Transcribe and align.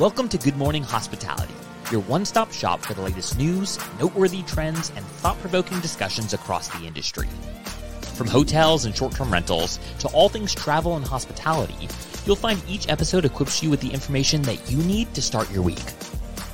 Welcome 0.00 0.30
to 0.30 0.38
Good 0.38 0.56
Morning 0.56 0.82
Hospitality, 0.82 1.52
your 1.90 2.00
one 2.02 2.24
stop 2.24 2.50
shop 2.50 2.80
for 2.80 2.94
the 2.94 3.02
latest 3.02 3.36
news, 3.36 3.78
noteworthy 4.00 4.42
trends, 4.44 4.90
and 4.96 5.04
thought 5.04 5.38
provoking 5.40 5.80
discussions 5.80 6.32
across 6.32 6.68
the 6.68 6.86
industry. 6.86 7.28
From 8.14 8.26
hotels 8.26 8.86
and 8.86 8.96
short 8.96 9.14
term 9.14 9.30
rentals 9.30 9.78
to 9.98 10.08
all 10.08 10.30
things 10.30 10.54
travel 10.54 10.96
and 10.96 11.04
hospitality, 11.04 11.88
you'll 12.24 12.36
find 12.36 12.62
each 12.66 12.88
episode 12.88 13.26
equips 13.26 13.62
you 13.62 13.68
with 13.68 13.82
the 13.82 13.90
information 13.90 14.40
that 14.42 14.70
you 14.70 14.78
need 14.78 15.12
to 15.12 15.20
start 15.20 15.50
your 15.52 15.62
week. 15.62 15.92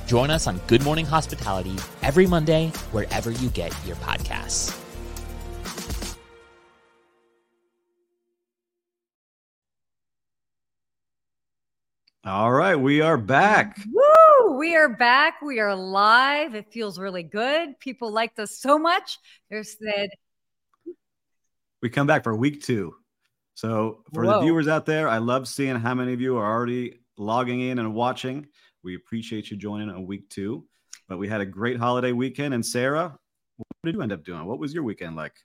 Join 0.05 0.29
us 0.29 0.45
on 0.45 0.57
Good 0.67 0.83
Morning 0.83 1.05
Hospitality 1.05 1.77
every 2.01 2.27
Monday, 2.27 2.73
wherever 2.91 3.31
you 3.31 3.47
get 3.51 3.73
your 3.87 3.95
podcasts. 3.97 4.88
All 12.25 12.51
right, 12.51 12.75
we 12.75 12.99
are 12.99 13.17
back. 13.17 13.79
Woo! 13.89 14.57
We 14.57 14.75
are 14.75 14.89
back. 14.89 15.41
We 15.41 15.61
are 15.61 15.73
live. 15.73 16.53
It 16.53 16.69
feels 16.69 16.99
really 16.99 17.23
good. 17.23 17.79
People 17.79 18.11
liked 18.11 18.37
us 18.39 18.59
so 18.59 18.77
much. 18.77 19.17
They 19.49 19.63
said 19.63 20.09
We 21.81 21.89
come 21.89 22.07
back 22.07 22.25
for 22.25 22.35
week 22.35 22.61
two. 22.61 22.93
So, 23.53 24.03
for 24.13 24.25
Whoa. 24.25 24.33
the 24.33 24.39
viewers 24.41 24.67
out 24.67 24.85
there, 24.85 25.07
I 25.07 25.19
love 25.19 25.47
seeing 25.47 25.77
how 25.77 25.93
many 25.93 26.11
of 26.11 26.19
you 26.19 26.35
are 26.35 26.45
already 26.45 26.99
logging 27.17 27.61
in 27.61 27.79
and 27.79 27.95
watching. 27.95 28.47
We 28.83 28.95
appreciate 28.95 29.49
you 29.49 29.55
joining 29.55 29.89
on 29.89 30.05
week 30.05 30.29
two. 30.29 30.65
But 31.07 31.19
we 31.19 31.29
had 31.29 31.39
a 31.39 31.45
great 31.45 31.77
holiday 31.77 32.11
weekend. 32.11 32.53
And 32.53 32.65
Sarah, 32.65 33.17
what 33.55 33.67
did 33.85 33.95
you 33.95 34.01
end 34.01 34.11
up 34.11 34.25
doing? 34.25 34.43
What 34.45 34.59
was 34.59 34.73
your 34.73 34.83
weekend 34.83 35.15
like? 35.15 35.35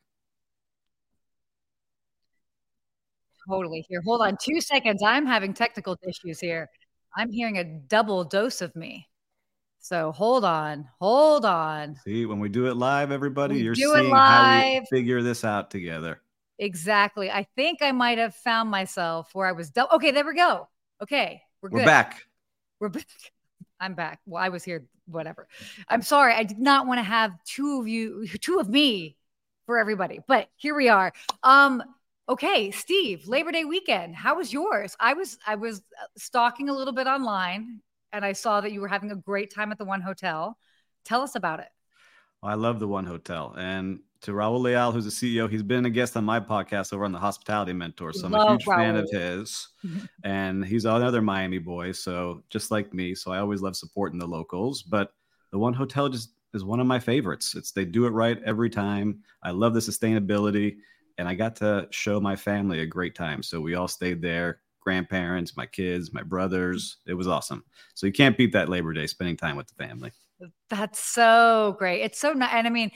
Totally 3.49 3.85
here. 3.89 4.03
Hold 4.05 4.23
on 4.23 4.37
two 4.41 4.61
seconds. 4.61 5.03
I'm 5.03 5.27
having 5.27 5.55
technical 5.55 5.97
issues 6.07 6.41
here. 6.41 6.69
I'm 7.17 7.31
hearing 7.31 7.59
a 7.59 7.65
double 7.65 8.25
dose 8.25 8.61
of 8.61 8.75
me. 8.75 9.09
So 9.81 10.13
hold 10.13 10.45
on. 10.45 10.89
Hold 11.01 11.45
on. 11.45 11.97
See, 12.05 12.25
when 12.27 12.41
we 12.41 12.49
do 12.49 12.67
it 12.67 12.75
live, 12.77 13.13
everybody, 13.13 13.57
We 13.57 13.63
you're 13.63 13.75
seeing 13.75 14.15
how 14.15 14.81
we 14.81 14.87
figure 14.91 15.23
this 15.23 15.45
out 15.45 15.71
together. 15.71 16.21
Exactly. 16.59 17.31
I 17.31 17.47
think 17.57 17.83
I 17.83 17.93
might 17.93 18.19
have 18.19 18.35
found 18.35 18.71
myself 18.71 19.31
where 19.35 19.47
I 19.47 19.53
was. 19.53 19.71
dou- 19.71 19.89
okay, 19.93 20.11
there 20.11 20.25
we 20.25 20.35
go. 20.35 20.69
Okay, 21.03 21.43
we're 21.61 21.69
good. 21.69 21.81
We're 21.81 21.85
back. 21.85 22.23
We're 22.81 22.89
back. 22.89 23.07
I'm 23.81 23.95
back. 23.95 24.21
Well, 24.25 24.43
I 24.43 24.49
was 24.49 24.65
here, 24.65 24.87
whatever. 25.07 25.49
I'm 25.89 26.03
sorry. 26.03 26.33
I 26.33 26.45
did 26.45 26.59
not 26.59 26.87
want 26.87 26.99
to 26.99 27.05
have 27.05 27.33
two 27.45 27.81
of 27.81 27.89
you, 27.89 28.27
two 28.41 28.61
of 28.61 28.69
me 28.69 29.17
for 29.67 29.79
everybody, 29.79 30.21
but 30.27 30.49
here 30.57 30.75
we 30.75 30.89
are. 30.89 31.13
Um, 31.43 31.83
okay, 32.29 32.71
Steve, 32.71 33.27
Labor 33.27 33.53
Day 33.53 33.65
weekend. 33.65 34.15
How 34.15 34.37
was 34.37 34.53
yours? 34.53 34.97
I 35.01 35.15
was 35.15 35.39
I 35.47 35.55
was 35.55 35.79
uh, 35.79 36.07
stalking 36.17 36.69
a 36.69 36.73
little 36.73 36.95
bit 36.95 37.07
online 37.07 37.81
and 38.13 38.25
I 38.25 38.33
saw 38.33 38.61
that 38.61 38.73
you 38.73 38.81
were 38.81 38.89
having 38.89 39.11
a 39.11 39.17
great 39.17 39.53
time 39.53 39.73
at 39.73 39.79
the 39.79 39.85
one 39.85 40.01
hotel. 40.01 40.57
Tell 41.05 41.21
us 41.21 41.35
about 41.35 41.61
it. 41.61 41.69
I 42.43 42.55
love 42.55 42.79
the 42.79 42.87
One 42.87 43.07
Hotel. 43.07 43.55
And 43.57 44.01
to 44.21 44.33
Raul 44.33 44.61
Leal, 44.61 44.93
who's 44.93 45.05
the 45.05 45.11
CEO, 45.11 45.51
he's 45.51 45.63
been 45.63 45.87
a 45.87 45.91
guest 45.91 46.17
on 46.17 46.25
my 46.25 46.39
podcast 46.39 46.93
over 46.93 47.05
on 47.05 47.13
the 47.13 47.19
Hospitality 47.19 47.73
Mentor. 47.73 48.13
So 48.13 48.27
I'm 48.27 48.35
a 48.35 48.51
huge 48.51 48.65
fan 48.65 48.97
of 48.97 49.09
his. 49.11 49.69
and 50.25 50.65
he's 50.65 50.85
another 50.85 51.23
Miami 51.23 51.59
boy. 51.59 51.93
So 51.93 52.43
just 52.51 52.71
like 52.71 52.93
me. 52.93 53.15
So 53.15 53.33
I 53.33 53.39
always 53.39 53.63
love 53.63 53.77
supporting 53.77 54.19
the 54.19 54.27
locals. 54.27 54.83
But 54.83 55.13
the 55.53 55.59
One 55.59 55.73
Hotel 55.73 56.09
just 56.09 56.35
is 56.53 56.65
one 56.65 56.81
of 56.81 56.87
my 56.87 56.99
favorites. 56.99 57.55
It's 57.55 57.73
they 57.73 57.85
do 57.85 58.07
it 58.07 58.11
right 58.11 58.41
every 58.45 58.71
time. 58.71 59.21
I 59.43 59.51
love 59.51 59.75
the 59.75 59.81
sustainability. 59.81 60.77
And 61.19 61.29
I 61.29 61.35
got 61.35 61.57
to 61.57 61.87
show 61.91 62.21
my 62.21 62.37
family 62.37 62.81
a 62.81 62.87
great 62.87 63.15
time. 63.15 63.43
So 63.43 63.61
we 63.61 63.75
all 63.75 63.89
stayed 63.89 64.21
there. 64.21 64.61
Grandparents, 64.81 65.57
my 65.57 65.67
kids, 65.67 66.13
my 66.13 66.23
brothers. 66.23 66.99
It 67.07 67.15
was 67.15 67.29
awesome. 67.29 67.65
So 67.95 68.07
you 68.07 68.13
can't 68.13 68.37
beat 68.37 68.53
that 68.53 68.69
Labor 68.69 68.93
Day 68.93 69.07
spending 69.07 69.37
time 69.37 69.57
with 69.57 69.69
the 69.69 69.83
family. 69.83 70.13
That's 70.69 70.99
so 70.99 71.77
great. 71.79 72.03
It's 72.03 72.19
so 72.19 72.33
nice. 72.33 72.51
And 72.53 72.67
I 72.67 72.71
mean, 72.71 72.91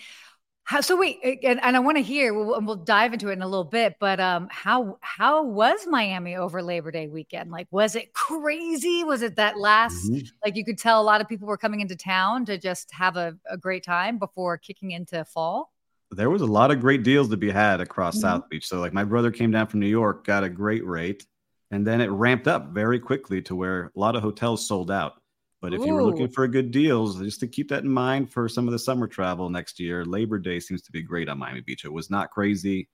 how, 0.64 0.82
so 0.82 0.96
wait, 0.98 1.18
and, 1.44 1.62
and 1.62 1.76
I 1.76 1.78
want 1.78 1.96
to 1.96 2.02
hear, 2.02 2.34
we'll, 2.34 2.60
we'll 2.60 2.76
dive 2.76 3.14
into 3.14 3.30
it 3.30 3.32
in 3.32 3.40
a 3.40 3.48
little 3.48 3.64
bit, 3.64 3.96
but 3.98 4.20
um, 4.20 4.48
how, 4.50 4.98
how 5.00 5.42
was 5.44 5.86
Miami 5.86 6.36
over 6.36 6.62
Labor 6.62 6.90
Day 6.90 7.08
weekend? 7.08 7.50
Like, 7.50 7.68
was 7.70 7.96
it 7.96 8.12
crazy? 8.12 9.02
Was 9.02 9.22
it 9.22 9.36
that 9.36 9.58
last, 9.58 10.10
Mhm. 10.10 10.28
like 10.44 10.56
you 10.56 10.66
could 10.66 10.76
tell 10.76 11.00
a 11.00 11.02
lot 11.02 11.22
of 11.22 11.28
people 11.28 11.48
were 11.48 11.56
coming 11.56 11.80
into 11.80 11.96
town 11.96 12.44
to 12.46 12.58
just 12.58 12.92
have 12.92 13.16
a, 13.16 13.34
a 13.48 13.56
great 13.56 13.82
time 13.82 14.18
before 14.18 14.58
kicking 14.58 14.90
into 14.90 15.24
fall? 15.24 15.72
There 16.10 16.30
was 16.30 16.42
a 16.42 16.46
lot 16.46 16.70
of 16.70 16.80
great 16.80 17.02
deals 17.02 17.28
to 17.30 17.36
be 17.36 17.50
had 17.50 17.80
across 17.80 18.16
Mhm. 18.16 18.20
South 18.20 18.48
Beach. 18.48 18.66
So 18.66 18.80
like 18.80 18.92
my 18.92 19.04
brother 19.04 19.30
came 19.30 19.50
down 19.50 19.66
from 19.66 19.80
New 19.80 19.88
York, 19.88 20.24
got 20.24 20.44
a 20.44 20.48
great 20.48 20.86
rate, 20.86 21.26
and 21.70 21.86
then 21.86 22.00
it 22.00 22.08
ramped 22.08 22.48
up 22.48 22.72
very 22.72 22.98
quickly 22.98 23.42
to 23.42 23.54
where 23.54 23.92
a 23.94 24.00
lot 24.00 24.16
of 24.16 24.22
hotels 24.22 24.66
sold 24.66 24.90
out. 24.90 25.20
But 25.60 25.74
if 25.74 25.84
you 25.84 25.92
were 25.94 26.04
looking 26.04 26.28
for 26.28 26.46
good 26.46 26.70
deals, 26.70 27.18
just 27.20 27.40
to 27.40 27.48
keep 27.48 27.68
that 27.68 27.82
in 27.82 27.90
mind 27.90 28.32
for 28.32 28.48
some 28.48 28.68
of 28.68 28.72
the 28.72 28.78
summer 28.78 29.08
travel 29.08 29.50
next 29.50 29.80
year, 29.80 30.04
Labor 30.04 30.38
Day 30.38 30.60
seems 30.60 30.82
to 30.82 30.92
be 30.92 31.02
great 31.02 31.28
on 31.28 31.38
Miami 31.38 31.60
Beach. 31.62 31.84
It 31.84 31.92
was 31.92 32.10
not 32.10 32.30
crazy. 32.30 32.88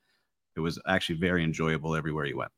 It 0.56 0.60
was 0.60 0.80
actually 0.86 1.18
very 1.18 1.44
enjoyable 1.44 1.94
everywhere 1.94 2.24
you 2.24 2.38
went. 2.38 2.50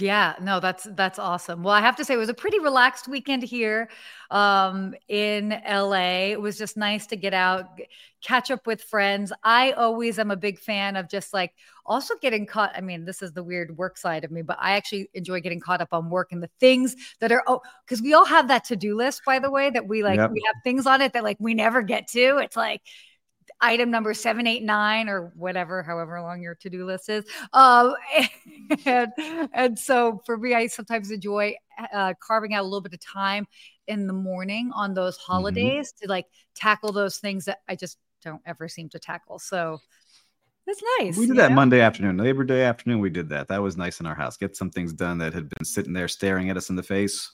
Yeah, 0.00 0.34
no, 0.42 0.60
that's 0.60 0.86
that's 0.92 1.18
awesome. 1.18 1.62
Well, 1.62 1.72
I 1.74 1.80
have 1.80 1.96
to 1.96 2.04
say 2.04 2.12
it 2.12 2.18
was 2.18 2.28
a 2.28 2.34
pretty 2.34 2.58
relaxed 2.60 3.08
weekend 3.08 3.42
here 3.42 3.88
um 4.30 4.94
in 5.08 5.50
LA. 5.64 6.30
It 6.32 6.40
was 6.40 6.58
just 6.58 6.76
nice 6.76 7.06
to 7.06 7.16
get 7.16 7.32
out, 7.32 7.80
catch 8.22 8.50
up 8.50 8.66
with 8.66 8.82
friends. 8.82 9.32
I 9.42 9.72
always 9.72 10.18
am 10.18 10.30
a 10.30 10.36
big 10.36 10.58
fan 10.58 10.94
of 10.96 11.08
just 11.08 11.32
like 11.32 11.54
also 11.86 12.14
getting 12.20 12.44
caught. 12.44 12.72
I 12.76 12.82
mean, 12.82 13.06
this 13.06 13.22
is 13.22 13.32
the 13.32 13.42
weird 13.42 13.78
work 13.78 13.96
side 13.96 14.24
of 14.24 14.30
me, 14.30 14.42
but 14.42 14.58
I 14.60 14.72
actually 14.76 15.08
enjoy 15.14 15.40
getting 15.40 15.58
caught 15.60 15.80
up 15.80 15.94
on 15.94 16.10
work 16.10 16.32
and 16.32 16.42
the 16.42 16.50
things 16.60 16.94
that 17.20 17.32
are 17.32 17.42
oh, 17.46 17.62
because 17.86 18.02
we 18.02 18.12
all 18.12 18.26
have 18.26 18.48
that 18.48 18.64
to-do 18.64 18.94
list, 18.94 19.24
by 19.24 19.38
the 19.38 19.50
way, 19.50 19.70
that 19.70 19.88
we 19.88 20.02
like 20.02 20.20
Yep. 20.20 20.30
we 20.30 20.42
have 20.46 20.56
things 20.64 20.86
on 20.86 21.00
it 21.00 21.14
that 21.14 21.24
like 21.24 21.38
we 21.40 21.54
never 21.54 21.80
get 21.80 22.08
to. 22.08 22.36
It's 22.38 22.56
like 22.56 22.82
item 23.60 23.90
number 23.90 24.14
789 24.14 25.08
or 25.08 25.32
whatever 25.34 25.82
however 25.82 26.20
long 26.20 26.40
your 26.40 26.54
to-do 26.54 26.86
list 26.86 27.08
is 27.08 27.24
um 27.52 27.94
and, 28.86 29.12
and 29.52 29.78
so 29.78 30.20
for 30.24 30.36
me 30.36 30.54
i 30.54 30.66
sometimes 30.66 31.10
enjoy 31.10 31.54
uh, 31.92 32.14
carving 32.20 32.54
out 32.54 32.62
a 32.62 32.64
little 32.64 32.80
bit 32.80 32.94
of 32.94 33.00
time 33.00 33.46
in 33.86 34.06
the 34.06 34.12
morning 34.12 34.70
on 34.74 34.94
those 34.94 35.16
holidays 35.16 35.92
to 35.92 36.08
like 36.08 36.26
tackle 36.54 36.92
those 36.92 37.18
things 37.18 37.44
that 37.44 37.58
i 37.68 37.74
just 37.74 37.98
don't 38.22 38.42
ever 38.46 38.68
seem 38.68 38.88
to 38.88 38.98
tackle 38.98 39.38
so 39.38 39.80
that's 40.68 40.82
nice 40.98 41.16
We 41.16 41.26
did 41.26 41.36
that 41.36 41.48
know? 41.48 41.56
Monday 41.56 41.80
afternoon, 41.80 42.18
Labor 42.18 42.44
Day 42.44 42.62
afternoon. 42.62 42.98
We 43.00 43.08
did 43.08 43.30
that. 43.30 43.48
That 43.48 43.62
was 43.62 43.78
nice 43.78 44.00
in 44.00 44.06
our 44.06 44.14
house. 44.14 44.36
Get 44.36 44.54
some 44.54 44.68
things 44.70 44.92
done 44.92 45.16
that 45.16 45.32
had 45.32 45.48
been 45.48 45.64
sitting 45.64 45.94
there 45.94 46.08
staring 46.08 46.50
at 46.50 46.58
us 46.58 46.68
in 46.68 46.76
the 46.76 46.82
face. 46.82 47.32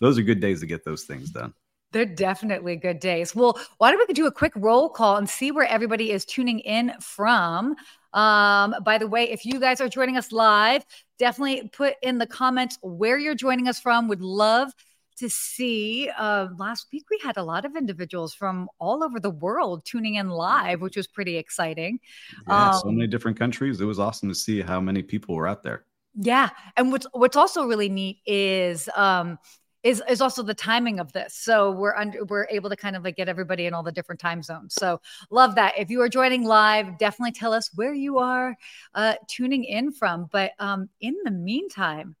Those 0.00 0.18
are 0.18 0.22
good 0.22 0.40
days 0.40 0.60
to 0.60 0.66
get 0.66 0.82
those 0.82 1.04
things 1.04 1.28
done. 1.28 1.52
They're 1.92 2.06
definitely 2.06 2.76
good 2.76 3.00
days. 3.00 3.34
Well, 3.34 3.58
why 3.78 3.90
don't 3.90 4.06
we 4.06 4.14
do 4.14 4.26
a 4.26 4.32
quick 4.32 4.52
roll 4.56 4.88
call 4.88 5.16
and 5.16 5.28
see 5.28 5.50
where 5.50 5.66
everybody 5.66 6.12
is 6.12 6.24
tuning 6.24 6.60
in 6.60 6.92
from? 7.00 7.74
Um, 8.12 8.74
by 8.84 8.98
the 8.98 9.06
way, 9.08 9.30
if 9.30 9.44
you 9.44 9.58
guys 9.60 9.80
are 9.80 9.88
joining 9.88 10.16
us 10.16 10.32
live, 10.32 10.84
definitely 11.18 11.68
put 11.68 11.94
in 12.02 12.18
the 12.18 12.26
comments 12.26 12.78
where 12.82 13.18
you're 13.18 13.34
joining 13.34 13.68
us 13.68 13.80
from. 13.80 14.08
Would 14.08 14.22
love 14.22 14.72
to 15.18 15.28
see. 15.28 16.08
Uh, 16.16 16.48
last 16.58 16.86
week 16.92 17.04
we 17.10 17.18
had 17.22 17.36
a 17.36 17.42
lot 17.42 17.64
of 17.64 17.76
individuals 17.76 18.34
from 18.34 18.68
all 18.78 19.04
over 19.04 19.20
the 19.20 19.30
world 19.30 19.84
tuning 19.84 20.14
in 20.14 20.30
live, 20.30 20.80
which 20.80 20.96
was 20.96 21.06
pretty 21.06 21.36
exciting. 21.36 22.00
Yeah, 22.46 22.70
so 22.70 22.88
Um, 22.88 22.96
many 22.96 23.06
different 23.06 23.38
countries. 23.38 23.80
It 23.80 23.84
was 23.84 23.98
awesome 23.98 24.28
to 24.28 24.34
see 24.34 24.60
how 24.62 24.80
many 24.80 25.02
people 25.02 25.34
were 25.34 25.46
out 25.46 25.62
there. 25.62 25.84
Yeah, 26.14 26.50
and 26.76 26.90
what's 26.90 27.06
what's 27.12 27.36
also 27.36 27.66
really 27.66 27.88
neat 27.88 28.18
is 28.26 28.88
um 28.96 29.38
is 29.82 30.02
is 30.08 30.20
also 30.20 30.42
the 30.42 30.54
timing 30.54 31.00
of 31.00 31.12
this. 31.12 31.34
So 31.34 31.70
we're 31.70 31.94
under 31.96 32.24
we're 32.24 32.46
able 32.50 32.70
to 32.70 32.76
kind 32.76 32.96
of 32.96 33.04
like 33.04 33.16
get 33.16 33.28
everybody 33.28 33.66
in 33.66 33.74
all 33.74 33.82
the 33.82 33.92
different 33.92 34.20
time 34.20 34.42
zones. 34.42 34.74
So 34.74 35.00
love 35.30 35.54
that. 35.54 35.74
If 35.78 35.90
you 35.90 36.00
are 36.02 36.08
joining 36.08 36.44
live, 36.44 36.98
definitely 36.98 37.32
tell 37.32 37.52
us 37.52 37.70
where 37.74 37.94
you 37.94 38.18
are 38.18 38.56
uh 38.94 39.14
tuning 39.28 39.64
in 39.64 39.92
from. 39.92 40.28
But 40.30 40.52
um 40.58 40.88
in 41.00 41.16
the 41.24 41.30
meantime, 41.30 42.16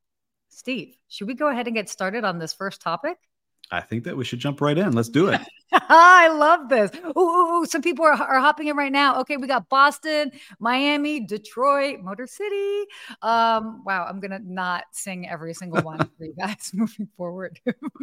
Steve, 0.48 0.96
should 1.08 1.28
we 1.28 1.34
go 1.34 1.48
ahead 1.48 1.66
and 1.66 1.76
get 1.76 1.88
started 1.88 2.24
on 2.24 2.38
this 2.38 2.52
first 2.52 2.80
topic? 2.80 3.18
I 3.72 3.80
think 3.80 4.04
that 4.04 4.16
we 4.16 4.24
should 4.24 4.40
jump 4.40 4.60
right 4.60 4.76
in. 4.76 4.92
Let's 4.92 5.08
do 5.08 5.28
it. 5.28 5.40
I 5.72 6.28
love 6.28 6.68
this. 6.68 6.90
Ooh, 7.16 7.20
ooh, 7.20 7.60
ooh, 7.60 7.66
some 7.66 7.82
people 7.82 8.04
are, 8.04 8.12
are 8.12 8.40
hopping 8.40 8.66
in 8.66 8.76
right 8.76 8.90
now. 8.90 9.20
Okay, 9.20 9.36
we 9.36 9.46
got 9.46 9.68
Boston, 9.68 10.32
Miami, 10.58 11.20
Detroit, 11.20 12.00
Motor 12.00 12.26
City. 12.26 12.84
Um, 13.22 13.82
wow, 13.84 14.06
I'm 14.08 14.18
gonna 14.18 14.40
not 14.42 14.84
sing 14.92 15.28
every 15.28 15.54
single 15.54 15.82
one 15.82 15.98
for 16.18 16.24
you 16.24 16.34
guys 16.36 16.70
moving 16.74 17.08
forward. 17.16 17.60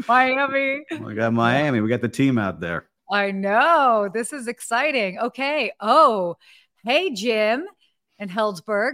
Miami. 0.07 0.85
we 1.01 1.15
got 1.15 1.33
Miami. 1.33 1.81
We 1.81 1.89
got 1.89 2.01
the 2.01 2.09
team 2.09 2.37
out 2.37 2.61
there. 2.61 2.87
I 3.11 3.31
know 3.31 4.09
this 4.13 4.31
is 4.31 4.47
exciting. 4.47 5.19
Okay. 5.19 5.71
Oh, 5.81 6.35
hey, 6.85 7.13
Jim 7.13 7.65
in 8.19 8.29
Healdsburg, 8.29 8.93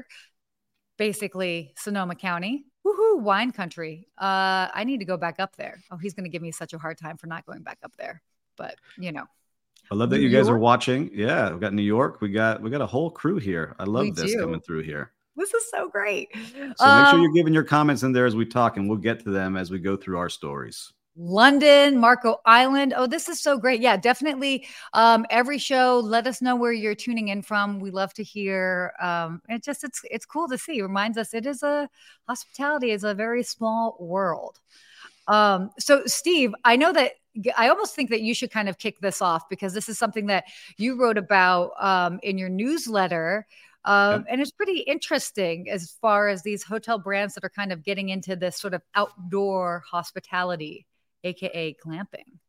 basically 0.97 1.73
Sonoma 1.77 2.15
County. 2.15 2.65
Woohoo, 2.85 3.21
wine 3.21 3.51
country. 3.51 4.07
Uh, 4.17 4.67
I 4.73 4.83
need 4.85 4.99
to 4.99 5.05
go 5.05 5.15
back 5.17 5.39
up 5.39 5.55
there. 5.55 5.81
Oh, 5.91 5.97
he's 5.97 6.13
going 6.13 6.25
to 6.25 6.29
give 6.29 6.41
me 6.41 6.51
such 6.51 6.73
a 6.73 6.77
hard 6.77 6.97
time 6.97 7.17
for 7.17 7.27
not 7.27 7.45
going 7.45 7.61
back 7.61 7.79
up 7.83 7.95
there. 7.97 8.21
But 8.57 8.75
you 8.97 9.11
know, 9.11 9.25
I 9.91 9.95
love 9.95 10.09
that 10.11 10.17
New 10.17 10.23
you 10.27 10.29
guys 10.29 10.49
are 10.49 10.57
watching. 10.57 11.09
Yeah, 11.13 11.51
we 11.53 11.59
got 11.59 11.73
New 11.73 11.81
York. 11.81 12.19
We 12.21 12.29
got 12.29 12.61
we 12.61 12.69
got 12.69 12.81
a 12.81 12.85
whole 12.85 13.09
crew 13.09 13.37
here. 13.37 13.75
I 13.79 13.85
love 13.85 14.03
We 14.03 14.11
this 14.11 14.31
do. 14.33 14.39
coming 14.39 14.59
through 14.61 14.83
here. 14.83 15.11
this 15.35 15.53
is 15.53 15.69
so 15.71 15.89
great. 15.89 16.29
So 16.35 16.59
make 16.59 16.77
sure 16.77 16.87
Um, 17.15 17.21
you're 17.21 17.33
giving 17.33 17.53
your 17.53 17.63
comments 17.63 18.03
in 18.03 18.11
there 18.11 18.25
as 18.25 18.35
we 18.35 18.45
talk, 18.45 18.77
and 18.77 18.87
we'll 18.89 18.97
get 18.99 19.23
to 19.23 19.31
them 19.31 19.55
as 19.57 19.71
we 19.71 19.79
go 19.79 19.95
through 19.95 20.17
our 20.17 20.29
stories. 20.29 20.91
London, 21.15 21.99
Marco 21.99 22.41
Island. 22.45 22.93
Oh, 22.97 23.05
this 23.05 23.29
is 23.29 23.39
so 23.39 23.57
great. 23.57 23.81
Yeah, 23.81 23.97
definitely. 23.97 24.65
Um, 24.93 25.25
every 25.29 25.59
show, 25.59 25.99
let 26.03 26.25
us 26.25 26.41
know 26.41 26.55
where 26.55 26.71
you're 26.71 26.95
tuning 26.95 27.27
in 27.27 27.43
from. 27.43 27.79
We 27.79 27.91
love 27.91 28.13
to 28.15 28.23
hear. 28.23 28.93
Um, 28.99 29.41
it 29.47 29.63
just 29.63 29.83
it's 29.83 30.01
it's 30.09 30.25
cool 30.25 30.47
to 30.47 30.57
see. 30.57 30.79
It 30.79 30.83
reminds 30.83 31.17
us 31.17 31.33
it 31.33 31.45
is 31.45 31.61
a 31.61 31.87
hospitality 32.27 32.91
is 32.91 33.03
a 33.03 33.13
very 33.13 33.43
small 33.43 33.95
world. 33.99 34.59
Um, 35.27 35.69
so 35.79 36.03
Steve, 36.05 36.53
I 36.65 36.75
know 36.75 36.91
that 36.93 37.13
I 37.57 37.69
almost 37.69 37.95
think 37.95 38.09
that 38.09 38.21
you 38.21 38.33
should 38.33 38.51
kind 38.51 38.67
of 38.67 38.79
kick 38.79 38.99
this 38.99 39.21
off 39.21 39.47
because 39.49 39.73
this 39.73 39.89
is 39.89 39.99
something 39.99 40.27
that 40.27 40.45
you 40.77 40.99
wrote 40.99 41.17
about 41.17 41.71
um, 41.79 42.19
in 42.23 42.37
your 42.37 42.49
newsletter. 42.49 43.45
Um. 43.85 44.25
And 44.29 44.39
it's 44.39 44.51
pretty 44.51 44.79
interesting 44.79 45.69
as 45.69 45.91
far 46.01 46.29
as 46.29 46.41
these 46.41 46.63
hotel 46.63 46.97
brands 46.97 47.35
that 47.35 47.43
are 47.43 47.49
kind 47.49 47.71
of 47.73 47.83
getting 47.83 48.09
into 48.09 48.35
this 48.35 48.57
sort 48.57 48.73
of 48.73 48.81
outdoor 48.95 49.83
hospitality 49.85 50.87
aka 51.23 51.75
glamping. 51.85 52.39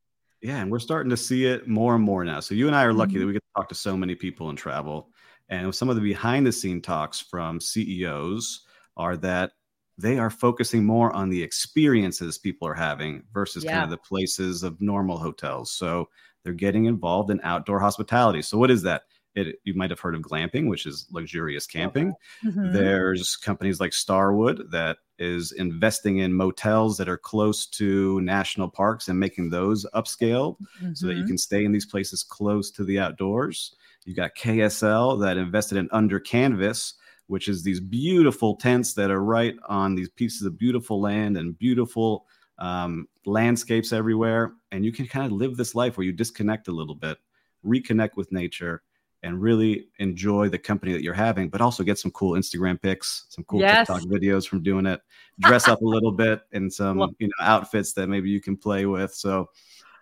Yeah, 0.43 0.59
and 0.59 0.71
we're 0.71 0.79
starting 0.79 1.11
to 1.11 1.17
see 1.17 1.47
it 1.47 1.67
more 1.67 1.95
and 1.95 2.05
more 2.05 2.25
now. 2.25 2.41
So 2.41 2.55
you 2.55 2.67
and 2.67 2.77
I 2.77 2.85
are 2.85 2.93
lucky 2.93 3.13
mm-hmm. 3.13 3.21
that 3.21 3.27
we 3.27 3.33
get 3.33 3.43
to 3.43 3.61
talk 3.61 3.69
to 3.71 3.75
so 3.75 3.97
many 3.97 4.15
people 4.15 4.51
in 4.51 4.57
travel. 4.57 5.09
And 5.49 5.75
some 5.75 5.89
of 5.89 5.97
the 5.97 6.03
behind 6.03 6.47
the 6.47 6.53
scene 6.53 6.83
talks 6.83 7.21
from 7.21 7.61
CEOs 7.61 8.67
are 8.97 9.17
that 9.19 9.53
they 9.97 10.19
are 10.19 10.31
focusing 10.31 10.85
more 10.85 11.13
on 11.15 11.31
the 11.31 11.43
experiences 11.43 12.39
people 12.39 12.67
are 12.69 12.75
having 12.75 13.23
versus 13.33 13.65
yeah. 13.65 13.73
kind 13.73 13.85
of 13.85 13.91
the 13.91 13.97
places 13.99 14.63
of 14.63 14.81
normal 14.81 15.19
hotels. 15.19 15.73
So 15.73 16.09
they're 16.43 16.53
getting 16.53 16.87
involved 16.87 17.31
in 17.31 17.41
outdoor 17.43 17.81
hospitality. 17.81 18.43
So 18.43 18.59
what 18.59 18.71
is 18.71 18.83
that? 18.83 19.03
It, 19.35 19.57
you 19.65 19.75
might 19.75 19.91
have 19.91 20.01
heard 20.01 20.15
of 20.15 20.23
glamping, 20.23 20.69
which 20.69 20.87
is 20.87 21.07
luxurious 21.11 21.67
camping. 21.67 22.15
Mm-hmm. 22.45 22.73
There's 22.73 23.37
companies 23.37 23.81
like 23.81 23.93
Starwood 23.93 24.71
that 24.71 24.99
is 25.19 25.53
investing 25.53 26.19
in 26.19 26.33
motels 26.33 26.97
that 26.99 27.09
are 27.09 27.19
close 27.19 27.67
to 27.67 28.21
national 28.21 28.69
parks 28.69 29.09
and 29.09 29.19
making 29.19 29.51
those 29.51 29.87
upscale 29.95 30.57
mm-hmm. 30.61 30.93
so 30.95 31.07
that 31.07 31.15
you 31.15 31.21
mm-hmm. 31.21 31.29
can 31.29 31.39
stay 31.39 31.65
in 31.65 31.73
these 31.73 31.87
places 31.87 32.23
close 32.23 32.71
to 32.71 32.85
the 32.85 32.99
outdoors. 32.99 33.75
You've 34.05 34.17
got 34.17 34.37
KSL 34.37 35.21
that 35.23 35.37
invested 35.37 35.79
in 35.79 35.89
Under 35.93 36.21
Canvas, 36.21 36.95
which 37.27 37.49
is 37.49 37.63
these 37.63 37.81
beautiful 37.81 38.57
tents 38.57 38.95
that 38.95 39.11
are 39.11 39.23
right 39.23 39.55
on 39.69 39.95
these 39.95 40.11
pieces 40.11 40.43
of 40.43 40.59
beautiful 40.59 41.01
land 41.01 41.37
and 41.37 41.59
beautiful 41.59 42.27
um, 42.59 43.09
landscapes 43.25 43.93
everywhere. 43.93 44.53
And 44.73 44.85
you 44.85 44.93
can 44.93 45.07
kind 45.07 45.27
of 45.27 45.33
live 45.33 45.57
this 45.57 45.75
life 45.75 45.97
where 45.97 46.05
you 46.05 46.13
disconnect 46.13 46.69
a 46.69 46.73
little 46.73 46.95
bit, 46.95 47.19
reconnect 47.65 48.17
with 48.17 48.31
nature, 48.31 48.83
and 49.25 49.41
really 49.41 49.89
enjoy 49.99 50.49
the 50.49 50.59
company 50.59 50.93
that 50.93 51.03
you're 51.03 51.15
having, 51.15 51.49
but 51.49 51.61
also 51.61 51.83
get 51.83 51.99
some 51.99 52.11
cool 52.11 52.33
Instagram 52.33 52.81
pics, 52.81 53.25
some 53.31 53.43
cool 53.45 53.61
yes. 53.61 53.87
TikTok 53.87 54.03
videos 54.03 54.47
from 54.47 54.63
doing 54.63 54.85
it. 54.87 55.01
Dress 55.41 55.67
up 55.67 55.81
a 55.81 55.85
little 55.85 56.13
bit 56.25 56.43
in 56.53 56.71
some 56.71 56.99
you 57.19 57.27
know 57.27 57.33
outfits 57.41 57.95
that 57.95 58.09
maybe 58.09 58.29
you 58.29 58.41
can 58.41 58.57
play 58.57 58.87
with. 58.87 59.15
So 59.15 59.49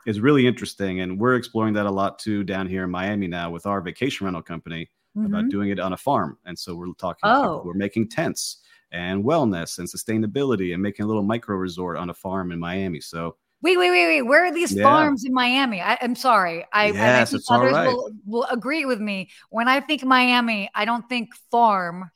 it's 0.04 0.19
really 0.19 0.46
interesting, 0.46 1.00
and 1.00 1.19
we're 1.19 1.36
exploring 1.36 1.72
that 1.74 1.86
a 1.86 1.90
lot 1.90 2.19
too 2.19 2.42
down 2.42 2.66
here 2.66 2.84
in 2.84 2.90
Miami 2.90 3.28
now 3.28 3.50
with 3.50 3.64
our 3.64 3.80
vacation 3.80 4.24
rental 4.24 4.42
company 4.42 4.90
mm-hmm. 5.16 5.26
about 5.26 5.48
doing 5.48 5.70
it 5.70 5.78
on 5.78 5.92
a 5.92 5.96
farm. 5.96 6.36
And 6.44 6.58
so 6.58 6.75
we're 6.75 6.92
talking 6.94 7.20
oh. 7.22 7.62
we're 7.64 7.75
making 7.75 8.08
tents 8.08 8.58
and 8.90 9.25
wellness 9.25 9.78
and 9.78 9.88
sustainability 9.88 10.75
and 10.75 10.82
making 10.82 11.04
a 11.04 11.08
little 11.08 11.22
micro 11.22 11.56
resort 11.56 11.96
on 11.96 12.10
a 12.10 12.14
farm 12.14 12.52
in 12.52 12.58
Miami. 12.58 13.00
So 13.00 13.36
Wait, 13.62 13.79
wait, 13.79 13.91
wait, 13.91 14.06
wait. 14.06 14.23
Where 14.23 14.44
are 14.44 14.53
these 14.53 14.73
yeah. 14.73 14.82
farms 14.82 15.25
in 15.25 15.32
Miami? 15.32 15.81
I, 15.81 15.94
am 16.00 16.17
sorry. 16.17 16.67
I, 16.73 16.88
yes, 16.88 17.29
I 17.29 17.37
think 17.37 17.44
others 17.49 17.73
right. 17.73 17.87
will, 17.87 18.11
will 18.26 18.44
agree 18.50 18.85
with 18.85 19.00
me. 19.00 19.31
When 19.50 19.69
I 19.69 19.79
think 19.81 20.05
Miami, 20.05 20.69
I 20.75 20.85
don't 20.85 21.09
think 21.09 21.35
farm. 21.50 22.11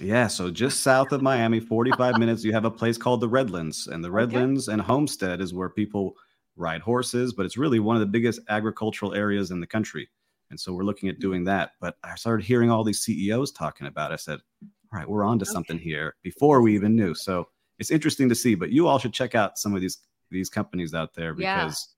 Yeah, 0.00 0.26
so 0.26 0.50
just 0.50 0.80
south 0.80 1.12
of 1.12 1.20
Miami, 1.20 1.60
45 1.60 2.18
minutes, 2.18 2.44
you 2.44 2.52
have 2.52 2.64
a 2.64 2.70
place 2.70 2.96
called 2.96 3.20
the 3.20 3.28
Redlands. 3.28 3.88
And 3.88 4.02
the 4.02 4.10
Redlands 4.10 4.68
okay. 4.68 4.74
and 4.74 4.82
Homestead 4.82 5.42
is 5.42 5.52
where 5.52 5.68
people 5.68 6.16
ride 6.56 6.80
horses, 6.80 7.34
but 7.34 7.44
it's 7.44 7.58
really 7.58 7.78
one 7.78 7.96
of 7.96 8.00
the 8.00 8.06
biggest 8.06 8.40
agricultural 8.48 9.14
areas 9.14 9.50
in 9.50 9.60
the 9.60 9.66
country. 9.66 10.08
And 10.50 10.58
so 10.58 10.72
we're 10.72 10.84
looking 10.84 11.10
at 11.10 11.18
doing 11.18 11.40
mm-hmm. 11.40 11.58
that. 11.58 11.72
But 11.78 11.96
I 12.04 12.14
started 12.14 12.46
hearing 12.46 12.70
all 12.70 12.84
these 12.84 13.00
CEOs 13.00 13.52
talking 13.52 13.86
about 13.86 14.12
it. 14.12 14.14
I 14.14 14.16
said, 14.16 14.40
all 14.62 14.98
right, 14.98 15.08
we're 15.08 15.24
on 15.24 15.38
to 15.40 15.44
okay. 15.44 15.52
something 15.52 15.78
here 15.78 16.14
before 16.22 16.62
we 16.62 16.74
even 16.74 16.96
knew. 16.96 17.14
So 17.14 17.48
it's 17.78 17.90
interesting 17.90 18.30
to 18.30 18.34
see, 18.34 18.54
but 18.54 18.70
you 18.70 18.88
all 18.88 18.98
should 18.98 19.12
check 19.12 19.34
out 19.34 19.58
some 19.58 19.74
of 19.74 19.82
these 19.82 19.98
these 20.30 20.48
companies 20.48 20.94
out 20.94 21.14
there 21.14 21.34
because 21.34 21.88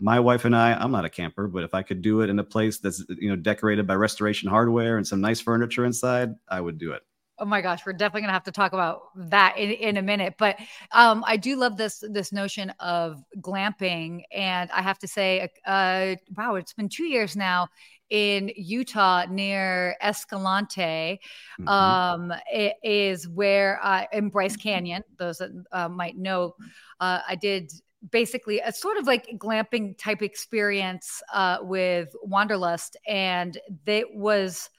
yeah. 0.00 0.04
my 0.04 0.20
wife 0.20 0.44
and 0.44 0.54
I, 0.54 0.74
I'm 0.74 0.92
not 0.92 1.04
a 1.04 1.10
camper, 1.10 1.48
but 1.48 1.64
if 1.64 1.74
I 1.74 1.82
could 1.82 2.02
do 2.02 2.20
it 2.20 2.30
in 2.30 2.38
a 2.38 2.44
place 2.44 2.78
that's 2.78 3.04
you 3.08 3.28
know 3.28 3.36
decorated 3.36 3.86
by 3.86 3.94
restoration 3.94 4.48
hardware 4.48 4.96
and 4.96 5.06
some 5.06 5.20
nice 5.20 5.40
furniture 5.40 5.84
inside, 5.84 6.34
I 6.48 6.60
would 6.60 6.78
do 6.78 6.92
it. 6.92 7.02
Oh 7.38 7.44
my 7.44 7.60
gosh, 7.60 7.84
we're 7.84 7.92
definitely 7.92 8.22
gonna 8.22 8.32
have 8.32 8.44
to 8.44 8.52
talk 8.52 8.72
about 8.72 9.02
that 9.14 9.58
in, 9.58 9.70
in 9.70 9.96
a 9.98 10.02
minute. 10.02 10.36
But 10.38 10.58
um, 10.92 11.22
I 11.26 11.36
do 11.36 11.56
love 11.56 11.76
this 11.76 12.02
this 12.10 12.32
notion 12.32 12.70
of 12.80 13.22
glamping, 13.40 14.22
and 14.32 14.70
I 14.70 14.80
have 14.80 14.98
to 15.00 15.08
say, 15.08 15.48
uh, 15.66 16.16
wow, 16.34 16.54
it's 16.54 16.72
been 16.72 16.88
two 16.88 17.04
years 17.04 17.36
now 17.36 17.68
in 18.10 18.50
Utah 18.56 19.24
near 19.30 19.96
Escalante. 20.00 21.20
Mm-hmm. 21.60 21.68
Um, 21.68 22.32
it 22.52 22.76
is 22.82 23.28
where 23.28 23.80
uh, 23.82 24.04
in 24.12 24.28
Bryce 24.28 24.56
Canyon. 24.56 25.02
Those 25.18 25.38
that 25.38 25.50
uh, 25.72 25.88
might 25.88 26.16
know, 26.16 26.54
uh, 27.00 27.20
I 27.28 27.34
did 27.34 27.72
basically 28.10 28.60
a 28.60 28.72
sort 28.72 28.98
of 28.98 29.06
like 29.06 29.26
glamping 29.38 29.96
type 29.98 30.22
experience 30.22 31.22
uh, 31.32 31.58
with 31.62 32.08
Wanderlust, 32.22 32.96
and 33.06 33.58
it 33.86 34.06
was 34.14 34.70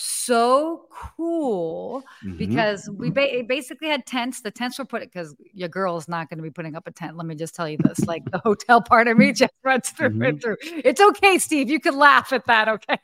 so 0.00 0.86
cool 0.90 2.02
mm-hmm. 2.24 2.36
because 2.36 2.88
we 2.90 3.10
ba- 3.10 3.44
basically 3.46 3.88
had 3.88 4.06
tents. 4.06 4.40
The 4.40 4.50
tents 4.50 4.78
were 4.78 4.84
put 4.84 5.02
because 5.02 5.34
your 5.52 5.68
girl 5.68 5.96
is 5.96 6.08
not 6.08 6.30
going 6.30 6.38
to 6.38 6.42
be 6.42 6.50
putting 6.50 6.74
up 6.74 6.86
a 6.86 6.90
tent. 6.90 7.16
Let 7.16 7.26
me 7.26 7.34
just 7.34 7.54
tell 7.54 7.68
you 7.68 7.76
this: 7.78 8.00
like 8.06 8.30
the 8.30 8.38
hotel 8.38 8.80
part 8.80 9.08
of 9.08 9.18
me 9.18 9.32
just 9.32 9.52
runs 9.62 9.90
through 9.90 10.10
mm-hmm. 10.10 10.22
and 10.22 10.42
through. 10.42 10.56
It's 10.62 11.00
okay, 11.00 11.38
Steve. 11.38 11.68
You 11.68 11.80
can 11.80 11.96
laugh 11.96 12.32
at 12.32 12.46
that. 12.46 12.68
Okay. 12.68 12.98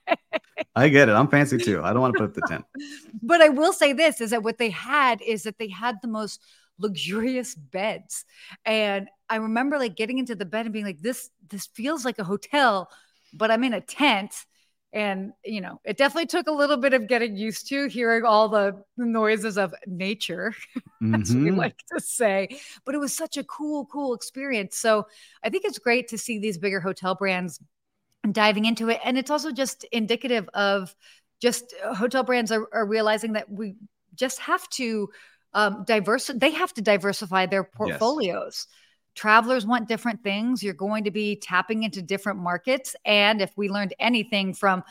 I 0.74 0.88
get 0.88 1.08
it. 1.08 1.12
I'm 1.12 1.28
fancy 1.28 1.58
too. 1.58 1.82
I 1.82 1.92
don't 1.92 2.00
want 2.00 2.14
to 2.14 2.20
put 2.20 2.30
up 2.30 2.34
the 2.34 2.46
tent. 2.48 2.64
but 3.22 3.40
I 3.40 3.50
will 3.50 3.72
say 3.72 3.92
this: 3.92 4.20
is 4.20 4.30
that 4.30 4.42
what 4.42 4.58
they 4.58 4.70
had 4.70 5.20
is 5.22 5.42
that 5.42 5.58
they 5.58 5.68
had 5.68 5.96
the 6.02 6.08
most 6.08 6.40
luxurious 6.78 7.54
beds, 7.54 8.24
and 8.64 9.08
I 9.28 9.36
remember 9.36 9.78
like 9.78 9.96
getting 9.96 10.18
into 10.18 10.34
the 10.34 10.46
bed 10.46 10.66
and 10.66 10.72
being 10.72 10.86
like, 10.86 11.00
"This 11.00 11.30
this 11.48 11.66
feels 11.66 12.04
like 12.04 12.18
a 12.18 12.24
hotel." 12.24 12.90
But 13.34 13.50
I'm 13.50 13.64
in 13.64 13.74
a 13.74 13.80
tent 13.82 14.46
and 14.96 15.34
you 15.44 15.60
know 15.60 15.78
it 15.84 15.98
definitely 15.98 16.26
took 16.26 16.48
a 16.48 16.52
little 16.52 16.78
bit 16.78 16.94
of 16.94 17.06
getting 17.06 17.36
used 17.36 17.68
to 17.68 17.86
hearing 17.86 18.24
all 18.24 18.48
the 18.48 18.82
noises 18.96 19.58
of 19.58 19.74
nature 19.86 20.54
mm-hmm. 21.02 21.14
as 21.22 21.34
we 21.34 21.42
mm-hmm. 21.42 21.58
like 21.58 21.76
to 21.92 22.00
say 22.00 22.48
but 22.86 22.94
it 22.94 22.98
was 22.98 23.12
such 23.12 23.36
a 23.36 23.44
cool 23.44 23.84
cool 23.86 24.14
experience 24.14 24.76
so 24.76 25.06
i 25.44 25.50
think 25.50 25.66
it's 25.66 25.78
great 25.78 26.08
to 26.08 26.16
see 26.16 26.38
these 26.38 26.56
bigger 26.56 26.80
hotel 26.80 27.14
brands 27.14 27.60
diving 28.32 28.64
into 28.64 28.88
it 28.88 28.98
and 29.04 29.18
it's 29.18 29.30
also 29.30 29.52
just 29.52 29.84
indicative 29.92 30.48
of 30.54 30.96
just 31.42 31.74
uh, 31.84 31.94
hotel 31.94 32.22
brands 32.22 32.50
are, 32.50 32.66
are 32.72 32.86
realizing 32.86 33.34
that 33.34 33.50
we 33.50 33.74
just 34.14 34.40
have 34.40 34.66
to 34.70 35.10
um, 35.52 35.84
diverse 35.86 36.30
they 36.34 36.52
have 36.52 36.72
to 36.72 36.80
diversify 36.80 37.44
their 37.44 37.64
portfolios 37.64 38.66
yes 38.66 38.76
travelers 39.16 39.66
want 39.66 39.88
different 39.88 40.22
things. 40.22 40.62
You're 40.62 40.74
going 40.74 41.04
to 41.04 41.10
be 41.10 41.36
tapping 41.36 41.82
into 41.82 42.02
different 42.02 42.38
markets. 42.38 42.94
And 43.04 43.40
if 43.40 43.50
we 43.56 43.68
learned 43.68 43.94
anything 43.98 44.54
from 44.54 44.84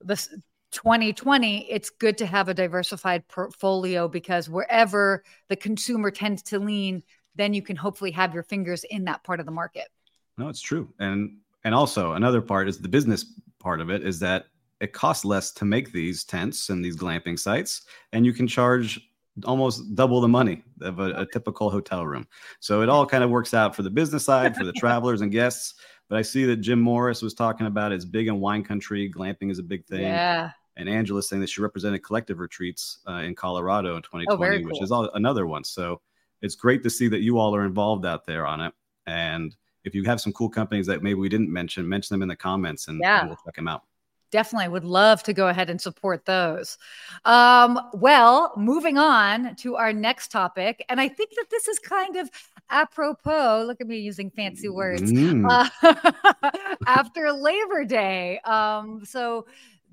this 0.00 0.28
2020, 0.72 1.70
it's 1.70 1.90
good 1.90 2.18
to 2.18 2.26
have 2.26 2.48
a 2.48 2.54
diversified 2.54 3.26
portfolio 3.26 4.06
because 4.06 4.48
wherever 4.48 5.24
the 5.48 5.56
consumer 5.56 6.10
tends 6.10 6.42
to 6.44 6.58
lean, 6.58 7.02
then 7.34 7.54
you 7.54 7.62
can 7.62 7.74
hopefully 7.74 8.10
have 8.10 8.34
your 8.34 8.42
fingers 8.42 8.84
in 8.84 9.04
that 9.04 9.24
part 9.24 9.40
of 9.40 9.46
the 9.46 9.52
market. 9.52 9.88
No, 10.36 10.48
it's 10.48 10.60
true. 10.60 10.92
And 10.98 11.38
and 11.64 11.74
also 11.74 12.12
another 12.12 12.40
part 12.40 12.68
is 12.68 12.78
the 12.78 12.88
business 12.88 13.40
part 13.58 13.80
of 13.80 13.90
it 13.90 14.04
is 14.04 14.20
that 14.20 14.46
it 14.80 14.92
costs 14.92 15.24
less 15.24 15.50
to 15.52 15.64
make 15.64 15.90
these 15.90 16.22
tents 16.22 16.68
and 16.68 16.84
these 16.84 16.96
glamping 16.96 17.36
sites 17.36 17.82
and 18.12 18.24
you 18.24 18.32
can 18.32 18.46
charge 18.46 19.00
almost 19.44 19.94
double 19.94 20.20
the 20.20 20.28
money 20.28 20.62
of 20.80 20.98
a, 20.98 21.10
a, 21.12 21.26
typical 21.26 21.70
hotel 21.70 22.06
room. 22.06 22.26
So 22.60 22.82
it 22.82 22.88
all 22.88 23.06
kind 23.06 23.24
of 23.24 23.30
works 23.30 23.54
out 23.54 23.74
for 23.74 23.82
the 23.82 23.90
business 23.90 24.24
side, 24.24 24.56
for 24.56 24.64
the 24.64 24.72
travelers 24.76 25.20
and 25.20 25.32
guests. 25.32 25.74
But 26.08 26.18
I 26.18 26.22
see 26.22 26.44
that 26.46 26.56
Jim 26.56 26.80
Morris 26.80 27.22
was 27.22 27.34
talking 27.34 27.66
about 27.66 27.92
it's 27.92 28.04
big 28.04 28.28
in 28.28 28.40
wine 28.40 28.64
country. 28.64 29.10
Glamping 29.10 29.50
is 29.50 29.58
a 29.58 29.62
big 29.62 29.84
thing. 29.86 30.02
Yeah. 30.02 30.50
And 30.76 30.88
Angela's 30.88 31.28
saying 31.28 31.40
that 31.40 31.50
she 31.50 31.60
represented 31.60 32.04
collective 32.04 32.38
retreats 32.38 33.00
uh, 33.08 33.22
in 33.24 33.34
Colorado 33.34 33.96
in 33.96 34.02
2020, 34.02 34.26
oh, 34.28 34.60
cool. 34.60 34.70
which 34.70 34.82
is 34.82 34.92
all, 34.92 35.10
another 35.14 35.46
one. 35.46 35.64
So 35.64 36.00
it's 36.40 36.54
great 36.54 36.82
to 36.84 36.90
see 36.90 37.08
that 37.08 37.20
you 37.20 37.38
all 37.38 37.54
are 37.54 37.64
involved 37.64 38.06
out 38.06 38.24
there 38.24 38.46
on 38.46 38.60
it. 38.60 38.72
And 39.06 39.54
if 39.84 39.94
you 39.94 40.04
have 40.04 40.20
some 40.20 40.32
cool 40.32 40.48
companies 40.48 40.86
that 40.86 41.02
maybe 41.02 41.14
we 41.14 41.28
didn't 41.28 41.52
mention, 41.52 41.88
mention 41.88 42.14
them 42.14 42.22
in 42.22 42.28
the 42.28 42.36
comments 42.36 42.88
and, 42.88 43.00
yeah. 43.02 43.20
and 43.20 43.28
we'll 43.28 43.38
check 43.44 43.56
them 43.56 43.68
out 43.68 43.82
definitely 44.30 44.68
would 44.68 44.84
love 44.84 45.22
to 45.24 45.32
go 45.32 45.48
ahead 45.48 45.70
and 45.70 45.80
support 45.80 46.24
those. 46.24 46.78
Um, 47.24 47.78
well, 47.94 48.52
moving 48.56 48.98
on 48.98 49.56
to 49.56 49.76
our 49.76 49.92
next 49.92 50.30
topic, 50.30 50.84
and 50.88 51.00
I 51.00 51.08
think 51.08 51.30
that 51.36 51.46
this 51.50 51.68
is 51.68 51.78
kind 51.78 52.16
of 52.16 52.30
apropos. 52.70 53.64
Look 53.66 53.80
at 53.80 53.86
me 53.86 53.98
using 53.98 54.30
fancy 54.30 54.68
words. 54.68 55.10
Mm. 55.12 55.46
Uh, 55.82 56.70
after 56.86 57.32
Labor 57.32 57.84
Day, 57.84 58.38
um, 58.40 59.04
so 59.04 59.46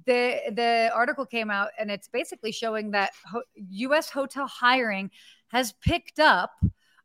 the 0.06 0.39
the 0.51 0.92
article 0.94 1.25
came 1.25 1.50
out, 1.50 1.70
and 1.80 1.89
it's 1.89 2.08
basically 2.08 2.51
showing 2.51 2.92
that 2.92 3.12
ho- 3.30 3.44
U.S. 3.56 4.10
hotel 4.10 4.48
hiring 4.48 5.12
has 5.50 5.74
picked 5.82 6.20
up 6.20 6.51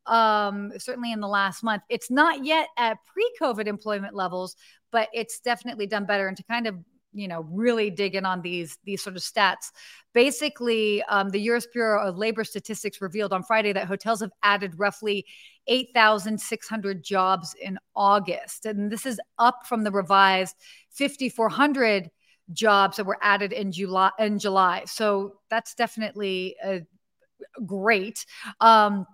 um, 0.06 0.72
certainly 0.78 1.12
in 1.12 1.20
the 1.20 1.28
last 1.28 1.62
month. 1.62 1.82
It's 1.88 2.10
not 2.10 2.44
yet 2.44 2.68
at 2.76 2.99
pre 3.04 3.30
COVID 3.40 3.66
employment 3.66 4.14
levels, 4.14 4.56
but 4.90 5.08
it's 5.12 5.40
definitely 5.40 5.87
done 5.87 6.04
better. 6.04 6.28
And 6.28 6.37
to 6.37 6.42
kind 6.44 6.66
of 6.66 6.76
you 7.12 7.29
know 7.29 7.47
really 7.50 7.90
dig 7.90 8.14
in 8.14 8.25
on 8.25 8.43
these 8.43 8.79
these 8.85 9.02
sort 9.02 9.17
of 9.17 9.23
stats. 9.23 9.71
Basically 10.12 11.02
um, 11.05 11.31
the 11.31 11.40
us 11.40 11.67
bureau 11.67 12.07
of 12.07 12.17
labor 12.17 12.45
statistics 12.45 13.00
revealed 13.00 13.33
on 13.33 13.43
friday 13.43 13.73
that 13.73 13.87
hotels 13.87 14.21
have 14.21 14.33
added 14.43 14.73
roughly 14.76 15.25
8600 15.67 17.02
jobs 17.02 17.55
in 17.61 17.79
august. 17.95 18.67
And 18.67 18.90
this 18.90 19.07
is 19.07 19.21
up 19.38 19.67
from 19.67 19.85
the 19.85 19.90
revised 19.90 20.57
5400 20.90 22.11
jobs 22.52 22.97
that 22.97 23.07
were 23.07 23.19
added 23.23 23.52
in 23.52 23.73
july 23.73 24.11
in 24.19 24.38
july. 24.38 24.85
So 24.87 25.35
that's 25.49 25.75
definitely 25.75 26.57
a 26.64 26.83
great. 27.67 28.25
Um, 28.61 29.07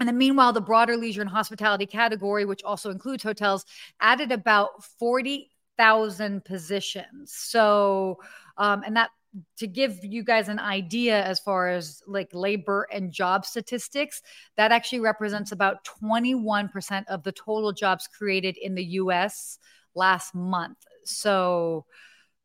and 0.00 0.08
then, 0.08 0.16
meanwhile, 0.16 0.52
the 0.52 0.60
broader 0.60 0.96
leisure 0.96 1.22
and 1.22 1.30
hospitality 1.30 1.86
category, 1.86 2.44
which 2.44 2.62
also 2.62 2.90
includes 2.90 3.22
hotels, 3.22 3.64
added 4.00 4.30
about 4.30 4.84
40 4.98 5.50
thousand 5.78 6.44
positions. 6.44 7.32
So, 7.32 8.18
um, 8.58 8.82
and 8.84 8.96
that 8.96 9.10
to 9.58 9.66
give 9.66 10.04
you 10.04 10.24
guys 10.24 10.48
an 10.48 10.58
idea 10.58 11.22
as 11.22 11.38
far 11.38 11.68
as 11.68 12.02
like 12.06 12.28
labor 12.32 12.88
and 12.92 13.12
job 13.12 13.46
statistics, 13.46 14.22
that 14.56 14.72
actually 14.72 15.00
represents 15.00 15.52
about 15.52 15.86
21% 16.02 17.04
of 17.08 17.22
the 17.22 17.32
total 17.32 17.72
jobs 17.72 18.08
created 18.08 18.56
in 18.56 18.74
the 18.74 18.84
US 18.84 19.58
last 19.94 20.34
month. 20.34 20.78
So, 21.04 21.86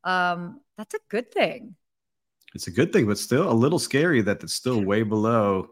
um, 0.04 0.62
that's 0.78 0.94
a 0.94 1.00
good 1.10 1.32
thing. 1.32 1.76
It's 2.56 2.68
a 2.68 2.72
good 2.72 2.94
thing, 2.94 3.08
but 3.08 3.18
still 3.18 3.50
a 3.50 3.54
little 3.54 3.80
scary 3.80 4.22
that 4.22 4.44
it's 4.44 4.54
still 4.54 4.84
way 4.84 5.04
below 5.04 5.70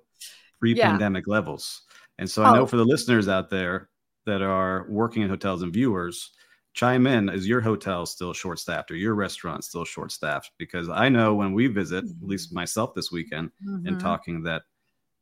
pre 0.60 0.76
pandemic 0.76 1.26
yeah. 1.28 1.34
levels. 1.34 1.84
And 2.18 2.30
so 2.30 2.44
I 2.44 2.54
know 2.54 2.62
oh. 2.62 2.68
for 2.68 2.78
the 2.78 2.86
listeners 2.86 3.28
out 3.28 3.50
there 3.50 3.90
that 4.26 4.42
are 4.42 4.86
working 4.90 5.24
in 5.24 5.30
hotels 5.30 5.64
and 5.64 5.74
viewers, 5.74 6.32
chime 6.74 7.06
in 7.06 7.30
is 7.30 7.48
your 7.48 7.62
hotel 7.62 8.06
still 8.06 8.34
short 8.34 8.60
staffed 8.60 8.92
or 8.92 8.96
your 8.96 9.14
restaurant 9.14 9.64
still 9.64 9.84
short 9.84 10.12
staffed 10.12 10.52
because 10.58 10.90
i 10.90 11.10
know 11.10 11.36
when 11.36 11.54
we 11.54 11.68
visit 11.68 12.06
at 12.06 12.12
least 12.22 12.50
mm-hmm. 12.50 12.56
myself 12.56 12.94
this 12.94 13.12
weekend 13.12 13.52
mm-hmm. 13.66 13.88
and 13.88 14.00
talking 14.00 14.44
that 14.44 14.64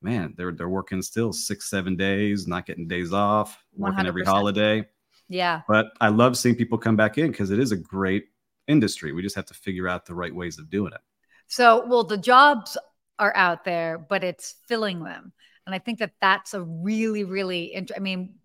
man 0.01 0.33
they're 0.37 0.53
they're 0.53 0.69
working 0.69 1.01
still 1.01 1.33
six 1.33 1.69
seven 1.69 1.95
days 1.95 2.47
not 2.47 2.65
getting 2.65 2.87
days 2.87 3.13
off 3.13 3.63
working 3.75 4.05
100%. 4.05 4.07
every 4.07 4.23
holiday 4.23 4.85
yeah 5.27 5.61
but 5.67 5.87
i 5.99 6.07
love 6.07 6.37
seeing 6.37 6.55
people 6.55 6.77
come 6.77 6.95
back 6.95 7.17
in 7.17 7.31
because 7.31 7.51
it 7.51 7.59
is 7.59 7.71
a 7.71 7.77
great 7.77 8.25
industry 8.67 9.11
we 9.11 9.21
just 9.21 9.35
have 9.35 9.45
to 9.45 9.53
figure 9.53 9.87
out 9.87 10.05
the 10.05 10.13
right 10.13 10.33
ways 10.33 10.59
of 10.59 10.69
doing 10.69 10.93
it 10.93 11.01
so 11.47 11.85
well 11.87 12.03
the 12.03 12.17
jobs 12.17 12.77
are 13.17 13.35
out 13.35 13.65
there 13.65 13.97
but 13.97 14.23
it's 14.23 14.55
filling 14.67 15.03
them 15.03 15.33
and 15.65 15.73
i 15.73 15.79
think 15.79 15.97
that 15.97 16.11
that's 16.21 16.53
a 16.53 16.61
really 16.61 17.23
really 17.23 17.73
int- 17.73 17.91
i 17.95 17.99
mean 17.99 18.35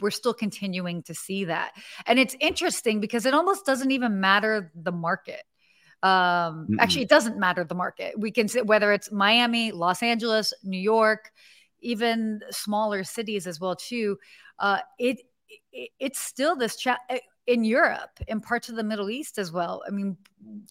we're 0.00 0.10
still 0.10 0.34
continuing 0.34 1.02
to 1.04 1.14
see 1.14 1.44
that. 1.46 1.72
And 2.06 2.18
it's 2.18 2.36
interesting 2.40 3.00
because 3.00 3.26
it 3.26 3.34
almost 3.34 3.66
doesn't 3.66 3.90
even 3.90 4.20
matter 4.20 4.72
the 4.74 4.92
market. 4.92 5.42
Um, 6.02 6.66
mm 6.68 6.76
actually, 6.80 7.02
it 7.02 7.08
doesn't 7.08 7.38
matter 7.38 7.64
the 7.64 7.74
market. 7.74 8.18
We 8.18 8.30
can 8.32 8.48
say 8.48 8.62
whether 8.62 8.92
it's 8.92 9.12
Miami, 9.12 9.70
Los 9.72 10.02
Angeles, 10.02 10.52
New 10.64 10.80
York, 10.80 11.30
even 11.80 12.40
smaller 12.50 13.04
cities 13.04 13.46
as 13.46 13.60
well 13.60 13.76
too. 13.76 14.18
Uh, 14.58 14.78
it, 14.98 15.20
it 15.72 15.90
it's 16.00 16.18
still 16.18 16.56
this 16.56 16.76
chat 16.76 16.98
in 17.46 17.64
Europe, 17.64 18.10
in 18.28 18.40
parts 18.40 18.68
of 18.68 18.76
the 18.76 18.84
Middle 18.84 19.10
East 19.10 19.38
as 19.38 19.50
well. 19.50 19.82
I 19.86 19.90
mean, 19.90 20.16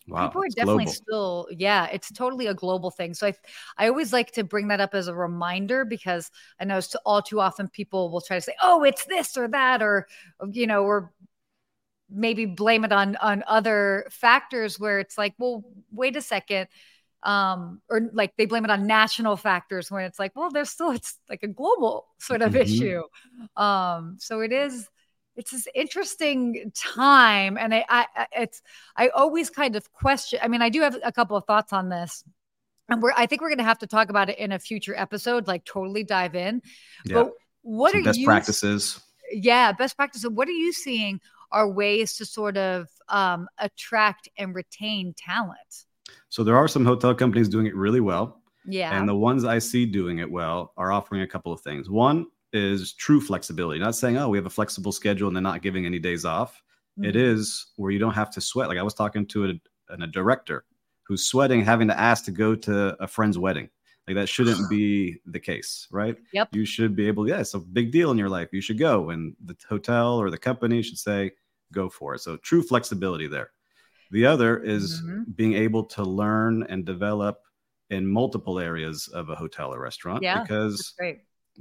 wow, 0.07 0.27
people 0.27 0.43
are 0.43 0.47
definitely 0.49 0.85
global. 0.85 0.93
still, 0.93 1.47
yeah, 1.51 1.87
it's 1.91 2.11
totally 2.11 2.47
a 2.47 2.53
global 2.53 2.91
thing. 2.91 3.13
So 3.13 3.27
I, 3.27 3.33
I 3.77 3.87
always 3.87 4.13
like 4.13 4.31
to 4.33 4.43
bring 4.43 4.69
that 4.69 4.79
up 4.79 4.95
as 4.95 5.07
a 5.07 5.15
reminder 5.15 5.83
because 5.83 6.31
I 6.59 6.65
know 6.65 6.77
it's 6.77 6.95
all 7.05 7.21
too 7.21 7.41
often 7.41 7.67
people 7.67 8.09
will 8.09 8.21
try 8.21 8.37
to 8.37 8.41
say, 8.41 8.55
oh, 8.63 8.83
it's 8.83 9.05
this 9.05 9.35
or 9.35 9.49
that, 9.49 9.81
or, 9.81 10.07
you 10.51 10.65
know, 10.65 10.83
or 10.83 11.11
maybe 12.09 12.45
blame 12.45 12.83
it 12.85 12.91
on 12.91 13.15
on 13.17 13.43
other 13.47 14.05
factors 14.09 14.79
where 14.79 14.99
it's 14.99 15.17
like, 15.17 15.33
well, 15.37 15.63
wait 15.91 16.15
a 16.15 16.21
second. 16.21 16.67
Um, 17.23 17.81
or 17.87 18.09
like 18.13 18.35
they 18.35 18.47
blame 18.47 18.65
it 18.65 18.71
on 18.71 18.87
national 18.87 19.37
factors 19.37 19.91
when 19.91 20.05
it's 20.05 20.17
like, 20.17 20.35
well, 20.35 20.49
there's 20.51 20.69
still 20.69 20.91
it's 20.91 21.19
like 21.29 21.43
a 21.43 21.47
global 21.47 22.07
sort 22.17 22.41
of 22.41 22.53
mm-hmm. 22.53 22.61
issue. 22.61 23.03
Um, 23.55 24.15
so 24.19 24.39
it 24.39 24.51
is 24.51 24.89
it's 25.35 25.51
this 25.51 25.67
interesting 25.73 26.71
time 26.75 27.57
and 27.57 27.73
I, 27.73 27.85
I 27.89 28.27
it's 28.33 28.61
i 28.95 29.09
always 29.09 29.50
kind 29.50 29.75
of 29.75 29.91
question 29.93 30.39
i 30.41 30.47
mean 30.47 30.61
i 30.61 30.69
do 30.69 30.81
have 30.81 30.97
a 31.03 31.11
couple 31.11 31.38
of 31.38 31.45
thoughts 31.45 31.73
on 31.73 31.89
this 31.89 32.23
and 32.89 33.01
we're 33.01 33.13
i 33.15 33.25
think 33.25 33.41
we're 33.41 33.50
going 33.50 33.57
to 33.57 33.63
have 33.63 33.79
to 33.79 33.88
talk 33.88 34.09
about 34.09 34.29
it 34.29 34.38
in 34.38 34.51
a 34.51 34.59
future 34.59 34.95
episode 34.95 35.47
like 35.47 35.65
totally 35.65 36.03
dive 36.03 36.35
in. 36.35 36.61
Yeah. 37.05 37.23
but 37.23 37.31
what 37.61 37.91
Some 37.91 38.01
are 38.01 38.03
best 38.05 38.19
you 38.19 38.25
practices. 38.25 39.01
yeah 39.31 39.71
best 39.71 39.95
practices. 39.95 40.29
What 40.29 40.47
are 40.47 40.51
you 40.53 40.73
seeing 40.73 41.19
are 41.51 41.69
ways 41.69 42.13
to 42.15 42.25
sort 42.25 42.57
of 42.57 42.88
um, 43.09 43.47
attract 43.57 44.29
and 44.38 44.55
retain 44.55 45.13
talent? 45.17 45.85
So 46.29 46.43
there 46.43 46.55
are 46.55 46.67
some 46.67 46.85
hotel 46.85 47.13
companies 47.13 47.50
doing 47.50 47.65
it 47.65 47.75
really 47.75 48.00
well 48.00 48.41
yeah. 48.65 48.97
and 48.97 49.07
the 49.07 49.15
ones 49.15 49.43
i 49.43 49.59
see 49.59 49.85
doing 49.85 50.19
it 50.19 50.29
well 50.29 50.73
are 50.77 50.91
offering 50.91 51.21
a 51.21 51.27
couple 51.27 51.51
of 51.51 51.61
things. 51.61 51.89
One 51.89 52.27
is 52.53 52.93
true 52.93 53.22
flexibility. 53.22 53.79
Not 53.79 53.96
saying, 53.96 54.17
oh, 54.17 54.29
we 54.29 54.38
have 54.38 54.46
a 54.46 54.51
flexible 54.51 54.91
schedule 54.91 55.27
and 55.27 55.36
they're 55.36 55.41
not 55.41 55.62
giving 55.62 55.86
any 55.86 56.00
days 56.00 56.25
off. 56.25 56.62
Mm-hmm. 57.00 57.10
It 57.10 57.15
is 57.15 57.67
where 57.75 57.91
you 57.91 58.00
don't 58.00 58.13
have 58.13 58.31
to 58.31 58.41
sweat. 58.41 58.67
Like 58.67 58.77
I 58.77 58.84
was 58.84 58.93
talking 58.93 59.25
to 59.27 59.46
a, 59.46 59.53
a 59.89 60.08
director 60.08 60.65
who's 61.03 61.25
sweating 61.25 61.63
having 61.63 61.88
to 61.88 62.00
ask 62.00 62.25
to 62.25 62.31
go 62.31 62.55
to 62.55 63.01
a 63.01 63.08
friend's 63.08 63.38
wedding. 63.38 63.70
Like 64.08 64.15
that 64.15 64.29
shouldn't 64.29 64.70
be 64.70 65.22
the 65.25 65.39
case, 65.39 65.88
right? 65.91 66.17
Yep. 66.34 66.50
You 66.53 66.65
should 66.65 66.96
be 66.96 67.08
able, 67.08 67.29
yeah, 67.29 67.39
it's 67.39 67.53
a 67.53 67.60
big 67.60 67.91
deal 67.91 68.12
in 68.12 68.17
your 68.17 68.29
life. 68.29 68.50
You 68.51 68.62
should 68.62 68.79
go. 68.79 69.12
And 69.12 69.36
the 69.46 69.55
hotel 69.70 70.17
or 70.17 70.29
the 70.29 70.38
company 70.38 70.81
should 70.81 70.98
say, 70.98 71.31
go 71.72 71.89
for 71.89 72.15
it. 72.15 72.20
So 72.20 72.38
true 72.38 72.63
flexibility 72.63 73.27
there. 73.27 73.51
The 74.10 74.25
other 74.25 74.60
is 74.60 75.01
mm-hmm. 75.01 75.31
being 75.36 75.53
able 75.53 75.86
to 75.86 76.03
learn 76.03 76.63
and 76.63 76.84
develop 76.84 77.41
in 77.89 78.08
multiple 78.08 78.60
areas 78.60 79.08
of 79.13 79.29
a 79.29 79.36
hotel 79.36 79.74
or 79.74 79.79
restaurant 79.79 80.24
yeah, 80.24 80.41
because 80.41 80.93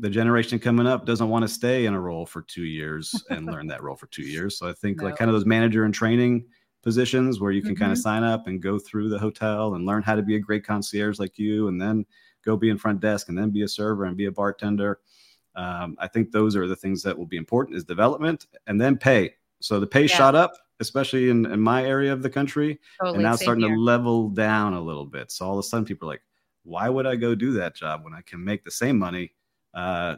the 0.00 0.10
generation 0.10 0.58
coming 0.58 0.86
up 0.86 1.04
doesn't 1.04 1.28
want 1.28 1.42
to 1.42 1.48
stay 1.48 1.84
in 1.84 1.92
a 1.92 2.00
role 2.00 2.24
for 2.24 2.42
two 2.42 2.64
years 2.64 3.14
and 3.30 3.46
learn 3.46 3.66
that 3.66 3.82
role 3.82 3.96
for 3.96 4.06
two 4.06 4.22
years. 4.26 4.58
So 4.58 4.68
I 4.68 4.72
think 4.72 4.98
no. 4.98 5.04
like 5.04 5.16
kind 5.16 5.28
of 5.30 5.34
those 5.34 5.46
manager 5.46 5.84
and 5.84 5.94
training 5.94 6.46
positions 6.82 7.38
where 7.38 7.52
you 7.52 7.60
can 7.60 7.74
mm-hmm. 7.74 7.82
kind 7.82 7.92
of 7.92 7.98
sign 7.98 8.24
up 8.24 8.46
and 8.46 8.62
go 8.62 8.78
through 8.78 9.10
the 9.10 9.18
hotel 9.18 9.74
and 9.74 9.84
learn 9.84 10.02
how 10.02 10.14
to 10.14 10.22
be 10.22 10.36
a 10.36 10.40
great 10.40 10.64
concierge 10.64 11.18
like 11.18 11.38
you, 11.38 11.68
and 11.68 11.80
then 11.80 12.06
go 12.44 12.56
be 12.56 12.70
in 12.70 12.78
front 12.78 13.00
desk 13.00 13.28
and 13.28 13.36
then 13.36 13.50
be 13.50 13.62
a 13.62 13.68
server 13.68 14.04
and 14.04 14.16
be 14.16 14.24
a 14.24 14.32
bartender. 14.32 15.00
Um, 15.54 15.96
I 15.98 16.08
think 16.08 16.30
those 16.30 16.56
are 16.56 16.66
the 16.66 16.76
things 16.76 17.02
that 17.02 17.16
will 17.16 17.26
be 17.26 17.36
important 17.36 17.76
is 17.76 17.84
development 17.84 18.46
and 18.66 18.80
then 18.80 18.96
pay. 18.96 19.34
So 19.60 19.78
the 19.78 19.86
pay 19.86 20.02
yeah. 20.02 20.16
shot 20.16 20.34
up, 20.34 20.54
especially 20.78 21.28
in, 21.28 21.44
in 21.44 21.60
my 21.60 21.84
area 21.84 22.12
of 22.12 22.22
the 22.22 22.30
country, 22.30 22.78
totally. 22.98 23.16
and 23.16 23.24
now 23.24 23.36
starting 23.36 23.64
here. 23.64 23.74
to 23.74 23.80
level 23.80 24.30
down 24.30 24.72
a 24.72 24.80
little 24.80 25.04
bit. 25.04 25.30
So 25.30 25.44
all 25.44 25.52
of 25.52 25.58
a 25.58 25.62
sudden 25.62 25.84
people 25.84 26.08
are 26.08 26.12
like, 26.12 26.22
why 26.62 26.88
would 26.88 27.06
I 27.06 27.16
go 27.16 27.34
do 27.34 27.52
that 27.52 27.74
job 27.74 28.04
when 28.04 28.14
I 28.14 28.22
can 28.22 28.42
make 28.42 28.64
the 28.64 28.70
same 28.70 28.98
money 28.98 29.32
uh, 29.74 30.16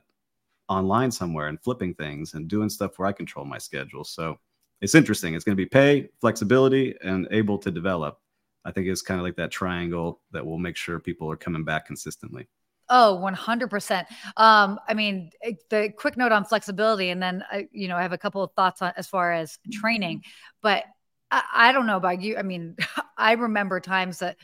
online 0.68 1.10
somewhere 1.10 1.48
and 1.48 1.60
flipping 1.62 1.94
things 1.94 2.34
and 2.34 2.48
doing 2.48 2.68
stuff 2.68 2.98
where 2.98 3.08
I 3.08 3.12
control 3.12 3.44
my 3.44 3.58
schedule. 3.58 4.04
So 4.04 4.38
it's 4.80 4.94
interesting. 4.94 5.34
It's 5.34 5.44
going 5.44 5.56
to 5.56 5.62
be 5.62 5.68
pay, 5.68 6.08
flexibility, 6.20 6.94
and 7.02 7.28
able 7.30 7.58
to 7.58 7.70
develop. 7.70 8.18
I 8.64 8.72
think 8.72 8.86
it's 8.86 9.02
kind 9.02 9.18
of 9.18 9.24
like 9.24 9.36
that 9.36 9.50
triangle 9.50 10.20
that 10.32 10.44
will 10.44 10.58
make 10.58 10.76
sure 10.76 10.98
people 10.98 11.30
are 11.30 11.36
coming 11.36 11.64
back 11.64 11.86
consistently. 11.86 12.48
Oh, 12.88 13.16
100%. 13.16 14.06
Um, 14.36 14.78
I 14.86 14.94
mean, 14.94 15.30
eh, 15.42 15.52
the 15.70 15.92
quick 15.96 16.16
note 16.16 16.32
on 16.32 16.44
flexibility, 16.44 17.10
and 17.10 17.22
then, 17.22 17.44
I, 17.50 17.68
you 17.72 17.88
know, 17.88 17.96
I 17.96 18.02
have 18.02 18.12
a 18.12 18.18
couple 18.18 18.42
of 18.42 18.52
thoughts 18.52 18.82
on 18.82 18.92
as 18.96 19.06
far 19.06 19.32
as 19.32 19.58
training, 19.72 20.22
but 20.62 20.84
I, 21.30 21.42
I 21.54 21.72
don't 21.72 21.86
know 21.86 21.96
about 21.96 22.20
you. 22.20 22.36
I 22.36 22.42
mean, 22.42 22.76
I 23.16 23.32
remember 23.32 23.80
times 23.80 24.18
that 24.18 24.36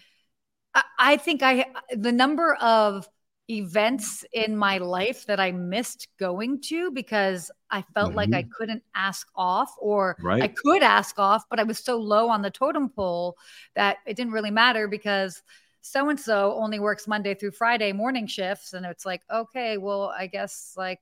I, 0.75 0.83
I 0.99 1.17
think 1.17 1.43
I, 1.43 1.67
the 1.91 2.12
number 2.12 2.55
of 2.55 3.09
events 3.50 4.25
in 4.33 4.57
my 4.57 4.78
life 4.78 5.26
that 5.26 5.40
I 5.40 5.52
missed 5.52 6.09
going 6.19 6.61
to 6.62 6.90
because 6.90 7.50
I 7.71 7.83
felt 7.95 8.09
mm-hmm. 8.09 8.17
like 8.17 8.35
I 8.35 8.43
mm-hmm. 8.43 8.50
couldn't 8.57 8.83
ask 8.95 9.26
off 9.35 9.75
or 9.81 10.17
right. 10.21 10.43
I 10.43 10.49
could 10.49 10.83
ask 10.83 11.19
off, 11.19 11.45
but 11.49 11.59
I 11.59 11.64
was 11.64 11.78
so 11.78 11.97
low 11.97 12.28
on 12.28 12.43
the 12.43 12.50
totem 12.50 12.88
pole 12.88 13.37
that 13.75 13.99
it 14.07 14.17
didn't 14.17 14.33
really 14.33 14.50
matter 14.50 14.87
because 14.87 15.43
so 15.81 16.09
and 16.11 16.21
so 16.21 16.55
only 16.59 16.78
works 16.78 17.09
Monday 17.09 17.35
through 17.35 17.52
Friday 17.52 17.93
morning 17.93 18.26
shifts. 18.26 18.75
And 18.75 18.85
it's 18.85 19.07
like, 19.07 19.23
okay, 19.33 19.78
well, 19.78 20.12
I 20.17 20.26
guess 20.26 20.75
like 20.76 21.00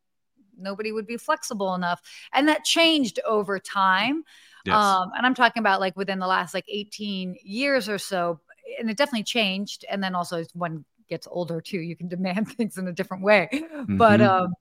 nobody 0.57 0.93
would 0.93 1.07
be 1.07 1.17
flexible 1.17 1.75
enough. 1.75 2.01
And 2.33 2.49
that 2.49 2.65
changed 2.65 3.19
over 3.27 3.59
time. 3.59 4.23
Yes. 4.65 4.77
Um, 4.77 5.11
and 5.17 5.27
I'm 5.27 5.35
talking 5.35 5.61
about 5.61 5.81
like 5.81 5.97
within 5.97 6.19
the 6.19 6.27
last 6.27 6.55
like 6.55 6.67
18 6.69 7.37
years 7.43 7.89
or 7.89 7.99
so. 7.99 8.41
And 8.79 8.91
it 8.91 8.97
definitely 8.97 9.25
changed. 9.25 9.85
And 9.91 10.03
then 10.03 10.15
also 10.15 10.45
one 10.55 10.85
gets 11.09 11.27
older 11.31 11.61
too 11.61 11.79
you 11.79 11.97
can 11.97 12.09
demand 12.09 12.49
things 12.57 12.79
in 12.79 12.89
a 12.89 12.93
different 12.93 13.23
way. 13.23 13.49
Mm-hmm. 13.53 13.97
but 13.97 14.21
um 14.21 14.55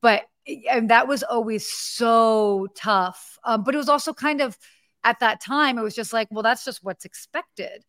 but 0.00 0.24
and 0.70 0.90
that 0.90 1.06
was 1.06 1.22
always 1.22 1.70
so 1.70 2.68
tough. 2.74 3.38
Um, 3.44 3.64
but 3.64 3.74
it 3.74 3.78
was 3.78 3.90
also 3.90 4.14
kind 4.14 4.40
of 4.40 4.56
at 5.04 5.20
that 5.20 5.40
time 5.40 5.78
it 5.78 5.82
was 5.82 5.94
just 5.94 6.12
like 6.12 6.28
well 6.30 6.42
that's 6.42 6.64
just 6.64 6.82
what's 6.82 7.04
expected. 7.04 7.84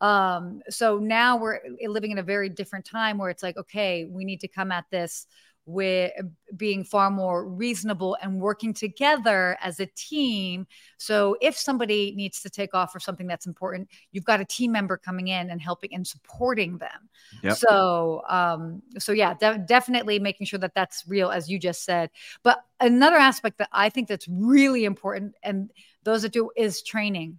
Um 0.00 0.62
so 0.68 0.98
now 0.98 1.36
we're 1.36 1.60
living 1.86 2.12
in 2.12 2.18
a 2.18 2.22
very 2.22 2.48
different 2.48 2.84
time 2.84 3.18
where 3.18 3.30
it's 3.30 3.42
like 3.42 3.56
okay 3.56 4.04
we 4.04 4.24
need 4.24 4.40
to 4.40 4.48
come 4.48 4.72
at 4.72 4.84
this 4.90 5.26
with 5.68 6.12
being 6.56 6.82
far 6.82 7.10
more 7.10 7.46
reasonable 7.46 8.16
and 8.22 8.40
working 8.40 8.72
together 8.72 9.58
as 9.60 9.78
a 9.80 9.86
team. 9.86 10.66
So 10.96 11.36
if 11.42 11.58
somebody 11.58 12.14
needs 12.16 12.40
to 12.40 12.48
take 12.48 12.74
off 12.74 12.90
for 12.90 12.98
something 12.98 13.26
that's 13.26 13.46
important, 13.46 13.90
you've 14.10 14.24
got 14.24 14.40
a 14.40 14.46
team 14.46 14.72
member 14.72 14.96
coming 14.96 15.28
in 15.28 15.50
and 15.50 15.60
helping 15.60 15.94
and 15.94 16.06
supporting 16.06 16.78
them. 16.78 17.10
Yep. 17.42 17.56
So, 17.58 18.22
um, 18.30 18.82
so 18.98 19.12
yeah, 19.12 19.34
de- 19.34 19.58
definitely 19.58 20.18
making 20.18 20.46
sure 20.46 20.58
that 20.58 20.74
that's 20.74 21.04
real, 21.06 21.28
as 21.30 21.50
you 21.50 21.58
just 21.58 21.84
said. 21.84 22.08
But 22.42 22.64
another 22.80 23.16
aspect 23.16 23.58
that 23.58 23.68
I 23.70 23.90
think 23.90 24.08
that's 24.08 24.26
really 24.26 24.86
important, 24.86 25.34
and 25.42 25.70
those 26.04 26.22
that 26.22 26.32
do, 26.32 26.50
is 26.56 26.82
training. 26.82 27.38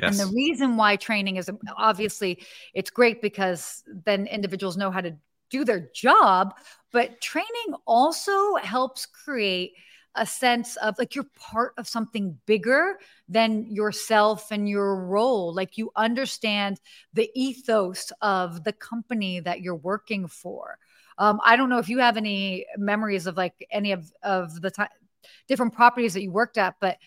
Yes. 0.00 0.20
And 0.20 0.28
the 0.28 0.32
reason 0.32 0.76
why 0.76 0.94
training 0.96 1.36
is 1.36 1.50
obviously 1.76 2.44
it's 2.74 2.90
great 2.90 3.20
because 3.20 3.82
then 4.04 4.26
individuals 4.26 4.76
know 4.76 4.90
how 4.90 5.00
to 5.00 5.16
do 5.50 5.64
their 5.64 5.88
job, 5.94 6.54
but 6.92 7.20
training 7.20 7.74
also 7.86 8.56
helps 8.56 9.06
create 9.06 9.72
a 10.16 10.26
sense 10.26 10.76
of 10.76 10.98
like 10.98 11.14
you're 11.14 11.26
part 11.38 11.74
of 11.76 11.86
something 11.86 12.38
bigger 12.46 12.98
than 13.28 13.66
yourself 13.66 14.50
and 14.50 14.68
your 14.68 15.04
role. 15.04 15.54
Like 15.54 15.76
you 15.76 15.90
understand 15.94 16.80
the 17.12 17.30
ethos 17.34 18.12
of 18.22 18.64
the 18.64 18.72
company 18.72 19.40
that 19.40 19.60
you're 19.60 19.76
working 19.76 20.26
for. 20.26 20.78
Um, 21.18 21.40
I 21.44 21.56
don't 21.56 21.68
know 21.68 21.78
if 21.78 21.88
you 21.88 21.98
have 21.98 22.16
any 22.16 22.66
memories 22.76 23.26
of 23.26 23.36
like 23.36 23.66
any 23.70 23.92
of, 23.92 24.10
of 24.22 24.60
the 24.60 24.70
time 24.70 24.88
different 25.48 25.74
properties 25.74 26.14
that 26.14 26.22
you 26.22 26.30
worked 26.30 26.58
at, 26.58 26.76
but 26.80 26.98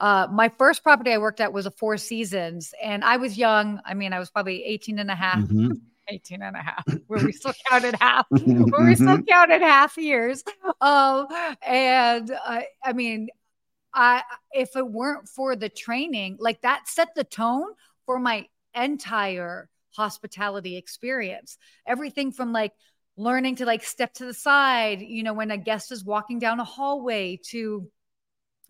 uh, 0.00 0.26
my 0.32 0.48
first 0.48 0.82
property 0.82 1.12
I 1.12 1.18
worked 1.18 1.40
at 1.40 1.52
was 1.52 1.66
a 1.66 1.70
Four 1.70 1.96
Seasons, 1.96 2.74
and 2.82 3.04
I 3.04 3.18
was 3.18 3.38
young. 3.38 3.80
I 3.84 3.94
mean, 3.94 4.12
I 4.12 4.18
was 4.18 4.30
probably 4.30 4.64
18 4.64 4.98
and 4.98 5.10
a 5.10 5.14
half. 5.14 5.38
Mm-hmm. 5.38 5.72
18 6.08 6.42
and 6.42 6.56
a 6.56 6.60
half, 6.62 6.84
where 7.06 7.24
we 7.24 7.32
still 7.32 7.54
counted 7.70 7.94
half, 8.00 8.26
where 8.30 8.86
we 8.86 8.94
still 8.94 9.22
counted 9.22 9.62
half 9.62 9.96
years. 9.96 10.42
Um, 10.80 11.26
and 11.66 12.30
uh, 12.30 12.62
I 12.84 12.92
mean, 12.92 13.28
I 13.94 14.22
if 14.52 14.76
it 14.76 14.86
weren't 14.86 15.28
for 15.28 15.56
the 15.56 15.68
training, 15.68 16.36
like 16.40 16.62
that 16.62 16.88
set 16.88 17.14
the 17.14 17.24
tone 17.24 17.68
for 18.06 18.18
my 18.18 18.46
entire 18.74 19.68
hospitality 19.94 20.76
experience. 20.76 21.58
Everything 21.86 22.32
from 22.32 22.52
like 22.52 22.72
learning 23.16 23.56
to 23.56 23.66
like 23.66 23.84
step 23.84 24.14
to 24.14 24.24
the 24.24 24.34
side, 24.34 25.02
you 25.02 25.22
know, 25.22 25.34
when 25.34 25.50
a 25.50 25.58
guest 25.58 25.92
is 25.92 26.04
walking 26.04 26.38
down 26.38 26.60
a 26.60 26.64
hallway 26.64 27.38
to 27.48 27.90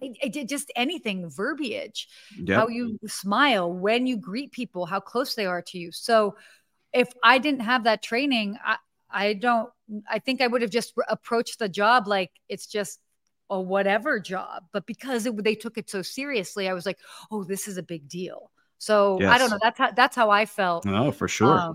it, 0.00 0.36
it, 0.36 0.48
just 0.48 0.72
anything 0.74 1.30
verbiage 1.30 2.08
yep. 2.36 2.58
how 2.58 2.68
you 2.68 2.98
smile 3.06 3.72
when 3.72 4.06
you 4.06 4.16
greet 4.16 4.50
people 4.50 4.84
how 4.84 4.98
close 4.98 5.36
they 5.36 5.46
are 5.46 5.62
to 5.62 5.78
you 5.78 5.92
so 5.92 6.34
if 6.92 7.12
I 7.22 7.38
didn't 7.38 7.60
have 7.60 7.84
that 7.84 8.02
training, 8.02 8.58
I, 8.64 8.76
I 9.10 9.32
don't, 9.34 9.70
I 10.08 10.18
think 10.18 10.40
I 10.40 10.46
would 10.46 10.62
have 10.62 10.70
just 10.70 10.94
approached 11.08 11.58
the 11.58 11.68
job 11.68 12.08
like 12.08 12.30
it's 12.48 12.66
just 12.66 13.00
a 13.50 13.60
whatever 13.60 14.18
job. 14.20 14.64
But 14.72 14.86
because 14.86 15.26
it, 15.26 15.44
they 15.44 15.54
took 15.54 15.78
it 15.78 15.90
so 15.90 16.02
seriously, 16.02 16.68
I 16.68 16.72
was 16.72 16.86
like, 16.86 16.98
oh, 17.30 17.44
this 17.44 17.68
is 17.68 17.76
a 17.76 17.82
big 17.82 18.08
deal. 18.08 18.50
So 18.78 19.18
yes. 19.20 19.30
I 19.32 19.38
don't 19.38 19.50
know. 19.50 19.58
That's 19.62 19.78
how, 19.78 19.90
that's 19.92 20.16
how 20.16 20.30
I 20.30 20.46
felt. 20.46 20.84
No, 20.84 21.12
for 21.12 21.28
sure. 21.28 21.58
Um, 21.58 21.74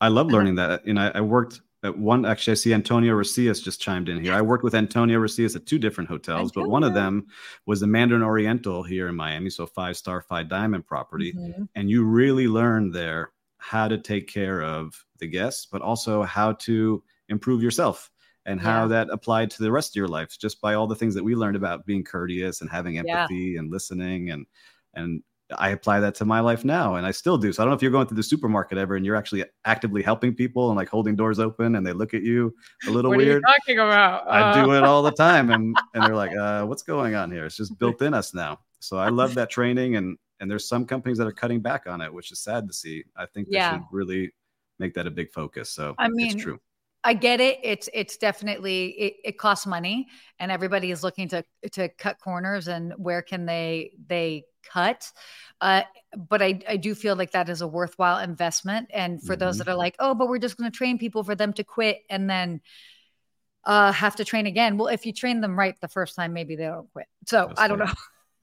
I 0.00 0.08
love 0.08 0.28
learning 0.28 0.56
that. 0.56 0.86
You 0.86 0.94
know, 0.94 1.10
I 1.14 1.20
worked 1.20 1.60
at 1.84 1.96
one, 1.96 2.26
actually, 2.26 2.52
I 2.52 2.54
see 2.54 2.74
Antonio 2.74 3.14
Racias 3.14 3.60
just 3.60 3.80
chimed 3.80 4.08
in 4.08 4.20
here. 4.20 4.34
I 4.34 4.42
worked 4.42 4.64
with 4.64 4.74
Antonio 4.74 5.18
Racias 5.20 5.54
at 5.54 5.64
two 5.64 5.78
different 5.78 6.10
hotels, 6.10 6.50
Antonio. 6.50 6.66
but 6.66 6.72
one 6.72 6.82
of 6.82 6.92
them 6.92 7.26
was 7.66 7.78
the 7.78 7.86
Mandarin 7.86 8.22
Oriental 8.22 8.82
here 8.82 9.06
in 9.08 9.14
Miami. 9.14 9.50
So 9.50 9.66
five 9.66 9.96
star, 9.96 10.20
five 10.22 10.48
diamond 10.48 10.86
property. 10.86 11.32
Mm-hmm. 11.32 11.64
And 11.76 11.88
you 11.88 12.04
really 12.04 12.48
learned 12.48 12.92
there 12.92 13.30
how 13.58 13.88
to 13.88 13.98
take 13.98 14.28
care 14.28 14.62
of 14.62 14.94
the 15.18 15.26
guests, 15.26 15.66
but 15.70 15.82
also 15.82 16.22
how 16.22 16.52
to 16.52 17.02
improve 17.28 17.62
yourself 17.62 18.10
and 18.46 18.60
how 18.60 18.82
yeah. 18.82 18.88
that 18.88 19.08
applied 19.10 19.50
to 19.50 19.62
the 19.62 19.70
rest 19.70 19.92
of 19.92 19.96
your 19.96 20.08
life 20.08 20.38
just 20.38 20.60
by 20.60 20.74
all 20.74 20.86
the 20.86 20.94
things 20.94 21.14
that 21.14 21.22
we 21.22 21.34
learned 21.34 21.56
about 21.56 21.84
being 21.84 22.02
courteous 22.02 22.62
and 22.62 22.70
having 22.70 22.98
empathy 22.98 23.34
yeah. 23.34 23.58
and 23.58 23.70
listening 23.70 24.30
and 24.30 24.46
and 24.94 25.22
I 25.56 25.70
apply 25.70 26.00
that 26.00 26.14
to 26.16 26.24
my 26.24 26.40
life 26.40 26.64
now 26.64 26.96
and 26.96 27.06
I 27.06 27.10
still 27.10 27.38
do. 27.38 27.52
So 27.52 27.62
I 27.62 27.64
don't 27.64 27.70
know 27.70 27.76
if 27.76 27.82
you're 27.82 27.90
going 27.90 28.06
through 28.06 28.18
the 28.18 28.22
supermarket 28.22 28.76
ever 28.76 28.96
and 28.96 29.06
you're 29.06 29.16
actually 29.16 29.44
actively 29.64 30.02
helping 30.02 30.34
people 30.34 30.68
and 30.68 30.76
like 30.76 30.90
holding 30.90 31.16
doors 31.16 31.38
open 31.38 31.76
and 31.76 31.86
they 31.86 31.94
look 31.94 32.12
at 32.12 32.22
you 32.22 32.54
a 32.86 32.90
little 32.90 33.10
what 33.10 33.16
weird. 33.16 33.42
talking 33.46 33.78
about? 33.78 34.26
Uh... 34.26 34.30
I 34.30 34.62
do 34.62 34.74
it 34.74 34.82
all 34.82 35.02
the 35.02 35.12
time 35.12 35.50
and 35.50 35.74
and 35.94 36.04
they're 36.04 36.14
like, 36.14 36.36
uh, 36.36 36.64
what's 36.66 36.82
going 36.82 37.14
on 37.14 37.30
here? 37.30 37.46
It's 37.46 37.56
just 37.56 37.78
built 37.78 38.02
in 38.02 38.12
us 38.12 38.34
now. 38.34 38.58
So 38.80 38.98
I 38.98 39.08
love 39.08 39.34
that 39.34 39.48
training 39.48 39.96
and 39.96 40.18
and 40.40 40.50
there's 40.50 40.68
some 40.68 40.84
companies 40.84 41.18
that 41.18 41.26
are 41.26 41.32
cutting 41.32 41.60
back 41.60 41.86
on 41.86 42.00
it, 42.00 42.12
which 42.12 42.32
is 42.32 42.40
sad 42.40 42.66
to 42.68 42.74
see. 42.74 43.04
I 43.16 43.26
think 43.26 43.48
they 43.48 43.56
yeah. 43.56 43.74
should 43.74 43.82
really 43.90 44.32
make 44.78 44.94
that 44.94 45.06
a 45.06 45.10
big 45.10 45.32
focus. 45.32 45.70
So 45.70 45.94
I 45.98 46.08
mean, 46.08 46.32
it's 46.32 46.42
true. 46.42 46.60
I 47.04 47.14
get 47.14 47.40
it. 47.40 47.60
It's 47.62 47.88
it's 47.94 48.16
definitely 48.16 48.86
it, 48.90 49.14
it 49.24 49.38
costs 49.38 49.66
money, 49.66 50.08
and 50.38 50.50
everybody 50.50 50.90
is 50.90 51.02
looking 51.02 51.28
to 51.28 51.44
to 51.72 51.88
cut 51.88 52.18
corners 52.20 52.68
and 52.68 52.92
where 52.96 53.22
can 53.22 53.46
they 53.46 53.92
they 54.06 54.44
cut. 54.68 55.10
Uh, 55.60 55.82
but 56.16 56.42
I, 56.42 56.60
I 56.68 56.76
do 56.76 56.94
feel 56.94 57.16
like 57.16 57.32
that 57.32 57.48
is 57.48 57.60
a 57.60 57.66
worthwhile 57.66 58.18
investment. 58.18 58.90
And 58.92 59.22
for 59.22 59.34
mm-hmm. 59.34 59.40
those 59.40 59.58
that 59.58 59.68
are 59.68 59.74
like, 59.74 59.96
oh, 59.98 60.14
but 60.14 60.28
we're 60.28 60.38
just 60.38 60.56
going 60.56 60.70
to 60.70 60.76
train 60.76 60.98
people 60.98 61.24
for 61.24 61.34
them 61.34 61.52
to 61.54 61.64
quit 61.64 62.02
and 62.10 62.28
then 62.28 62.60
uh, 63.64 63.92
have 63.92 64.16
to 64.16 64.24
train 64.24 64.46
again. 64.46 64.76
Well, 64.76 64.88
if 64.88 65.06
you 65.06 65.12
train 65.12 65.40
them 65.40 65.58
right 65.58 65.74
the 65.80 65.88
first 65.88 66.16
time, 66.16 66.32
maybe 66.32 66.56
they 66.56 66.66
don't 66.66 66.90
quit. 66.92 67.06
So 67.26 67.46
That's 67.48 67.60
I 67.60 67.68
don't 67.68 67.80
right. 67.80 67.88
know. 67.88 67.94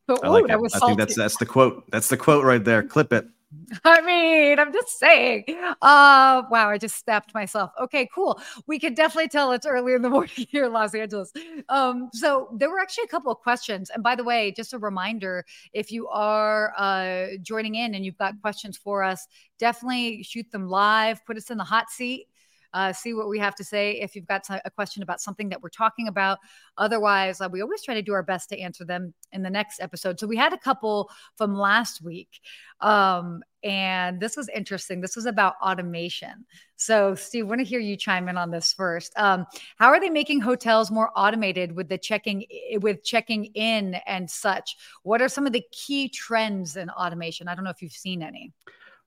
But, 0.08 0.24
I, 0.24 0.30
like 0.30 0.46
ooh, 0.46 0.68
I 0.74 0.80
think 0.80 1.00
that's 1.00 1.16
that's 1.16 1.38
the 1.38 1.46
quote. 1.46 1.84
That's 1.92 2.10
the 2.10 2.18
quote 2.18 2.46
right 2.46 2.64
there. 2.64 2.84
Clip 2.84 3.12
it. 3.12 3.28
I 3.86 4.02
mean, 4.02 4.60
I'm 4.60 4.74
just 4.74 5.00
saying. 5.00 5.46
Uh, 5.82 6.44
wow, 6.50 6.70
I 6.70 6.78
just 6.78 7.04
snapped 7.04 7.34
myself. 7.34 7.72
Okay, 7.82 8.08
cool. 8.14 8.40
We 8.68 8.80
can 8.80 8.94
definitely 8.94 9.30
tell 9.30 9.52
it's 9.52 9.66
early 9.66 9.94
in 9.94 10.02
the 10.02 10.10
morning 10.12 10.48
here 10.50 10.66
in 10.66 10.74
Los 10.74 10.94
Angeles. 10.94 11.32
Um, 11.70 12.10
so 12.14 12.50
there 12.54 12.70
were 12.70 12.80
actually 12.80 13.06
a 13.06 13.08
couple 13.08 13.32
of 13.32 13.40
questions. 13.40 13.90
And 13.90 14.04
by 14.04 14.16
the 14.16 14.24
way, 14.24 14.52
just 14.52 14.74
a 14.74 14.78
reminder, 14.78 15.46
if 15.74 15.92
you 15.92 16.08
are 16.10 16.74
uh, 16.78 17.38
joining 17.42 17.76
in 17.76 17.96
and 17.96 18.06
you've 18.06 18.18
got 18.18 18.40
questions 18.42 18.78
for 18.78 19.04
us, 19.04 19.28
definitely 19.60 20.24
shoot 20.24 20.50
them 20.52 20.68
live. 20.68 21.26
Put 21.26 21.38
us 21.38 21.50
in 21.50 21.58
the 21.58 21.64
hot 21.64 21.90
seat 21.90 22.28
uh, 22.74 22.94
see 22.94 23.14
what 23.14 23.30
we 23.30 23.40
have 23.40 23.56
to 23.56 23.64
say 23.64 24.00
if 24.00 24.16
you've 24.16 24.28
got 24.28 24.46
a 24.50 24.72
question 24.72 25.04
about 25.04 25.22
something 25.22 25.50
that 25.50 25.62
we're 25.62 25.70
talking 25.70 26.08
about. 26.08 26.40
Otherwise, 26.78 27.42
uh, 27.42 27.50
we 27.52 27.62
always 27.62 27.84
try 27.84 27.94
to 27.94 28.02
do 28.02 28.14
our 28.14 28.24
best 28.24 28.50
to 28.50 28.60
answer 28.60 28.86
them 28.86 29.14
in 29.32 29.44
the 29.44 29.50
next 29.50 29.80
episode. 29.80 30.20
So 30.20 30.28
we 30.28 30.38
had 30.38 30.54
a 30.54 30.58
couple 30.58 31.10
from 31.38 31.56
last 31.56 32.02
week. 32.04 32.40
Um, 32.82 33.44
and 33.64 34.20
this 34.20 34.38
was 34.38 34.48
interesting. 34.50 35.02
This 35.02 35.16
was 35.16 35.26
about 35.26 35.56
automation. 35.62 36.46
So, 36.76 37.16
Steve, 37.16 37.46
I 37.46 37.48
want 37.48 37.60
to 37.62 37.66
hear 37.66 37.80
you 37.80 37.98
chime 37.98 38.30
in 38.30 38.38
on 38.38 38.52
this 38.52 38.72
first. 38.74 39.12
Um, 39.18 39.48
how 39.78 39.88
are 39.88 40.00
they 40.00 40.10
making 40.10 40.42
hotels 40.42 40.92
more 40.92 41.10
automated 41.16 41.76
with 41.76 41.90
the 41.90 41.98
checking 41.98 42.46
with 42.82 43.04
checking 43.04 43.46
in 43.56 43.96
and 44.06 44.30
such? 44.30 44.76
What 45.02 45.22
are 45.22 45.30
some 45.30 45.48
of 45.48 45.54
the 45.54 45.64
key 45.72 46.10
trends 46.10 46.76
in 46.76 46.92
automation? 46.92 47.48
I 47.48 47.56
don't 47.56 47.64
know 47.64 47.72
if 47.72 47.82
you've 47.82 47.92
seen 47.92 48.22
any. 48.22 48.52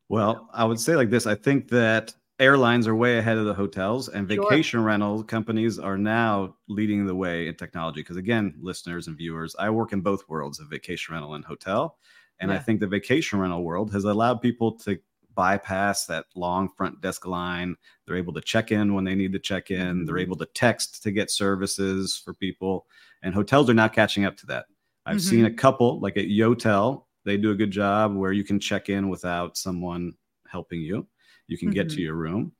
Well, 0.09 0.49
I 0.53 0.64
would 0.64 0.81
say 0.81 0.97
like 0.97 1.11
this. 1.11 1.27
I 1.27 1.37
think 1.37 1.68
that 1.68 2.14
airlines 2.40 2.87
are 2.87 2.94
way 2.94 3.18
ahead 3.18 3.37
of 3.37 3.46
the 3.46 3.55
hotels 3.55 4.09
and 4.09 4.29
vacation 4.29 4.79
sure. 4.79 4.83
rental 4.83 5.24
companies 5.24 5.79
are 5.79 5.98
now 5.98 6.55
leading 6.68 7.07
the 7.07 7.14
way 7.14 7.48
in 7.48 7.55
technology 7.55 8.01
because 8.01 8.16
again 8.16 8.55
listeners 8.61 9.09
and 9.09 9.16
viewers 9.16 9.57
i 9.59 9.68
work 9.68 9.92
in 9.92 10.01
both 10.01 10.29
worlds 10.29 10.61
of 10.61 10.68
vacation 10.68 11.14
rental 11.14 11.35
and 11.35 11.44
hotel 11.44 11.96
and 12.40 12.51
yeah. 12.51 12.57
i 12.57 12.59
think 12.61 12.79
the 12.79 12.87
vacation 12.87 13.40
rental 13.40 13.64
world 13.64 13.92
has 13.92 14.05
allowed 14.05 14.40
people 14.40 14.72
to 14.72 14.98
bypass 15.35 16.07
that 16.07 16.27
long 16.35 16.68
front 16.77 17.01
desk 17.01 17.27
line 17.27 17.74
they're 18.07 18.16
able 18.16 18.33
to 18.33 18.40
check 18.40 18.70
in 18.72 18.94
when 18.94 19.05
they 19.05 19.14
need 19.14 19.33
to 19.33 19.38
check 19.38 19.70
in 19.70 19.79
mm-hmm. 19.79 20.05
they're 20.05 20.18
able 20.18 20.37
to 20.37 20.46
text 20.46 21.03
to 21.03 21.11
get 21.11 21.31
services 21.31 22.20
for 22.24 22.35
people 22.35 22.87
and 23.22 23.35
hotels 23.35 23.68
are 23.68 23.74
now 23.74 23.88
catching 23.88 24.24
up 24.24 24.37
to 24.37 24.46
that 24.46 24.66
i've 25.07 25.16
mm-hmm. 25.16 25.29
seen 25.29 25.44
a 25.44 25.53
couple 25.53 25.98
like 26.01 26.16
at 26.16 26.27
yotel 26.27 27.05
they 27.24 27.37
do 27.37 27.51
a 27.51 27.55
good 27.55 27.70
job 27.70 28.14
where 28.14 28.33
you 28.33 28.44
can 28.44 28.61
check 28.61 28.88
in 28.88 29.09
without 29.09 29.57
someone 29.57 30.12
helping 30.48 30.81
you 30.81 31.07
you 31.48 31.58
can 31.58 31.68
mm-hmm. 31.68 31.74
get 31.74 31.88
to 31.88 31.96
mm-hmm. 31.96 32.02
your 32.02 32.14
room. 32.14 32.52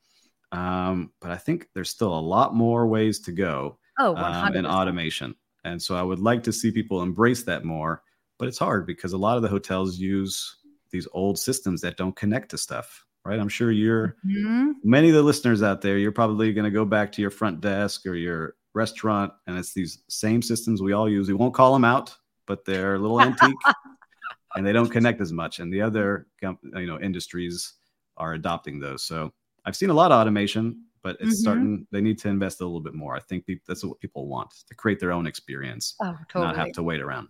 Um, 0.51 1.13
but 1.21 1.31
I 1.31 1.37
think 1.37 1.69
there's 1.75 1.91
still 1.91 2.13
a 2.13 2.19
lot 2.19 2.55
more 2.55 2.87
ways 2.87 3.21
to 3.21 3.33
go 3.33 3.79
oh, 3.99 4.17
um, 4.17 4.55
in 4.57 4.67
automation. 4.67 5.35
And 5.65 5.81
so 5.81 5.95
I 5.95 6.03
would 6.03 6.21
like 6.21 6.43
to 6.45 6.53
see 6.53 6.71
people 6.71 7.03
embrace 7.03 7.43
that 7.45 7.65
more, 7.65 8.03
but 8.39 8.49
it's 8.49 8.59
hard 8.59 8.87
because 8.87 9.13
a 9.13 9.19
lot 9.19 9.37
of 9.37 9.43
the 9.43 9.49
hotels 9.49 9.99
use 9.99 10.57
these 10.91 11.07
old 11.13 11.39
systems 11.39 11.83
that 11.83 11.99
don't 11.99 12.17
connect 12.17 12.51
to 12.51 12.59
stuff, 12.59 13.05
right? 13.25 13.39
I'm 13.39 13.49
sure 13.49 13.71
you're 13.71 14.17
mm-hmm. 14.27 14.73
many 14.83 15.09
of 15.09 15.15
the 15.15 15.23
listeners 15.23 15.63
out 15.63 15.83
there, 15.83 15.99
you're 15.99 16.13
probably 16.13 16.53
going 16.55 16.65
to 16.65 16.71
go 16.71 16.87
back 16.87 17.13
to 17.13 17.21
your 17.21 17.31
front 17.31 17.61
desk 17.61 18.07
or 18.07 18.15
your 18.15 18.55
restaurant, 18.75 19.33
and 19.47 19.59
it's 19.59 19.75
these 19.75 20.03
same 20.09 20.41
systems 20.41 20.81
we 20.81 20.93
all 20.93 21.09
use. 21.09 21.29
We 21.29 21.35
won't 21.35 21.53
call 21.53 21.75
them 21.75 21.85
out, 21.85 22.17
but 22.47 22.65
they're 22.65 22.95
a 22.95 22.99
little 22.99 23.21
antique 23.21 23.57
and 24.55 24.67
they 24.67 24.73
don't 24.73 24.89
connect 24.89 25.21
as 25.21 25.33
much. 25.33 25.59
And 25.59 25.73
the 25.73 25.83
other, 25.83 26.27
you 26.41 26.87
know, 26.87 26.99
industries 26.99 27.75
are 28.19 28.35
adopting 28.35 28.79
those. 28.79 29.05
So 29.05 29.33
I've 29.65 29.77
seen 29.77 29.91
a 29.91 29.95
lot 29.95 30.13
of 30.13 30.21
automation, 30.21 30.85
but 31.03 31.17
it's 31.21 31.23
mm-hmm. 31.23 31.33
starting. 31.33 31.87
They 31.91 32.01
need 32.01 32.19
to 32.19 32.29
invest 32.29 32.61
a 32.61 32.65
little 32.65 32.81
bit 32.81 32.95
more. 32.95 33.17
I 33.17 33.21
think 33.21 33.45
that's 33.67 33.85
what 33.85 34.01
people 34.01 34.27
want 34.27 34.51
to 34.69 34.75
create 34.75 35.01
their 35.01 35.13
own 35.13 35.27
experience, 35.27 35.95
oh, 36.01 36.17
totally. 36.29 36.47
not 36.47 36.57
have 36.57 36.73
to 36.73 36.83
wait 36.83 37.01
around. 37.01 37.29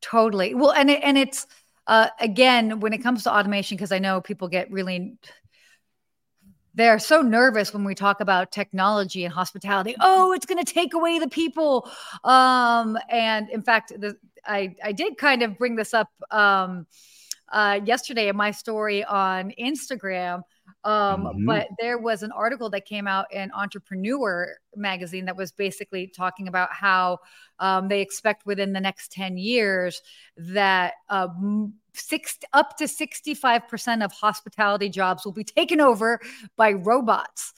Totally. 0.00 0.54
Well, 0.54 0.72
and 0.72 0.90
it, 0.90 1.00
and 1.02 1.18
it's 1.18 1.46
uh, 1.86 2.08
again 2.20 2.80
when 2.80 2.92
it 2.92 2.98
comes 2.98 3.24
to 3.24 3.34
automation, 3.34 3.76
because 3.76 3.92
I 3.92 3.98
know 3.98 4.20
people 4.20 4.48
get 4.48 4.70
really 4.70 5.18
they're 6.74 6.98
so 6.98 7.20
nervous 7.20 7.74
when 7.74 7.84
we 7.84 7.94
talk 7.94 8.20
about 8.20 8.52
technology 8.52 9.24
and 9.24 9.34
hospitality. 9.34 9.96
Oh, 10.00 10.32
it's 10.32 10.46
going 10.46 10.64
to 10.64 10.72
take 10.72 10.94
away 10.94 11.18
the 11.18 11.28
people. 11.28 11.90
Um, 12.22 12.96
and 13.08 13.50
in 13.50 13.62
fact, 13.62 13.92
the, 13.98 14.16
I 14.46 14.76
I 14.82 14.92
did 14.92 15.18
kind 15.18 15.42
of 15.42 15.58
bring 15.58 15.76
this 15.76 15.94
up 15.94 16.08
um, 16.30 16.86
uh, 17.50 17.80
yesterday 17.84 18.28
in 18.28 18.36
my 18.36 18.50
story 18.50 19.04
on 19.04 19.52
Instagram. 19.58 20.42
Um, 20.84 21.24
mm-hmm. 21.24 21.46
But 21.46 21.68
there 21.78 21.98
was 21.98 22.22
an 22.22 22.32
article 22.32 22.70
that 22.70 22.86
came 22.86 23.06
out 23.06 23.32
in 23.32 23.50
Entrepreneur 23.52 24.56
magazine 24.76 25.26
that 25.26 25.36
was 25.36 25.52
basically 25.52 26.06
talking 26.06 26.48
about 26.48 26.72
how 26.72 27.18
um, 27.58 27.88
they 27.88 28.00
expect 28.00 28.46
within 28.46 28.72
the 28.72 28.80
next 28.80 29.12
10 29.12 29.36
years 29.36 30.00
that 30.36 30.94
uh, 31.08 31.28
six 31.94 32.38
up 32.52 32.76
to 32.78 32.84
65% 32.84 34.04
of 34.04 34.12
hospitality 34.12 34.88
jobs 34.88 35.24
will 35.24 35.32
be 35.32 35.44
taken 35.44 35.80
over 35.80 36.20
by 36.56 36.72
robots. 36.72 37.52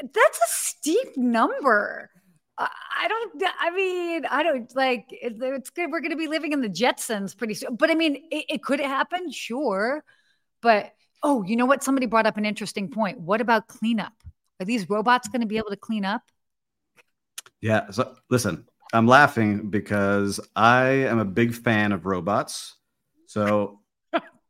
That's 0.00 0.38
a 0.38 0.48
steep 0.48 1.16
number. 1.16 2.10
I 2.58 3.08
don't, 3.08 3.42
I 3.60 3.70
mean, 3.70 4.26
I 4.26 4.42
don't 4.42 4.76
like 4.76 5.06
it's 5.10 5.70
good. 5.70 5.90
We're 5.90 6.00
going 6.00 6.10
to 6.10 6.16
be 6.16 6.28
living 6.28 6.52
in 6.52 6.60
the 6.60 6.68
Jetsons 6.68 7.36
pretty 7.36 7.54
soon. 7.54 7.76
But 7.76 7.90
I 7.90 7.94
mean, 7.94 8.16
it, 8.30 8.44
it 8.48 8.62
could 8.62 8.80
happen, 8.80 9.30
sure. 9.32 10.04
But 10.60 10.92
oh, 11.22 11.42
you 11.42 11.56
know 11.56 11.66
what? 11.66 11.82
Somebody 11.82 12.06
brought 12.06 12.26
up 12.26 12.36
an 12.36 12.44
interesting 12.44 12.88
point. 12.88 13.18
What 13.18 13.40
about 13.40 13.68
cleanup? 13.68 14.12
Are 14.60 14.66
these 14.66 14.88
robots 14.88 15.28
going 15.28 15.40
to 15.40 15.46
be 15.46 15.56
able 15.56 15.70
to 15.70 15.76
clean 15.76 16.04
up? 16.04 16.22
Yeah. 17.60 17.90
So 17.90 18.14
listen, 18.28 18.66
I'm 18.92 19.06
laughing 19.06 19.70
because 19.70 20.38
I 20.54 20.88
am 20.88 21.18
a 21.18 21.24
big 21.24 21.54
fan 21.54 21.92
of 21.92 22.06
robots. 22.06 22.76
So 23.26 23.80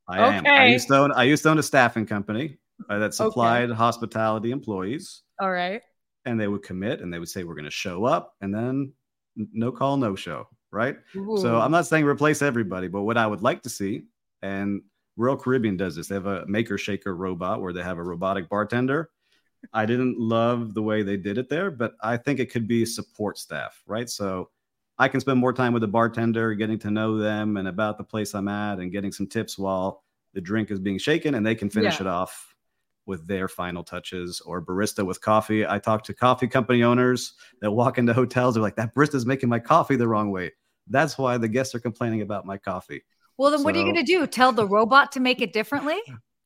I 0.08 0.20
okay. 0.20 0.36
am. 0.38 0.46
I 0.46 0.66
used 0.66 0.88
to 0.88 0.96
own, 0.96 1.12
I 1.12 1.22
used 1.22 1.44
to 1.44 1.50
own 1.50 1.58
a 1.58 1.62
staffing 1.62 2.04
company 2.04 2.58
uh, 2.90 2.98
that 2.98 3.14
supplied 3.14 3.70
okay. 3.70 3.76
hospitality 3.76 4.50
employees. 4.50 5.22
All 5.40 5.50
right. 5.50 5.82
And 6.24 6.40
they 6.40 6.48
would 6.48 6.62
commit 6.62 7.00
and 7.00 7.12
they 7.12 7.18
would 7.18 7.28
say, 7.28 7.44
we're 7.44 7.54
going 7.54 7.64
to 7.64 7.70
show 7.70 8.04
up 8.04 8.34
and 8.40 8.54
then 8.54 8.92
no 9.36 9.72
call, 9.72 9.96
no 9.96 10.14
show. 10.14 10.48
Right. 10.70 10.96
Ooh. 11.16 11.36
So 11.36 11.60
I'm 11.60 11.70
not 11.70 11.86
saying 11.86 12.04
replace 12.06 12.40
everybody, 12.40 12.88
but 12.88 13.02
what 13.02 13.18
I 13.18 13.26
would 13.26 13.42
like 13.42 13.62
to 13.62 13.68
see, 13.68 14.04
and 14.40 14.82
Royal 15.16 15.36
Caribbean 15.36 15.76
does 15.76 15.96
this, 15.96 16.08
they 16.08 16.14
have 16.14 16.26
a 16.26 16.46
Makr 16.46 16.78
Shakr 16.78 17.16
robot 17.16 17.60
where 17.60 17.74
they 17.74 17.82
have 17.82 17.98
a 17.98 18.02
robotic 18.02 18.48
bartender. 18.48 19.10
I 19.72 19.84
didn't 19.84 20.18
love 20.18 20.74
the 20.74 20.82
way 20.82 21.02
they 21.02 21.16
did 21.16 21.38
it 21.38 21.48
there, 21.48 21.70
but 21.70 21.94
I 22.02 22.16
think 22.16 22.40
it 22.40 22.50
could 22.50 22.66
be 22.66 22.86
support 22.86 23.36
staff, 23.38 23.82
right? 23.86 24.08
So 24.08 24.48
I 24.98 25.08
can 25.08 25.20
spend 25.20 25.38
more 25.38 25.52
time 25.52 25.72
with 25.72 25.82
the 25.82 25.88
bartender, 25.88 26.54
getting 26.54 26.78
to 26.80 26.90
know 26.90 27.18
them 27.18 27.56
and 27.56 27.68
about 27.68 27.98
the 27.98 28.04
place 28.04 28.34
I'm 28.34 28.48
at 28.48 28.78
and 28.78 28.90
getting 28.90 29.12
some 29.12 29.26
tips 29.26 29.58
while 29.58 30.02
the 30.34 30.40
drink 30.40 30.70
is 30.70 30.80
being 30.80 30.98
shaken 30.98 31.34
and 31.34 31.44
they 31.44 31.54
can 31.54 31.68
finish 31.68 31.96
yeah. 31.96 32.06
it 32.06 32.06
off 32.06 32.51
with 33.06 33.26
their 33.26 33.48
final 33.48 33.82
touches 33.82 34.40
or 34.40 34.64
barista 34.64 35.04
with 35.04 35.20
coffee. 35.20 35.66
I 35.66 35.78
talk 35.78 36.04
to 36.04 36.14
coffee 36.14 36.48
company 36.48 36.82
owners 36.82 37.34
that 37.60 37.70
walk 37.70 37.98
into 37.98 38.12
hotels. 38.14 38.54
They're 38.54 38.62
like, 38.62 38.76
that 38.76 38.94
barista's 38.94 39.26
making 39.26 39.48
my 39.48 39.58
coffee 39.58 39.96
the 39.96 40.08
wrong 40.08 40.30
way. 40.30 40.52
That's 40.88 41.18
why 41.18 41.38
the 41.38 41.48
guests 41.48 41.74
are 41.74 41.80
complaining 41.80 42.22
about 42.22 42.46
my 42.46 42.58
coffee. 42.58 43.02
Well, 43.38 43.50
then 43.50 43.60
so, 43.60 43.64
what 43.64 43.74
are 43.74 43.78
you 43.78 43.84
going 43.84 43.96
to 43.96 44.02
do? 44.02 44.26
Tell 44.26 44.52
the 44.52 44.66
robot 44.66 45.12
to 45.12 45.20
make 45.20 45.40
it 45.40 45.52
differently? 45.52 45.98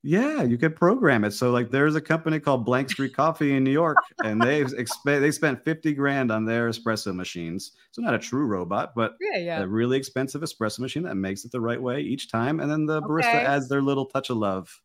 Yeah, 0.03 0.43
you 0.43 0.57
could 0.57 0.75
program 0.75 1.25
it. 1.25 1.31
So 1.31 1.51
like 1.51 1.69
there's 1.69 1.95
a 1.95 2.01
company 2.01 2.39
called 2.39 2.63
Blank 2.63 2.91
Street 2.91 3.13
Coffee 3.13 3.55
in 3.55 3.63
New 3.63 3.71
York 3.71 3.97
and 4.23 4.41
they've 4.41 4.67
exp- 4.79 5.03
they 5.03 5.31
spent 5.31 5.65
50 5.65 5.93
grand 5.95 6.31
on 6.31 6.45
their 6.45 6.69
espresso 6.69 7.13
machines. 7.13 7.73
So 7.91 8.01
not 8.01 8.13
a 8.13 8.19
true 8.19 8.45
robot, 8.45 8.93
but 8.95 9.15
yeah, 9.19 9.37
yeah. 9.37 9.59
a 9.59 9.67
really 9.67 9.97
expensive 9.97 10.43
espresso 10.43 10.79
machine 10.79 11.03
that 11.03 11.15
makes 11.15 11.45
it 11.45 11.51
the 11.51 11.59
right 11.59 11.81
way 11.81 11.99
each 11.99 12.31
time 12.31 12.59
and 12.59 12.71
then 12.71 12.85
the 12.85 13.01
barista 13.01 13.29
okay. 13.29 13.45
adds 13.45 13.67
their 13.67 13.81
little 13.81 14.05
touch 14.05 14.29
of 14.29 14.37
love 14.37 14.81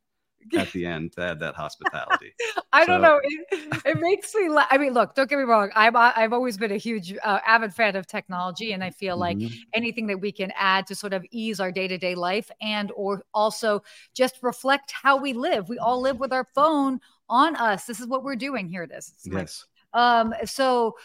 at 0.56 0.72
the 0.72 0.86
end 0.86 1.12
to 1.12 1.22
add 1.22 1.40
that 1.40 1.54
hospitality. 1.54 2.34
I 2.72 2.82
so. 2.82 2.92
don't 2.92 3.02
know. 3.02 3.20
It, 3.22 3.82
it 3.84 4.00
makes 4.00 4.34
me. 4.34 4.48
La- 4.48 4.66
I 4.70 4.78
mean, 4.78 4.92
look, 4.92 5.14
don't 5.14 5.28
get 5.28 5.38
me 5.38 5.44
wrong. 5.44 5.70
I'm 5.74 5.96
I've 5.96 6.32
always 6.32 6.56
been 6.56 6.72
a 6.72 6.76
huge 6.76 7.14
uh, 7.22 7.38
avid 7.46 7.74
fan 7.74 7.96
of 7.96 8.06
technology, 8.06 8.72
and 8.72 8.82
I 8.82 8.90
feel 8.90 9.16
like 9.16 9.38
mm-hmm. 9.38 9.54
anything 9.74 10.06
that 10.08 10.20
we 10.20 10.32
can 10.32 10.52
add 10.56 10.86
to 10.88 10.94
sort 10.94 11.12
of 11.12 11.24
ease 11.30 11.60
our 11.60 11.72
day 11.72 11.88
to 11.88 11.98
day 11.98 12.14
life 12.14 12.50
and 12.60 12.90
or 12.94 13.24
also 13.34 13.82
just 14.14 14.38
reflect 14.42 14.92
how 14.92 15.16
we 15.16 15.32
live. 15.32 15.68
We 15.68 15.78
all 15.78 16.00
live 16.00 16.18
with 16.18 16.32
our 16.32 16.46
phone 16.54 17.00
on 17.28 17.56
us. 17.56 17.84
This 17.84 18.00
is 18.00 18.06
what 18.06 18.24
we're 18.24 18.36
doing 18.36 18.68
here. 18.68 18.86
This. 18.86 19.12
yes. 19.24 19.66
Like, 19.94 20.02
um. 20.02 20.34
So. 20.44 20.96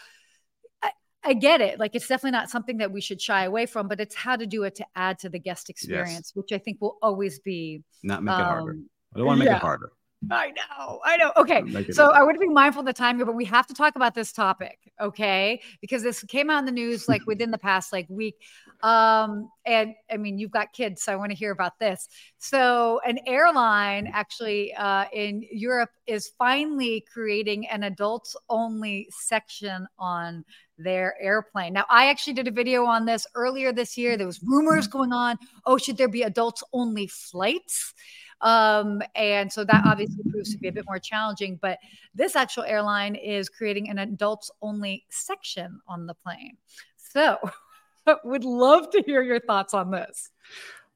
I 1.24 1.34
get 1.34 1.60
it. 1.60 1.78
Like 1.78 1.94
it's 1.94 2.06
definitely 2.06 2.38
not 2.38 2.48
something 2.48 2.78
that 2.78 2.92
we 2.92 3.00
should 3.00 3.20
shy 3.20 3.44
away 3.44 3.66
from, 3.66 3.88
but 3.88 4.00
it's 4.00 4.14
how 4.14 4.36
to 4.36 4.46
do 4.46 4.62
it 4.62 4.76
to 4.76 4.86
add 4.94 5.18
to 5.18 5.28
the 5.28 5.38
guest 5.38 5.68
experience, 5.68 6.10
yes. 6.10 6.32
which 6.34 6.52
I 6.52 6.58
think 6.58 6.80
will 6.80 6.96
always 7.02 7.40
be 7.40 7.82
not 8.02 8.22
make 8.22 8.34
um, 8.34 8.40
it 8.40 8.44
harder. 8.44 8.78
I 9.14 9.18
don't 9.18 9.26
want 9.26 9.38
to 9.38 9.44
make 9.44 9.50
yeah. 9.50 9.56
it 9.56 9.62
harder. 9.62 9.92
I 10.30 10.50
know, 10.50 11.00
I 11.04 11.16
know. 11.16 11.30
Okay, 11.36 11.62
so 11.92 12.10
I 12.10 12.24
want 12.24 12.34
to 12.34 12.40
be 12.40 12.48
mindful 12.48 12.80
of 12.80 12.86
the 12.86 12.92
time 12.92 13.16
here, 13.16 13.24
but 13.24 13.36
we 13.36 13.44
have 13.44 13.68
to 13.68 13.74
talk 13.74 13.94
about 13.94 14.16
this 14.16 14.32
topic, 14.32 14.90
okay? 15.00 15.60
Because 15.80 16.02
this 16.02 16.24
came 16.24 16.50
out 16.50 16.58
in 16.58 16.64
the 16.64 16.72
news 16.72 17.08
like 17.08 17.22
within 17.26 17.52
the 17.52 17.58
past 17.58 17.92
like 17.92 18.06
week, 18.08 18.34
um, 18.82 19.48
and 19.64 19.94
I 20.10 20.16
mean 20.16 20.36
you've 20.36 20.50
got 20.50 20.72
kids, 20.72 21.04
so 21.04 21.12
I 21.12 21.16
want 21.16 21.30
to 21.30 21.36
hear 21.36 21.52
about 21.52 21.78
this. 21.78 22.08
So, 22.38 23.00
an 23.06 23.20
airline 23.26 24.10
actually 24.12 24.74
uh, 24.74 25.04
in 25.12 25.46
Europe 25.52 25.90
is 26.08 26.32
finally 26.36 27.04
creating 27.12 27.68
an 27.68 27.84
adults-only 27.84 29.08
section 29.10 29.86
on 30.00 30.44
their 30.78 31.16
airplane. 31.20 31.72
Now, 31.72 31.84
I 31.88 32.08
actually 32.08 32.34
did 32.34 32.48
a 32.48 32.52
video 32.52 32.84
on 32.84 33.04
this 33.04 33.24
earlier 33.36 33.72
this 33.72 33.96
year. 33.96 34.16
There 34.16 34.26
was 34.26 34.42
rumors 34.42 34.88
going 34.88 35.12
on. 35.12 35.36
Oh, 35.64 35.78
should 35.78 35.96
there 35.96 36.08
be 36.08 36.22
adults-only 36.22 37.06
flights? 37.06 37.94
Um, 38.40 39.02
and 39.14 39.52
so 39.52 39.64
that 39.64 39.82
obviously 39.84 40.22
proves 40.30 40.52
to 40.52 40.58
be 40.58 40.68
a 40.68 40.72
bit 40.72 40.86
more 40.86 40.98
challenging. 40.98 41.58
But 41.60 41.78
this 42.14 42.36
actual 42.36 42.64
airline 42.64 43.14
is 43.14 43.48
creating 43.48 43.88
an 43.88 43.98
adults 43.98 44.50
only 44.62 45.04
section 45.10 45.80
on 45.88 46.06
the 46.06 46.14
plane. 46.14 46.56
So 46.96 47.38
would 48.24 48.44
love 48.44 48.90
to 48.90 49.02
hear 49.02 49.22
your 49.22 49.40
thoughts 49.40 49.74
on 49.74 49.90
this. 49.90 50.30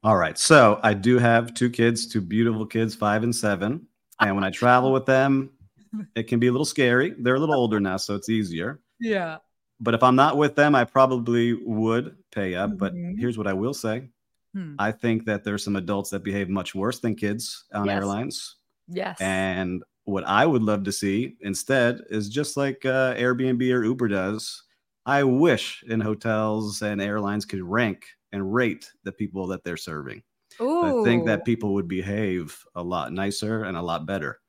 All 0.03 0.17
right. 0.17 0.37
So 0.37 0.79
I 0.83 0.93
do 0.93 1.17
have 1.17 1.53
two 1.53 1.69
kids, 1.69 2.07
two 2.07 2.21
beautiful 2.21 2.65
kids, 2.65 2.95
five 2.95 3.23
and 3.23 3.35
seven. 3.35 3.87
And 4.19 4.35
when 4.35 4.43
I 4.43 4.51
travel 4.51 4.91
with 4.91 5.05
them, 5.05 5.51
it 6.15 6.23
can 6.23 6.39
be 6.39 6.47
a 6.47 6.51
little 6.51 6.65
scary. 6.65 7.13
They're 7.17 7.35
a 7.35 7.39
little 7.39 7.55
older 7.55 7.79
now, 7.79 7.97
so 7.97 8.15
it's 8.15 8.29
easier. 8.29 8.81
Yeah. 8.99 9.37
But 9.79 9.93
if 9.93 10.03
I'm 10.03 10.15
not 10.15 10.37
with 10.37 10.55
them, 10.55 10.75
I 10.75 10.85
probably 10.85 11.53
would 11.53 12.15
pay 12.31 12.55
up. 12.55 12.71
Mm-hmm. 12.71 12.77
But 12.77 12.93
here's 13.17 13.37
what 13.37 13.47
I 13.47 13.53
will 13.53 13.73
say 13.73 14.09
Hmm. 14.53 14.75
I 14.77 14.91
think 14.91 15.25
that 15.25 15.43
there's 15.43 15.63
some 15.63 15.75
adults 15.75 16.09
that 16.11 16.23
behave 16.23 16.49
much 16.49 16.75
worse 16.75 16.99
than 16.99 17.15
kids 17.15 17.65
on 17.73 17.85
yes. 17.85 17.95
airlines. 17.95 18.55
Yes. 18.87 19.19
And 19.19 19.83
what 20.05 20.25
I 20.25 20.45
would 20.45 20.63
love 20.63 20.83
to 20.83 20.91
see 20.91 21.35
instead 21.41 22.01
is 22.09 22.29
just 22.29 22.57
like 22.57 22.85
uh, 22.85 23.15
Airbnb 23.15 23.61
or 23.73 23.83
Uber 23.83 24.09
does. 24.09 24.63
I 25.05 25.23
wish 25.23 25.83
in 25.87 25.99
hotels 25.99 26.81
and 26.81 27.01
airlines 27.01 27.45
could 27.45 27.61
rank 27.61 28.05
and 28.31 28.53
rate 28.53 28.89
the 29.03 29.11
people 29.11 29.47
that 29.47 29.63
they're 29.63 29.77
serving. 29.77 30.23
Ooh. 30.61 31.01
I 31.01 31.03
think 31.03 31.25
that 31.25 31.45
people 31.45 31.73
would 31.73 31.87
behave 31.87 32.57
a 32.75 32.83
lot 32.83 33.11
nicer 33.11 33.63
and 33.63 33.75
a 33.75 33.81
lot 33.81 34.05
better. 34.05 34.39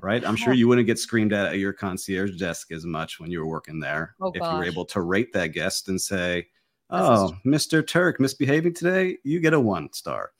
Right. 0.00 0.26
I'm 0.26 0.34
sure 0.34 0.52
you 0.52 0.66
wouldn't 0.66 0.88
get 0.88 0.98
screamed 0.98 1.32
at 1.32 1.46
at 1.46 1.58
your 1.58 1.72
concierge 1.72 2.36
desk 2.36 2.72
as 2.72 2.84
much 2.84 3.20
when 3.20 3.30
you 3.30 3.38
were 3.38 3.46
working 3.46 3.78
there 3.78 4.16
oh, 4.20 4.32
if 4.34 4.40
gosh. 4.40 4.52
you 4.52 4.58
were 4.58 4.64
able 4.64 4.84
to 4.86 5.00
rate 5.00 5.32
that 5.32 5.48
guest 5.48 5.88
and 5.88 6.00
say, 6.00 6.48
oh, 6.92 7.32
Mr. 7.44 7.86
Turk 7.86 8.20
misbehaving 8.20 8.74
today, 8.74 9.18
you 9.24 9.40
get 9.40 9.54
a 9.54 9.60
one 9.60 9.92
star. 9.92 10.30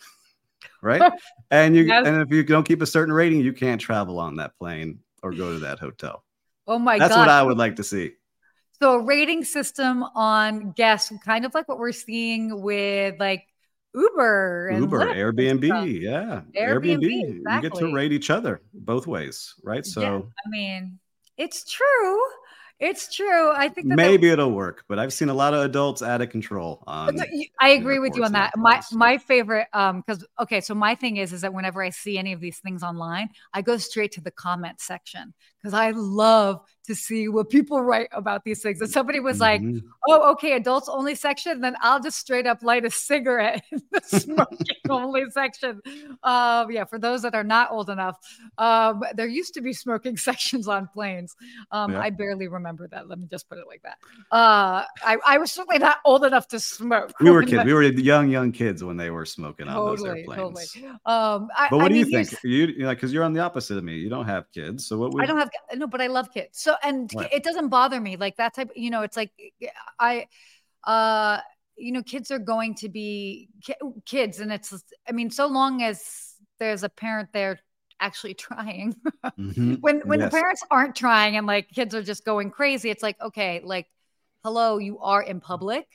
Right. 0.83 1.13
and 1.51 1.77
you 1.77 1.85
yes. 1.85 2.07
and 2.07 2.21
if 2.21 2.31
you 2.31 2.43
don't 2.43 2.67
keep 2.67 2.83
a 2.83 2.87
certain 2.87 3.13
rating, 3.13 3.41
you 3.41 3.53
can't 3.53 3.81
travel 3.81 4.19
on 4.19 4.37
that 4.37 4.57
plane 4.59 5.01
or 5.23 5.33
go 5.33 5.53
to 5.53 5.61
that 5.61 5.79
hotel. 5.79 6.25
Oh 6.67 6.79
my 6.79 6.99
god. 6.99 7.09
That's 7.09 7.17
what 7.17 7.29
I 7.29 7.43
would 7.43 7.59
like 7.59 7.77
to 7.77 7.85
see. 7.85 8.13
So 8.81 8.95
a 8.95 9.03
rating 9.03 9.45
system 9.45 10.03
on 10.03 10.73
guests, 10.73 11.13
kind 11.25 11.45
of 11.45 11.55
like 11.55 11.69
what 11.69 11.79
we're 11.79 11.93
seeing 11.93 12.63
with 12.63 13.15
like 13.21 13.47
Uber 13.95 14.73
Uber, 14.75 15.07
Airbnb, 15.15 16.01
yeah. 16.01 16.41
Airbnb. 16.57 16.99
Airbnb. 16.99 17.37
Exactly. 17.37 17.55
You 17.55 17.61
get 17.61 17.75
to 17.75 17.95
rate 17.95 18.13
each 18.13 18.31
other 18.31 18.61
both 18.75 19.07
ways, 19.07 19.55
right? 19.63 19.85
So 19.85 20.01
yeah, 20.01 20.17
I 20.19 20.49
mean, 20.49 20.99
it's 21.37 21.71
true. 21.71 22.21
It's 22.83 23.15
true. 23.15 23.53
I 23.53 23.69
think 23.69 23.87
maybe 23.87 24.27
that, 24.27 24.33
it'll 24.33 24.51
work, 24.51 24.85
but 24.89 24.99
I've 24.99 25.13
seen 25.13 25.29
a 25.29 25.35
lot 25.35 25.55
of 25.55 25.63
adults 25.63 26.03
out 26.03 26.21
of 26.21 26.31
control. 26.31 26.83
On, 26.89 27.17
I 27.61 27.69
agree 27.69 28.01
with 28.01 28.17
you 28.17 28.25
on 28.25 28.33
that. 28.33 28.57
My 28.57 28.83
my 28.91 29.19
favorite, 29.19 29.69
um, 29.73 30.03
because 30.05 30.27
okay, 30.41 30.61
so 30.61 30.75
my 30.75 30.97
thing 30.97 31.17
is, 31.17 31.33
is 31.33 31.43
that 31.43 31.55
whenever 31.55 31.81
I 31.81 31.91
see 31.91 32.19
any 32.19 32.33
of 32.33 32.41
these 32.41 32.59
things 32.59 32.83
online, 32.83 33.29
I 33.55 33.63
go 33.63 33.77
straight 33.77 34.11
to 34.13 34.21
the 34.21 34.33
comment 34.33 34.81
section 34.81 35.33
because 35.61 35.75
I 35.75 35.93
love 35.93 36.61
to 36.85 36.95
see 36.95 37.29
what 37.29 37.49
people 37.51 37.81
write 37.83 38.09
about 38.13 38.45
these 38.45 38.61
things. 38.63 38.81
And 38.81 38.91
somebody 38.91 39.21
was 39.21 39.39
Mhm. 39.39 39.41
like, 39.41 39.63
"Oh, 40.09 40.33
okay, 40.33 40.53
adults 40.55 40.89
only 40.89 41.15
section." 41.15 41.61
Then 41.61 41.77
I'll 41.81 42.01
just 42.01 42.19
straight 42.19 42.47
up 42.47 42.63
light 42.63 42.85
a 42.85 42.91
cigarette 42.91 43.63
in 43.71 43.81
the 43.93 44.01
smoking 44.21 44.77
only 44.91 45.25
section. 45.31 45.81
Um, 46.23 46.71
yeah, 46.71 46.85
for 46.85 46.99
those 46.99 47.23
that 47.23 47.35
are 47.35 47.45
not 47.45 47.71
old 47.71 47.89
enough, 47.91 48.19
um, 48.59 49.03
there 49.15 49.27
used 49.27 49.55
to 49.55 49.61
be 49.61 49.73
smoking 49.73 50.17
sections 50.29 50.69
on 50.69 50.89
planes. 50.89 51.37
Um, 51.71 51.93
Yeah. 51.93 52.01
I 52.01 52.11
barely 52.11 52.49
remember 52.49 52.89
that. 52.89 53.09
Let 53.09 53.19
me 53.19 53.27
just 53.31 53.49
put 53.49 53.59
it 53.59 53.67
like 53.69 53.83
that. 53.83 53.99
Uh, 54.31 54.85
I, 55.05 55.19
I 55.27 55.39
was 55.39 55.53
certainly 55.53 55.79
not 55.79 55.99
old 56.05 56.25
enough 56.25 56.49
to 56.49 56.61
smoke. 56.61 57.13
we 57.21 57.31
were 57.31 57.43
kids. 57.43 57.65
We 57.65 57.75
were 57.75 57.83
young, 57.83 58.29
young 58.29 58.51
kids 58.53 58.83
when 58.83 58.97
they 58.97 59.11
were 59.11 59.25
smoking 59.27 59.69
on 59.69 59.75
those 59.87 60.05
airplanes. 60.05 60.73
totally. 60.73 60.87
Um, 61.07 61.49
I, 61.57 61.69
But 61.71 61.77
what 61.79 61.87
I 61.87 61.89
do 61.95 61.99
you 61.99 62.05
think? 62.07 62.33
You, 62.43 62.67
you 62.67 62.79
know, 62.85 62.91
because 62.91 63.13
you're 63.13 63.25
on 63.25 63.33
the 63.33 63.41
opposite 63.41 63.79
of 63.79 63.85
me. 63.85 63.95
You 63.97 64.09
don't 64.09 64.27
have 64.27 64.51
kids, 64.53 64.87
so 64.87 64.99
what 64.99 65.13
would 65.13 65.23
I 65.23 65.27
don't 65.27 65.39
have 65.39 65.51
no, 65.77 65.87
but 65.87 66.01
I 66.01 66.07
love 66.09 66.33
kids. 66.33 66.61
So 66.61 66.72
and 66.83 67.13
Right. 67.13 67.31
it 67.33 67.43
doesn't 67.45 67.69
bother 67.69 68.01
me 68.01 68.17
like 68.17 68.37
that 68.37 68.55
type. 68.55 68.71
You 68.77 68.91
know, 68.91 69.03
it's 69.03 69.17
like 69.17 69.33
I, 69.99 70.27
uh, 70.85 71.39
you 71.77 71.93
know, 71.93 72.03
kids 72.03 72.31
are 72.31 72.39
going 72.39 72.75
to 72.77 72.89
be 72.89 73.49
ki- 73.65 73.75
kids, 74.05 74.41
and 74.41 74.53
it's. 74.53 74.73
I 75.09 75.13
mean, 75.13 75.31
so 75.31 75.47
long 75.47 75.83
as 75.83 76.35
there's 76.59 76.83
a 76.85 76.89
parent 76.89 77.31
there 77.33 77.61
actually 78.01 78.35
trying. 78.37 78.97
Mhm. 79.39 79.77
when 79.81 80.01
when 80.01 80.21
Yes. 80.21 80.31
the 80.31 80.31
parents 80.31 80.63
aren't 80.71 80.97
trying 80.97 81.37
and 81.37 81.47
like 81.47 81.69
kids 81.71 81.95
are 81.95 82.03
just 82.03 82.25
going 82.25 82.51
crazy, 82.51 82.91
it's 82.91 83.03
like 83.03 83.21
okay, 83.21 83.61
like 83.65 83.87
hello, 84.45 84.79
you 84.79 84.99
are 85.01 85.23
in 85.23 85.41
public. 85.41 85.87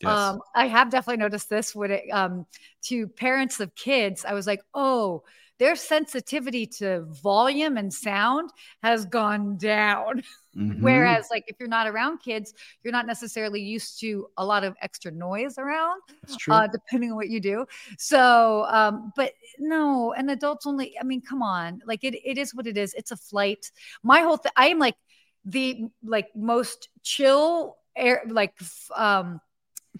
Yes. 0.00 0.34
Um, 0.34 0.40
I 0.54 0.68
have 0.68 0.90
definitely 0.90 1.22
noticed 1.22 1.48
this 1.48 1.74
when 1.74 1.90
it 1.90 2.04
um 2.12 2.46
to 2.84 3.08
parents 3.08 3.60
of 3.60 3.74
kids. 3.74 4.24
I 4.24 4.34
was 4.34 4.46
like, 4.46 4.62
oh, 4.74 5.22
their 5.58 5.76
sensitivity 5.76 6.66
to 6.66 7.02
volume 7.22 7.76
and 7.76 7.92
sound 7.92 8.50
has 8.82 9.04
gone 9.06 9.56
down. 9.56 10.22
Mhm. 10.56 10.80
Whereas, 10.80 11.26
like, 11.30 11.44
if 11.48 11.56
you're 11.60 11.68
not 11.68 11.86
around 11.86 12.22
kids, 12.22 12.54
you're 12.82 12.92
not 12.92 13.06
necessarily 13.06 13.60
used 13.60 14.00
to 14.00 14.26
a 14.38 14.44
lot 14.46 14.64
of 14.64 14.74
extra 14.80 15.10
noise 15.10 15.58
around, 15.58 16.00
that's 16.22 16.34
true. 16.38 16.54
uh, 16.54 16.66
depending 16.66 17.10
on 17.10 17.16
what 17.16 17.28
you 17.28 17.40
do. 17.40 17.66
So, 17.98 18.64
um, 18.70 19.12
but 19.16 19.32
no, 19.58 20.14
and 20.14 20.30
adults 20.30 20.66
only, 20.66 20.98
I 20.98 21.04
mean, 21.04 21.20
come 21.20 21.42
on, 21.42 21.82
like, 21.84 22.04
it, 22.04 22.14
it 22.24 22.38
is 22.38 22.54
what 22.54 22.66
it 22.66 22.78
is. 22.78 22.94
It's 22.94 23.10
a 23.10 23.18
flight. 23.18 23.70
My 24.02 24.20
whole 24.22 24.38
thing, 24.38 24.52
I 24.56 24.68
am 24.68 24.78
like 24.78 24.96
the 25.44 25.88
like 26.02 26.34
most 26.34 26.88
chill 27.02 27.76
air, 27.94 28.22
like, 28.26 28.54
um, 28.94 29.42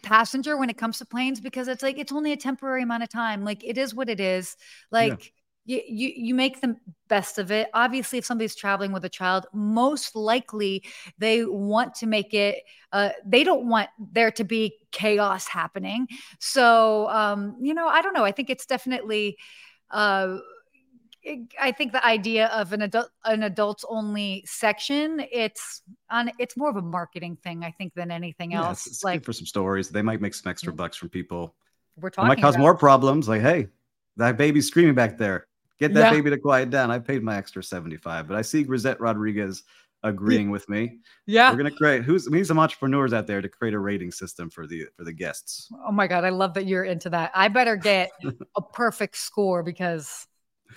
passenger 0.02 0.56
when 0.56 0.68
it 0.68 0.76
comes 0.76 0.98
to 0.98 1.06
planes 1.06 1.40
because 1.40 1.68
it's 1.68 1.82
like 1.82 1.98
it's 1.98 2.12
only 2.12 2.32
a 2.32 2.36
temporary 2.36 2.82
amount 2.82 3.02
of 3.02 3.08
time 3.08 3.44
like 3.44 3.64
it 3.64 3.78
is 3.78 3.94
what 3.94 4.10
it 4.10 4.20
is 4.20 4.56
like 4.90 5.32
you, 5.66 5.82
you 5.86 6.12
you 6.16 6.34
make 6.34 6.60
the 6.60 6.76
best 7.08 7.38
of 7.38 7.50
it 7.50 7.68
obviously 7.74 8.18
if 8.18 8.24
somebody's 8.24 8.54
traveling 8.54 8.92
with 8.92 9.04
a 9.04 9.08
child 9.08 9.46
most 9.52 10.16
likely 10.16 10.82
they 11.18 11.44
want 11.44 11.94
to 11.94 12.06
make 12.06 12.34
it 12.34 12.62
uh, 12.92 13.10
they 13.26 13.44
don't 13.44 13.68
want 13.68 13.88
there 14.12 14.30
to 14.30 14.44
be 14.44 14.74
chaos 14.92 15.46
happening 15.46 16.06
so 16.40 17.08
um 17.10 17.56
you 17.60 17.74
know 17.74 17.86
i 17.88 18.00
don't 18.02 18.14
know 18.14 18.24
i 18.24 18.32
think 18.32 18.48
it's 18.50 18.66
definitely 18.66 19.36
uh 19.90 20.38
it- 21.22 21.52
I 21.60 21.72
think 21.72 21.92
the 21.92 22.04
idea 22.04 22.46
of 22.48 22.72
an 22.72 22.82
adult 22.82 23.10
an 23.24 23.42
adults 23.42 23.84
only 23.88 24.44
section 24.46 25.20
it's 25.32 25.82
on 26.10 26.30
it's 26.38 26.56
more 26.56 26.70
of 26.70 26.76
a 26.76 26.82
marketing 26.82 27.36
thing 27.42 27.64
I 27.64 27.72
think 27.72 27.94
than 27.94 28.10
anything 28.10 28.52
Yeah, 28.52 28.68
else 28.68 28.86
it's, 28.86 29.02
it's 29.02 29.04
like 29.04 29.24
for 29.24 29.32
some 29.32 29.46
stories. 29.46 29.88
They 29.90 30.02
might 30.02 30.20
make 30.20 30.34
some 30.34 30.50
extra 30.50 30.72
bucks 30.72 30.96
from 30.96 31.08
people. 31.08 31.54
we're 31.96 32.08
It 32.08 32.12
talking 32.14 32.28
might 32.28 32.40
cause 32.40 32.54
about. 32.54 32.60
more 32.60 32.74
problems. 32.76 33.28
Like, 33.28 33.42
hey, 33.42 33.68
that 34.16 34.36
baby's 34.36 34.68
screaming 34.68 34.94
back 34.94 35.18
there. 35.18 35.46
Get 35.78 35.92
that 35.94 36.00
Yeah. 36.00 36.10
baby 36.10 36.30
to 36.30 36.38
quiet 36.38 36.70
down. 36.70 36.90
I 36.90 36.98
paid 36.98 37.22
my 37.22 37.36
extra 37.36 37.62
75. 37.62 38.26
But 38.28 38.36
I 38.36 38.42
see 38.42 38.62
Grisette 38.62 39.00
Rodriguez 39.00 39.62
agreeing 40.02 40.50
with 40.50 40.68
me. 40.68 40.98
yeah 41.26 41.50
We're 41.50 41.56
gonna 41.56 41.70
create 41.70 42.04
who's 42.04 42.28
we 42.30 42.38
need 42.38 42.46
some 42.46 42.58
entrepreneurs 42.58 43.12
out 43.12 43.26
there 43.26 43.40
to 43.42 43.48
create 43.48 43.74
a 43.74 43.78
rating 43.78 44.12
system 44.12 44.50
for 44.50 44.66
the 44.66 44.86
for 44.96 45.04
the 45.04 45.12
guests. 45.12 45.68
Oh 45.86 45.90
my 45.90 46.06
god, 46.06 46.24
I 46.24 46.28
love 46.28 46.54
that 46.54 46.66
you're 46.66 46.84
into 46.84 47.10
that. 47.10 47.30
I 47.34 47.48
better 47.48 47.76
get 47.76 48.10
a 48.56 48.62
perfect 48.62 49.16
score 49.16 49.62
because 49.62 50.26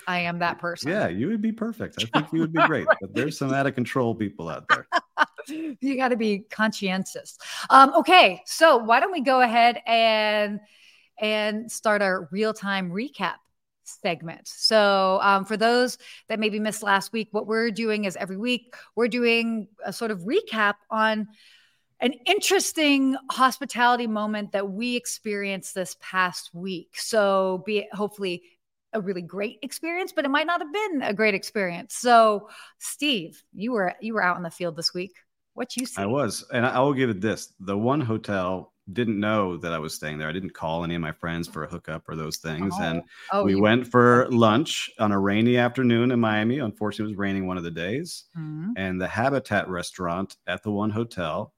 I 0.08 0.20
am 0.20 0.38
that 0.40 0.58
person. 0.58 0.90
Yeah, 0.90 1.08
you 1.08 1.28
would 1.28 1.42
be 1.42 1.52
perfect. 1.52 2.02
I 2.02 2.06
think 2.06 2.32
you 2.32 2.40
would 2.40 2.52
be 2.52 2.62
great. 2.66 2.86
But 3.00 3.14
there's 3.14 3.38
some 3.38 3.52
out 3.52 3.66
of 3.66 3.74
control 3.74 4.14
people 4.14 4.48
out 4.48 4.66
there. 4.68 4.86
you 5.80 5.96
got 5.96 6.08
to 6.08 6.16
be 6.16 6.40
conscientious. 6.50 7.38
Um, 7.68 7.92
okay, 7.94 8.42
so 8.46 8.78
why 8.78 9.00
don't 9.00 9.12
we 9.12 9.20
go 9.20 9.40
ahead 9.42 9.80
and 9.86 10.60
and 11.20 11.70
start 11.70 12.02
our 12.02 12.28
real 12.32 12.54
time 12.54 12.90
recap 12.90 13.34
segment. 14.02 14.48
So 14.48 15.18
um, 15.22 15.44
for 15.44 15.56
those 15.56 15.98
that 16.28 16.38
maybe 16.38 16.58
missed 16.58 16.82
last 16.82 17.12
week, 17.12 17.28
what 17.32 17.46
we're 17.46 17.70
doing 17.70 18.04
is 18.04 18.16
every 18.16 18.36
week 18.36 18.74
we're 18.96 19.08
doing 19.08 19.68
a 19.84 19.92
sort 19.92 20.10
of 20.10 20.20
recap 20.20 20.74
on 20.90 21.28
an 22.00 22.14
interesting 22.26 23.16
hospitality 23.30 24.06
moment 24.06 24.52
that 24.52 24.70
we 24.70 24.96
experienced 24.96 25.74
this 25.74 25.96
past 26.00 26.50
week. 26.54 26.96
So 26.96 27.62
be 27.66 27.78
it 27.78 27.94
hopefully 27.94 28.42
a 28.92 29.00
really 29.00 29.22
great 29.22 29.58
experience, 29.62 30.12
but 30.12 30.24
it 30.24 30.28
might 30.28 30.46
not 30.46 30.60
have 30.60 30.72
been 30.72 31.02
a 31.02 31.14
great 31.14 31.34
experience. 31.34 31.94
So 31.94 32.48
Steve, 32.78 33.42
you 33.52 33.72
were 33.72 33.94
you 34.00 34.14
were 34.14 34.22
out 34.22 34.36
in 34.36 34.42
the 34.42 34.50
field 34.50 34.76
this 34.76 34.94
week. 34.94 35.12
What 35.54 35.76
you 35.76 35.84
see? 35.86 36.00
I 36.00 36.06
was, 36.06 36.44
and 36.52 36.64
I 36.66 36.70
I 36.70 36.80
will 36.80 36.94
give 36.94 37.10
it 37.10 37.20
this: 37.20 37.52
the 37.60 37.76
one 37.76 38.00
hotel 38.00 38.72
didn't 38.92 39.18
know 39.20 39.56
that 39.58 39.72
I 39.72 39.78
was 39.78 39.94
staying 39.94 40.18
there. 40.18 40.28
I 40.28 40.32
didn't 40.32 40.54
call 40.54 40.84
any 40.84 40.94
of 40.94 41.00
my 41.00 41.12
friends 41.12 41.46
for 41.48 41.64
a 41.64 41.68
hookup 41.68 42.08
or 42.08 42.16
those 42.16 42.38
things, 42.38 42.74
and 42.80 43.02
oh, 43.32 43.44
we 43.44 43.54
went 43.54 43.86
for 43.86 44.28
lunch 44.30 44.90
on 44.98 45.12
a 45.12 45.18
rainy 45.18 45.56
afternoon 45.56 46.10
in 46.10 46.20
Miami. 46.20 46.58
Unfortunately, 46.58 47.12
it 47.12 47.16
was 47.16 47.18
raining 47.18 47.46
one 47.46 47.56
of 47.58 47.64
the 47.64 47.70
days, 47.70 48.24
Mhm. 48.36 48.72
and 48.76 49.00
the 49.00 49.06
Habitat 49.08 49.68
restaurant 49.68 50.36
at 50.46 50.62
the 50.62 50.70
one 50.70 50.90
hotel 50.90 51.54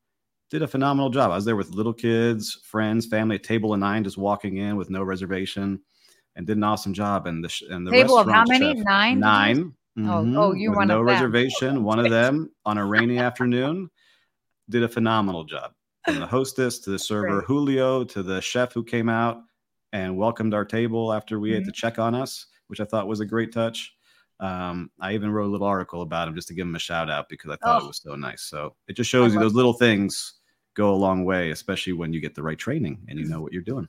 did 0.51 0.63
a 0.63 0.69
phenomenal 0.69 1.09
job. 1.11 1.31
I 1.31 1.37
was 1.37 1.45
there 1.45 1.57
with 1.57 1.71
little 1.71 1.95
kids, 1.95 2.61
friends, 2.65 3.07
family, 3.07 3.37
a 3.37 3.39
table 3.39 3.73
of 3.73 3.81
nine, 3.81 4.05
just 4.05 4.19
walking 4.19 4.59
in 4.59 4.77
with 4.77 4.91
no 4.91 5.03
reservation, 5.03 5.81
and 6.37 6.47
did 6.47 6.57
an 6.57 6.65
awesome 6.65 6.93
job. 6.93 7.27
And 7.27 7.43
the 7.43 7.49
sh- 7.49 7.63
and 7.71 7.87
the 7.87 7.91
Table 7.91 8.19
of 8.19 8.29
how 8.29 8.45
many? 8.47 8.75
chef- 8.77 8.85
Nine? 8.85 9.21
Nine. 9.21 9.75
Oh, 9.99 10.01
Mhm, 10.25 10.39
oh, 10.39 10.53
you 10.53 10.71
with 10.71 10.77
one 10.79 10.89
no 10.89 11.01
of 11.01 11.07
them. 11.07 11.15
reservation. 11.15 11.85
One 11.85 11.99
of 11.99 12.11
them 12.11 12.51
on 12.65 12.79
a 12.79 12.85
rainy 12.87 13.19
afternoon 13.19 13.91
did 14.71 14.83
a 14.83 14.89
phenomenal 14.89 15.45
job. 15.45 15.73
From 16.05 16.19
the 16.21 16.27
hostess 16.27 16.79
to 16.81 16.91
the 16.91 16.99
server 17.11 17.37
Great. 17.39 17.45
Julio 17.47 18.05
to 18.05 18.23
the 18.23 18.41
chef 18.41 18.73
who 18.73 18.83
came 18.85 19.09
out 19.09 19.43
and 19.93 20.17
welcomed 20.17 20.55
our 20.55 20.65
table 20.65 21.13
after 21.13 21.39
we 21.39 21.51
Mm-hmm. 21.51 21.57
had 21.57 21.65
to 21.67 21.73
check 21.73 21.99
on 21.99 22.15
us, 22.15 22.47
which 22.69 22.81
I 22.81 22.85
thought 22.85 23.07
was 23.09 23.21
a 23.21 23.27
great 23.27 23.53
touch. 23.53 23.95
Um, 24.41 24.91
I 25.01 25.15
even 25.15 25.31
wrote 25.31 25.47
a 25.47 25.53
little 25.53 25.67
article 25.67 26.03
about 26.03 26.27
him 26.27 26.35
just 26.35 26.49
to 26.49 26.55
give 26.55 26.67
him 26.67 26.75
a 26.75 26.79
shout 26.81 27.09
out 27.11 27.29
because 27.29 27.51
I 27.51 27.57
thought 27.57 27.83
Oh. 27.83 27.85
it 27.85 27.89
was 27.89 28.01
so 28.03 28.15
nice. 28.17 28.43
So 28.43 28.75
it 28.89 28.95
just 28.95 29.09
shows 29.11 29.33
you 29.35 29.39
those 29.41 29.55
little 29.55 29.75
things 29.75 30.35
go 30.75 30.93
a 30.93 30.97
long 30.97 31.25
way, 31.25 31.51
especially 31.51 31.93
when 31.93 32.13
you 32.13 32.21
get 32.21 32.35
the 32.35 32.43
right 32.43 32.59
training 32.59 33.03
and 33.09 33.19
you 33.21 33.27
know 33.27 33.41
what 33.41 33.53
you're 33.53 33.63
doing. 33.63 33.87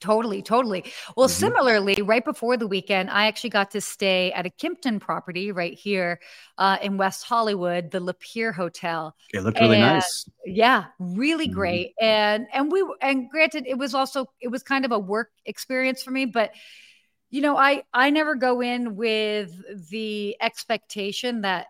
Totally, 0.00 0.42
totally. 0.42 0.84
Well, 1.16 1.28
Mhm. 1.28 1.32
similarly, 1.32 2.02
right 2.02 2.24
before 2.24 2.56
the 2.56 2.66
weekend, 2.66 3.10
I 3.10 3.26
actually 3.26 3.50
got 3.50 3.70
to 3.72 3.80
stay 3.80 4.32
at 4.32 4.46
a 4.46 4.50
Kimpton 4.50 5.00
property 5.00 5.52
right 5.52 5.74
here 5.74 6.20
uh, 6.58 6.78
in 6.82 6.96
West 6.96 7.24
Hollywood, 7.24 7.90
the 7.90 8.00
La 8.00 8.12
Peer 8.18 8.52
Hotel. 8.52 9.14
It 9.32 9.40
looked 9.42 9.60
really 9.60 9.76
And- 9.76 9.94
nice. 9.96 10.28
Yeah, 10.44 10.86
really 10.98 11.48
Mhm. 11.48 11.52
great. 11.54 11.94
And 12.00 12.46
and 12.52 12.70
we 12.72 12.84
and 13.00 13.28
granted, 13.30 13.64
it 13.66 13.78
was 13.78 13.94
also 13.94 14.26
it 14.40 14.48
was 14.48 14.62
kind 14.62 14.84
of 14.84 14.92
a 14.92 14.98
work 14.98 15.30
experience 15.44 16.02
for 16.02 16.10
me, 16.10 16.24
but 16.26 16.52
you 17.30 17.40
know, 17.40 17.56
I 17.56 17.82
I 17.92 18.10
never 18.10 18.34
go 18.36 18.60
in 18.60 18.96
with 18.96 19.52
the 19.90 20.36
expectation 20.40 21.40
that 21.42 21.66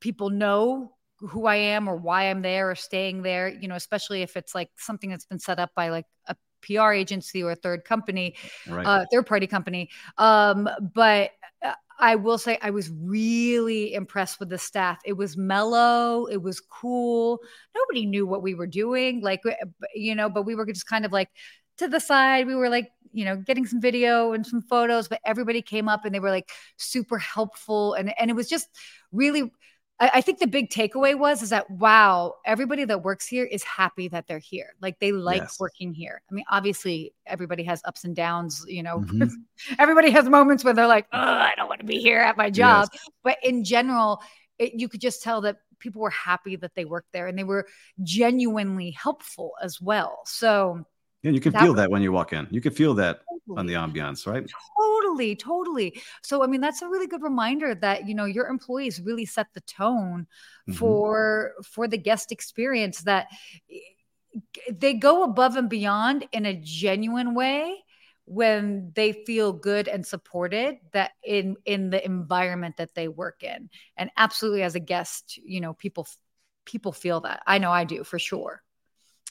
people 0.00 0.30
know 0.30 0.92
who 1.20 1.46
I 1.46 1.56
am 1.56 1.88
or 1.88 1.96
why 1.96 2.24
I'm 2.24 2.42
there 2.42 2.70
or 2.70 2.74
staying 2.74 3.22
there, 3.22 3.48
you 3.48 3.66
know, 3.66 3.76
especially 3.76 4.20
if 4.22 4.36
it's 4.36 4.54
like 4.54 4.70
something 4.76 5.08
that's 5.08 5.24
been 5.24 5.38
set 5.38 5.58
up 5.58 5.70
by 5.74 5.88
like 5.88 6.04
a 6.26 6.36
PR 6.66 6.92
agency 6.92 7.42
or 7.42 7.52
a 7.52 7.56
third 7.56 7.84
company, 7.84 8.34
Right. 8.68 8.86
uh, 8.86 9.04
third 9.12 9.26
party 9.26 9.46
company. 9.46 9.90
Um, 10.18 10.68
but 10.94 11.30
uh, 11.64 11.72
I 11.98 12.16
will 12.16 12.38
say 12.38 12.58
I 12.60 12.70
was 12.70 12.90
really 12.90 13.94
impressed 13.94 14.40
with 14.40 14.48
the 14.48 14.58
staff. 14.58 14.98
It 15.04 15.12
was 15.14 15.36
mellow, 15.36 16.26
it 16.26 16.42
was 16.42 16.60
cool. 16.60 17.38
Nobody 17.74 18.06
knew 18.06 18.26
what 18.26 18.42
we 18.42 18.54
were 18.54 18.66
doing, 18.66 19.20
like, 19.22 19.42
uh, 19.46 19.52
you 19.94 20.14
know, 20.14 20.28
but 20.28 20.42
we 20.44 20.54
were 20.54 20.66
just 20.66 20.86
kind 20.86 21.04
of 21.04 21.12
like 21.12 21.28
to 21.78 21.88
the 21.88 22.00
side. 22.00 22.46
We 22.46 22.54
were 22.54 22.68
like, 22.68 22.90
you 23.12 23.24
know, 23.24 23.36
getting 23.36 23.66
some 23.66 23.80
video 23.80 24.32
and 24.32 24.44
some 24.44 24.60
photos, 24.62 25.06
but 25.08 25.20
everybody 25.24 25.62
came 25.62 25.88
up 25.88 26.04
and 26.04 26.12
they 26.14 26.18
were 26.20 26.30
like 26.30 26.50
super 26.76 27.18
helpful. 27.18 27.94
And, 27.94 28.12
and 28.18 28.28
it 28.30 28.34
was 28.34 28.48
just 28.48 28.68
really, 29.12 29.52
I, 30.00 30.10
I 30.14 30.20
think 30.20 30.38
the 30.40 30.46
big 30.46 30.70
takeaway 30.70 31.16
was 31.18 31.42
is 31.42 31.50
that 31.50 31.70
wow, 31.70 32.34
everybody 32.44 32.84
that 32.84 33.02
works 33.02 33.26
here 33.26 33.44
is 33.44 33.62
happy 33.62 34.08
that 34.08 34.26
they're 34.26 34.38
here. 34.38 34.74
Like 34.80 34.98
they 34.98 35.12
like 35.12 35.42
Yes. 35.42 35.60
working 35.60 35.92
here. 35.94 36.20
I 36.30 36.34
mean, 36.34 36.44
obviously 36.50 37.14
everybody 37.26 37.62
has 37.64 37.80
ups 37.84 38.04
and 38.04 38.14
downs, 38.16 38.64
you 38.68 38.82
know. 38.82 39.00
Mhm. 39.00 39.30
everybody 39.78 40.10
has 40.10 40.28
moments 40.28 40.64
where 40.64 40.74
they're 40.74 40.86
like, 40.88 41.06
oh, 41.12 41.18
I 41.18 41.52
don't 41.56 41.68
want 41.68 41.80
to 41.80 41.86
be 41.86 41.98
here 42.00 42.20
at 42.20 42.36
my 42.36 42.50
job. 42.50 42.88
But 43.22 43.38
in 43.42 43.62
general, 43.64 44.20
it, 44.58 44.74
you 44.74 44.88
could 44.88 45.00
just 45.00 45.22
tell 45.22 45.40
that 45.42 45.58
people 45.78 46.00
were 46.02 46.10
happy 46.10 46.56
that 46.56 46.74
they 46.74 46.84
worked 46.84 47.12
there 47.12 47.26
and 47.26 47.38
they 47.38 47.44
were 47.44 47.66
genuinely 48.02 48.90
helpful 48.92 49.52
as 49.62 49.80
well. 49.80 50.20
So 50.24 50.84
Yeah, 51.22 51.30
you 51.32 51.40
can 51.40 51.52
That 51.52 51.62
feel 51.62 51.72
was- 51.72 51.76
that 51.78 51.90
when 51.90 52.02
you 52.02 52.12
walk 52.12 52.32
in. 52.32 52.46
You 52.50 52.60
can 52.60 52.72
feel 52.72 52.94
that 52.94 53.20
on 53.56 53.66
the 53.66 53.74
ambiance, 53.74 54.26
right? 54.26 54.48
totally 54.76 54.93
Totally, 55.14 55.36
totally. 55.36 56.02
So, 56.22 56.42
I 56.42 56.46
mean, 56.48 56.60
that's 56.60 56.82
a 56.82 56.88
really 56.88 57.06
good 57.06 57.22
reminder 57.22 57.74
that 57.76 58.08
you 58.08 58.14
know 58.14 58.24
your 58.24 58.48
employees 58.48 59.00
really 59.00 59.26
set 59.26 59.46
the 59.54 59.60
tone 59.60 60.26
mm-hmm. 60.68 60.72
for 60.72 61.52
for 61.64 61.86
the 61.86 61.98
guest 61.98 62.32
experience. 62.32 63.02
That 63.02 63.28
they 64.70 64.94
go 64.94 65.22
above 65.22 65.56
and 65.56 65.70
beyond 65.70 66.26
in 66.32 66.46
a 66.46 66.54
genuine 66.54 67.34
way 67.34 67.76
when 68.26 68.90
they 68.96 69.12
feel 69.12 69.52
good 69.52 69.86
and 69.86 70.04
supported 70.04 70.78
that 70.92 71.12
in 71.22 71.56
in 71.64 71.90
the 71.90 72.04
environment 72.04 72.76
that 72.78 72.94
they 72.94 73.06
work 73.06 73.42
in 73.42 73.68
and 73.98 74.10
absolutely 74.16 74.62
as 74.62 74.74
a 74.74 74.80
guest 74.80 75.38
you 75.44 75.60
know 75.60 75.74
people 75.74 76.08
people 76.64 76.90
feel 76.90 77.20
that 77.20 77.42
i 77.46 77.58
know 77.58 77.70
i 77.70 77.84
do 77.84 78.02
for 78.02 78.18
sure 78.18 78.62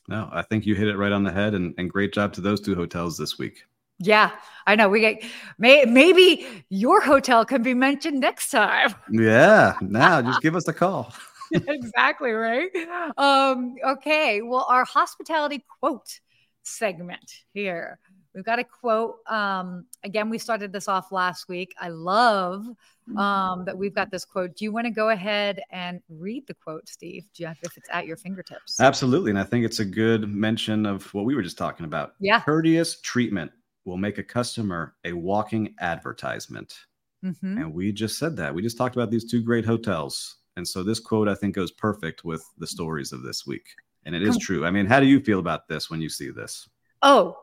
no 0.08 0.30
i 0.32 0.44
think 0.44 0.68
you 0.68 0.76
hit 0.76 0.88
it 0.88 0.96
right 0.96 1.12
on 1.12 1.24
the 1.24 1.32
head 1.32 1.56
and, 1.56 1.74
and 1.80 1.90
great 1.90 2.14
job 2.14 2.32
to 2.32 2.40
those 2.40 2.62
two 2.62 2.76
hotels 2.76 3.18
this 3.18 3.40
week 3.40 3.64
yeah 4.06 4.32
i 4.68 4.76
know 4.76 4.90
we 4.90 5.00
get 5.00 5.24
may, 5.58 5.86
maybe 5.86 6.48
your 6.70 7.02
hotel 7.02 7.46
can 7.46 7.64
be 7.64 7.74
mentioned 7.74 8.20
next 8.20 8.50
time 8.50 8.94
yeah 9.12 9.76
now 9.82 10.22
just 10.22 10.42
give 10.42 10.56
us 10.56 10.68
a 10.68 10.74
call 10.74 11.14
exactly 11.52 12.32
right 12.32 12.70
um 13.18 13.76
okay 13.86 14.42
well 14.42 14.66
our 14.70 14.86
hospitality 14.86 15.64
quote 15.80 16.20
segment 16.64 17.44
here 17.54 18.00
We've 18.34 18.44
got 18.44 18.58
a 18.58 18.64
quote. 18.64 19.20
Um, 19.28 19.86
again, 20.04 20.30
we 20.30 20.38
started 20.40 20.74
this 20.74 20.88
off 20.88 21.12
last 21.12 21.48
week. 21.48 21.76
I 21.80 21.90
love 21.90 22.68
um, 23.16 23.64
that 23.66 23.78
we've 23.78 23.94
got 23.94 24.10
this 24.10 24.26
quote. 24.26 24.56
Do 24.56 24.66
you 24.66 24.72
want 24.72 24.86
to 24.86 24.92
go 24.92 25.10
ahead 25.10 25.62
and 25.70 26.02
read 26.10 26.48
the 26.48 26.56
quote, 26.56 26.90
Steve? 26.90 27.26
Jeff, 27.34 27.60
if 27.62 27.78
it's 27.78 27.88
at 27.92 28.08
your 28.08 28.18
fingertips? 28.18 28.80
Absolutely. 28.80 29.30
And 29.30 29.40
I 29.40 29.44
think 29.44 29.66
it's 29.66 29.80
a 29.80 29.86
good 29.86 30.28
mention 30.28 30.86
of 30.86 31.14
what 31.14 31.26
we 31.26 31.36
were 31.36 31.44
just 31.44 31.58
talking 31.58 31.86
about. 31.86 32.16
Yeah. 32.20 32.40
Courteous 32.42 33.02
treatment 33.02 33.52
will 33.86 33.98
make 33.98 34.18
a 34.18 34.24
customer 34.24 34.96
a 35.04 35.14
walking 35.14 35.76
advertisement. 35.80 36.76
Mm-hmm. 37.24 37.58
And 37.58 37.74
we 37.74 37.92
just 37.92 38.18
said 38.18 38.36
that. 38.38 38.54
We 38.54 38.62
just 38.62 38.78
talked 38.78 38.96
about 38.96 39.12
these 39.12 39.30
two 39.30 39.42
great 39.42 39.66
hotels. 39.66 40.38
And 40.56 40.68
so 40.68 40.84
this 40.84 41.00
quote, 41.00 41.28
I 41.28 41.36
think, 41.36 41.56
goes 41.56 41.72
perfect 41.72 42.24
with 42.24 42.44
the 42.58 42.68
stories 42.68 43.12
of 43.12 43.24
this 43.24 43.46
week. 43.46 43.66
And 44.06 44.14
it 44.14 44.22
is 44.22 44.38
true. 44.38 44.66
I 44.66 44.72
mean, 44.72 44.86
how 44.86 45.00
do 45.00 45.06
you 45.06 45.20
feel 45.22 45.40
about 45.40 45.68
this 45.68 45.90
when 45.90 46.02
you 46.02 46.10
see 46.10 46.30
this? 46.30 46.68
Oh, 47.02 47.38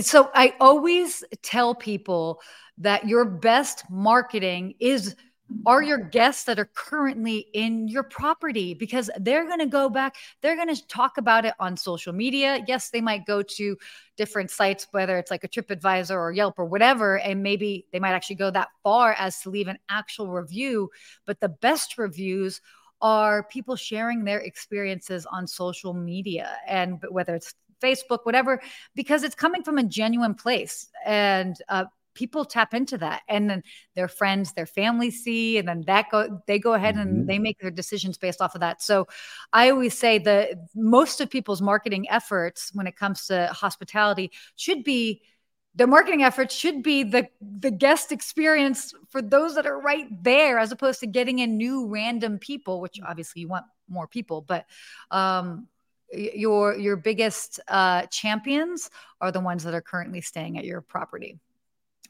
so 0.00 0.30
I 0.34 0.54
always 0.60 1.24
tell 1.42 1.74
people 1.74 2.40
that 2.78 3.08
your 3.08 3.24
best 3.24 3.84
marketing 3.88 4.74
is 4.80 5.16
are 5.64 5.82
your 5.82 5.98
guests 5.98 6.44
that 6.44 6.58
are 6.58 6.70
currently 6.74 7.46
in 7.52 7.88
your 7.88 8.02
property 8.02 8.74
because 8.74 9.08
they're 9.18 9.46
going 9.46 9.60
to 9.60 9.66
go 9.66 9.88
back 9.88 10.16
they're 10.40 10.56
going 10.56 10.74
to 10.74 10.86
talk 10.88 11.18
about 11.18 11.44
it 11.44 11.54
on 11.60 11.76
social 11.76 12.12
media 12.12 12.64
yes 12.66 12.90
they 12.90 13.00
might 13.00 13.24
go 13.26 13.42
to 13.42 13.76
different 14.16 14.50
sites 14.50 14.88
whether 14.90 15.18
it's 15.18 15.30
like 15.30 15.44
a 15.44 15.48
tripadvisor 15.48 16.16
or 16.16 16.32
yelp 16.32 16.58
or 16.58 16.64
whatever 16.64 17.18
and 17.20 17.42
maybe 17.42 17.86
they 17.92 18.00
might 18.00 18.12
actually 18.12 18.36
go 18.36 18.50
that 18.50 18.68
far 18.82 19.12
as 19.12 19.40
to 19.40 19.50
leave 19.50 19.68
an 19.68 19.78
actual 19.88 20.28
review 20.28 20.90
but 21.26 21.40
the 21.40 21.48
best 21.48 21.96
reviews 21.96 22.60
are 23.00 23.44
people 23.44 23.76
sharing 23.76 24.24
their 24.24 24.40
experiences 24.40 25.26
on 25.26 25.46
social 25.46 25.92
media 25.92 26.56
and 26.66 26.98
whether 27.10 27.34
it's 27.34 27.54
Facebook, 27.82 28.20
whatever, 28.24 28.60
because 28.94 29.22
it's 29.22 29.34
coming 29.34 29.62
from 29.62 29.76
a 29.76 29.82
genuine 29.82 30.34
place. 30.34 30.88
And 31.04 31.56
uh, 31.68 31.84
people 32.16 32.44
tap 32.44 32.74
into 32.74 32.98
that 32.98 33.22
and 33.28 33.48
then 33.48 33.62
their 33.94 34.08
friends 34.08 34.52
their 34.54 34.66
family 34.66 35.10
see 35.10 35.58
and 35.58 35.68
then 35.68 35.84
that 35.86 36.06
go 36.10 36.40
they 36.46 36.58
go 36.58 36.72
ahead 36.72 36.96
mm-hmm. 36.96 37.08
and 37.08 37.28
they 37.28 37.38
make 37.38 37.58
their 37.60 37.70
decisions 37.70 38.18
based 38.18 38.40
off 38.40 38.54
of 38.54 38.60
that 38.60 38.82
so 38.82 39.06
i 39.52 39.70
always 39.70 39.96
say 39.96 40.18
that 40.18 40.50
most 40.74 41.20
of 41.20 41.30
people's 41.30 41.62
marketing 41.62 42.08
efforts 42.10 42.70
when 42.74 42.86
it 42.86 42.96
comes 42.96 43.26
to 43.26 43.46
hospitality 43.52 44.32
should 44.56 44.82
be 44.82 45.22
their 45.74 45.86
marketing 45.86 46.22
efforts 46.22 46.54
should 46.54 46.82
be 46.82 47.04
the 47.04 47.28
the 47.40 47.70
guest 47.70 48.10
experience 48.10 48.94
for 49.10 49.20
those 49.20 49.54
that 49.54 49.66
are 49.66 49.80
right 49.80 50.08
there 50.24 50.58
as 50.58 50.72
opposed 50.72 51.00
to 51.00 51.06
getting 51.06 51.38
in 51.38 51.56
new 51.56 51.86
random 51.86 52.38
people 52.38 52.80
which 52.80 52.98
obviously 53.06 53.42
you 53.42 53.48
want 53.48 53.66
more 53.88 54.08
people 54.08 54.40
but 54.40 54.64
um 55.10 55.68
your 56.12 56.76
your 56.76 56.96
biggest 56.96 57.60
uh, 57.68 58.02
champions 58.06 58.90
are 59.20 59.32
the 59.32 59.40
ones 59.40 59.64
that 59.64 59.74
are 59.74 59.82
currently 59.82 60.20
staying 60.20 60.58
at 60.58 60.64
your 60.64 60.80
property. 60.80 61.38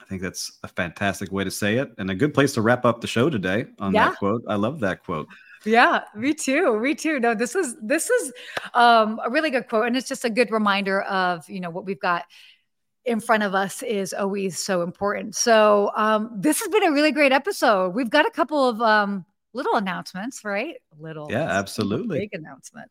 I 0.07 0.09
think 0.09 0.23
that's 0.23 0.59
a 0.63 0.69
fantastic 0.69 1.33
way 1.33 1.43
to 1.43 1.51
say 1.51 1.79
it, 1.79 1.91
and 1.99 2.09
a 2.11 2.15
good 2.15 2.33
place 2.33 2.55
to 2.55 2.63
wrap 2.63 2.85
up 2.85 3.01
the 3.01 3.09
show 3.09 3.29
today 3.29 3.67
on 3.81 3.93
yeah. 3.93 4.11
that 4.11 4.19
quote. 4.19 4.45
I 4.47 4.55
love 4.55 4.79
that 4.81 5.03
quote. 5.03 5.27
Yeah, 5.65 6.03
me 6.15 6.33
too. 6.33 6.79
Me 6.79 6.95
too. 6.95 7.19
No, 7.19 7.35
this 7.35 7.57
is 7.57 7.75
this 7.83 8.09
is 8.09 8.33
um, 8.73 9.21
a 9.25 9.29
really 9.31 9.51
good 9.51 9.69
quote, 9.69 9.87
and 9.87 9.97
it's 9.97 10.09
just 10.09 10.25
a 10.25 10.31
good 10.31 10.53
reminder 10.53 11.03
of 11.03 11.49
you 11.51 11.59
know 11.59 11.71
what 11.71 11.85
we've 11.85 11.99
got 11.99 12.25
in 13.05 13.19
front 13.19 13.43
of 13.43 13.55
us 13.55 13.83
is 13.83 14.13
always 14.13 14.65
so 14.65 14.83
important. 14.83 15.35
So 15.35 15.91
um, 15.97 16.31
this 16.37 16.61
has 16.61 16.69
been 16.69 16.85
a 16.85 16.93
really 16.93 17.11
great 17.11 17.33
episode. 17.33 17.95
We've 17.95 18.11
got 18.11 18.27
a 18.27 18.31
couple 18.31 18.69
of 18.69 18.81
um, 18.81 19.25
little 19.57 19.75
announcements, 19.75 20.45
right? 20.45 20.77
Little. 20.99 21.27
Yeah, 21.31 21.45
absolutely. 21.45 22.21
Big 22.21 22.35
announcement. 22.35 22.91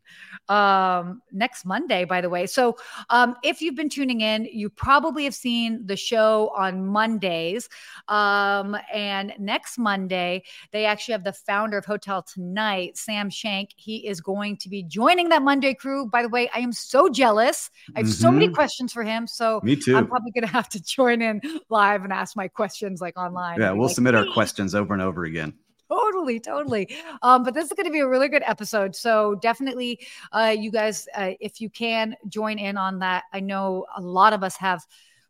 Um, 0.50 1.22
next 1.32 1.64
Monday, 1.64 2.06
by 2.06 2.22
the 2.22 2.30
way. 2.30 2.48
So 2.48 2.76
um, 3.10 3.36
if 3.44 3.62
you've 3.62 3.76
been 3.76 3.90
tuning 3.90 4.22
in, 4.22 4.46
you 4.46 4.70
probably 4.70 5.24
have 5.26 5.36
seen 5.36 5.86
the 5.86 5.96
show 5.96 6.52
on 6.58 6.86
Mondays. 6.86 7.70
Um, 8.08 8.76
and 8.94 9.34
next 9.40 9.78
Monday, 9.78 10.44
they 10.72 10.86
actually 10.86 11.14
have 11.14 11.24
the 11.24 11.34
founder 11.34 11.78
of 11.78 11.86
Hotel 11.86 12.24
Tonight, 12.24 12.98
Sam 12.98 13.30
Shank. 13.30 13.70
He 13.76 14.08
is 14.08 14.20
going 14.20 14.58
to 14.58 14.70
be 14.70 14.82
joining 14.84 15.30
that 15.30 15.44
Monday 15.44 15.76
crew. 15.76 16.08
By 16.08 16.24
the 16.24 16.30
way, 16.30 16.50
I 16.54 16.60
am 16.60 16.74
so 16.74 17.10
jealous. 17.10 17.70
I 17.96 18.00
have 18.00 18.08
mm-hmm. 18.08 18.14
so 18.14 18.32
many 18.32 18.48
mm-hmm. 18.48 18.56
questions 18.56 18.92
for 18.92 19.04
him. 19.04 19.28
So 19.28 19.62
me 19.64 19.76
too. 19.76 19.96
I'm 19.96 20.08
probably 20.08 20.32
going 20.32 20.48
to 20.48 20.54
have 20.54 20.70
to 20.70 20.84
join 20.84 21.22
in 21.22 21.42
live 21.70 22.04
and 22.04 22.12
ask 22.12 22.36
my 22.36 22.48
questions 22.48 23.02
like 23.02 23.18
online. 23.18 23.62
Yeah, 23.62 23.72
we'll 23.72 23.88
like, 23.88 23.96
submit 23.96 24.16
hey. 24.16 24.22
our 24.22 24.34
questions 24.34 24.74
over 24.74 24.94
and 24.94 25.02
over 25.02 25.26
again 25.26 25.54
totally 25.90 26.40
totally. 26.40 26.96
Um 27.22 27.44
but 27.44 27.54
this 27.54 27.66
is 27.66 27.74
going 27.74 27.86
to 27.86 27.92
be 27.92 28.00
a 28.00 28.08
really 28.08 28.28
good 28.30 28.44
episode 28.46 28.96
so 28.96 29.36
definitely 29.36 30.00
uh 30.32 30.56
you 30.58 30.72
guys 30.72 31.08
uh, 31.16 31.32
if 31.40 31.62
you 31.62 31.70
can 31.70 32.16
join 32.28 32.58
in 32.60 32.78
on 32.78 33.00
that. 33.00 33.24
I 33.34 33.40
know 33.40 33.86
a 33.96 34.02
lot 34.02 34.34
of 34.34 34.44
us 34.44 34.56
have 34.58 34.84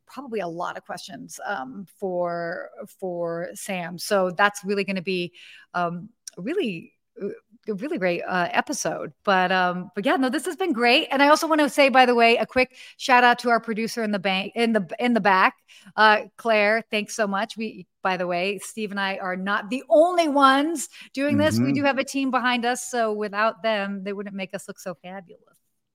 probably 0.06 0.40
a 0.40 0.48
lot 0.48 0.78
of 0.78 0.86
questions 0.86 1.40
um 1.48 1.86
for 2.00 2.70
for 3.00 3.50
sam 3.54 3.98
so 3.98 4.30
that's 4.32 4.64
really 4.64 4.84
going 4.84 4.96
to 4.96 5.02
be 5.02 5.34
um 5.74 6.10
really 6.38 6.94
uh, 7.22 7.30
really 7.74 7.98
great 7.98 8.22
uh, 8.22 8.48
episode. 8.52 9.14
But 9.24 9.52
um, 9.52 9.92
but 9.96 10.06
yeah, 10.06 10.16
no, 10.16 10.30
this 10.30 10.46
has 10.46 10.56
been 10.56 10.74
great. 10.74 11.08
And 11.12 11.22
I 11.24 11.30
also 11.30 11.48
want 11.48 11.62
to 11.62 11.70
say, 11.70 11.90
by 11.90 12.06
the 12.06 12.16
way, 12.16 12.38
a 12.38 12.46
quick 12.46 12.76
shout 12.98 13.24
out 13.24 13.40
to 13.40 13.50
our 13.50 13.60
producer 13.60 14.04
in 14.04 14.12
the 14.12 14.20
bank 14.20 14.54
in 14.56 14.74
the 14.74 14.88
in 15.00 15.14
the 15.14 15.22
back, 15.22 15.56
uh, 15.96 16.22
Claire. 16.38 16.84
Thanks 16.92 17.16
so 17.16 17.28
much. 17.28 17.58
We, 17.58 17.88
by 18.04 18.18
the 18.18 18.28
way, 18.28 18.60
Steve 18.60 18.92
and 18.92 19.00
I 19.00 19.18
are 19.18 19.36
not 19.36 19.70
the 19.70 19.84
only 19.90 20.28
ones 20.28 20.90
doing 21.14 21.38
this. 21.38 21.56
Mm-hmm. 21.56 21.66
We 21.66 21.74
do 21.74 21.84
have 21.84 21.98
a 21.98 22.04
team 22.04 22.32
behind 22.32 22.66
us, 22.66 22.90
so 22.90 23.14
without 23.14 23.64
them, 23.64 24.04
they 24.04 24.14
wouldn't 24.14 24.36
make 24.36 24.54
us 24.54 24.68
look 24.68 24.80
so 24.80 24.96
fabulous. 25.02 25.42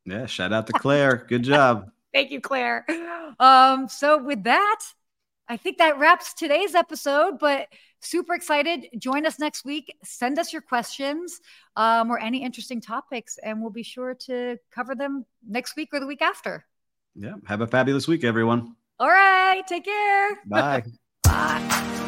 Yeah, 0.04 0.26
shout 0.26 0.52
out 0.52 0.66
to 0.66 0.72
Claire. 0.72 1.24
Good 1.28 1.42
job. 1.42 1.90
Thank 2.12 2.32
you, 2.32 2.40
Claire. 2.40 2.84
Um, 3.38 3.88
so 3.88 4.20
with 4.22 4.44
that, 4.44 4.80
I 5.48 5.56
think 5.56 5.78
that 5.78 5.98
wraps 5.98 6.34
today's 6.34 6.74
episode. 6.74 7.38
But 7.38 7.68
super 8.00 8.34
excited. 8.34 8.88
Join 8.98 9.26
us 9.26 9.38
next 9.38 9.64
week. 9.64 9.94
Send 10.02 10.38
us 10.38 10.52
your 10.52 10.62
questions 10.62 11.40
um, 11.76 12.10
or 12.10 12.18
any 12.18 12.42
interesting 12.42 12.80
topics, 12.80 13.38
and 13.42 13.60
we'll 13.60 13.70
be 13.70 13.82
sure 13.82 14.14
to 14.26 14.58
cover 14.70 14.94
them 14.94 15.24
next 15.46 15.76
week 15.76 15.90
or 15.92 16.00
the 16.00 16.06
week 16.06 16.22
after. 16.22 16.66
Yeah. 17.14 17.34
Have 17.46 17.60
a 17.60 17.66
fabulous 17.66 18.08
week, 18.08 18.24
everyone. 18.24 18.74
All 18.98 19.08
right. 19.08 19.62
Take 19.66 19.84
care. 19.84 20.40
Bye. 20.46 20.84
Bye. 21.22 22.06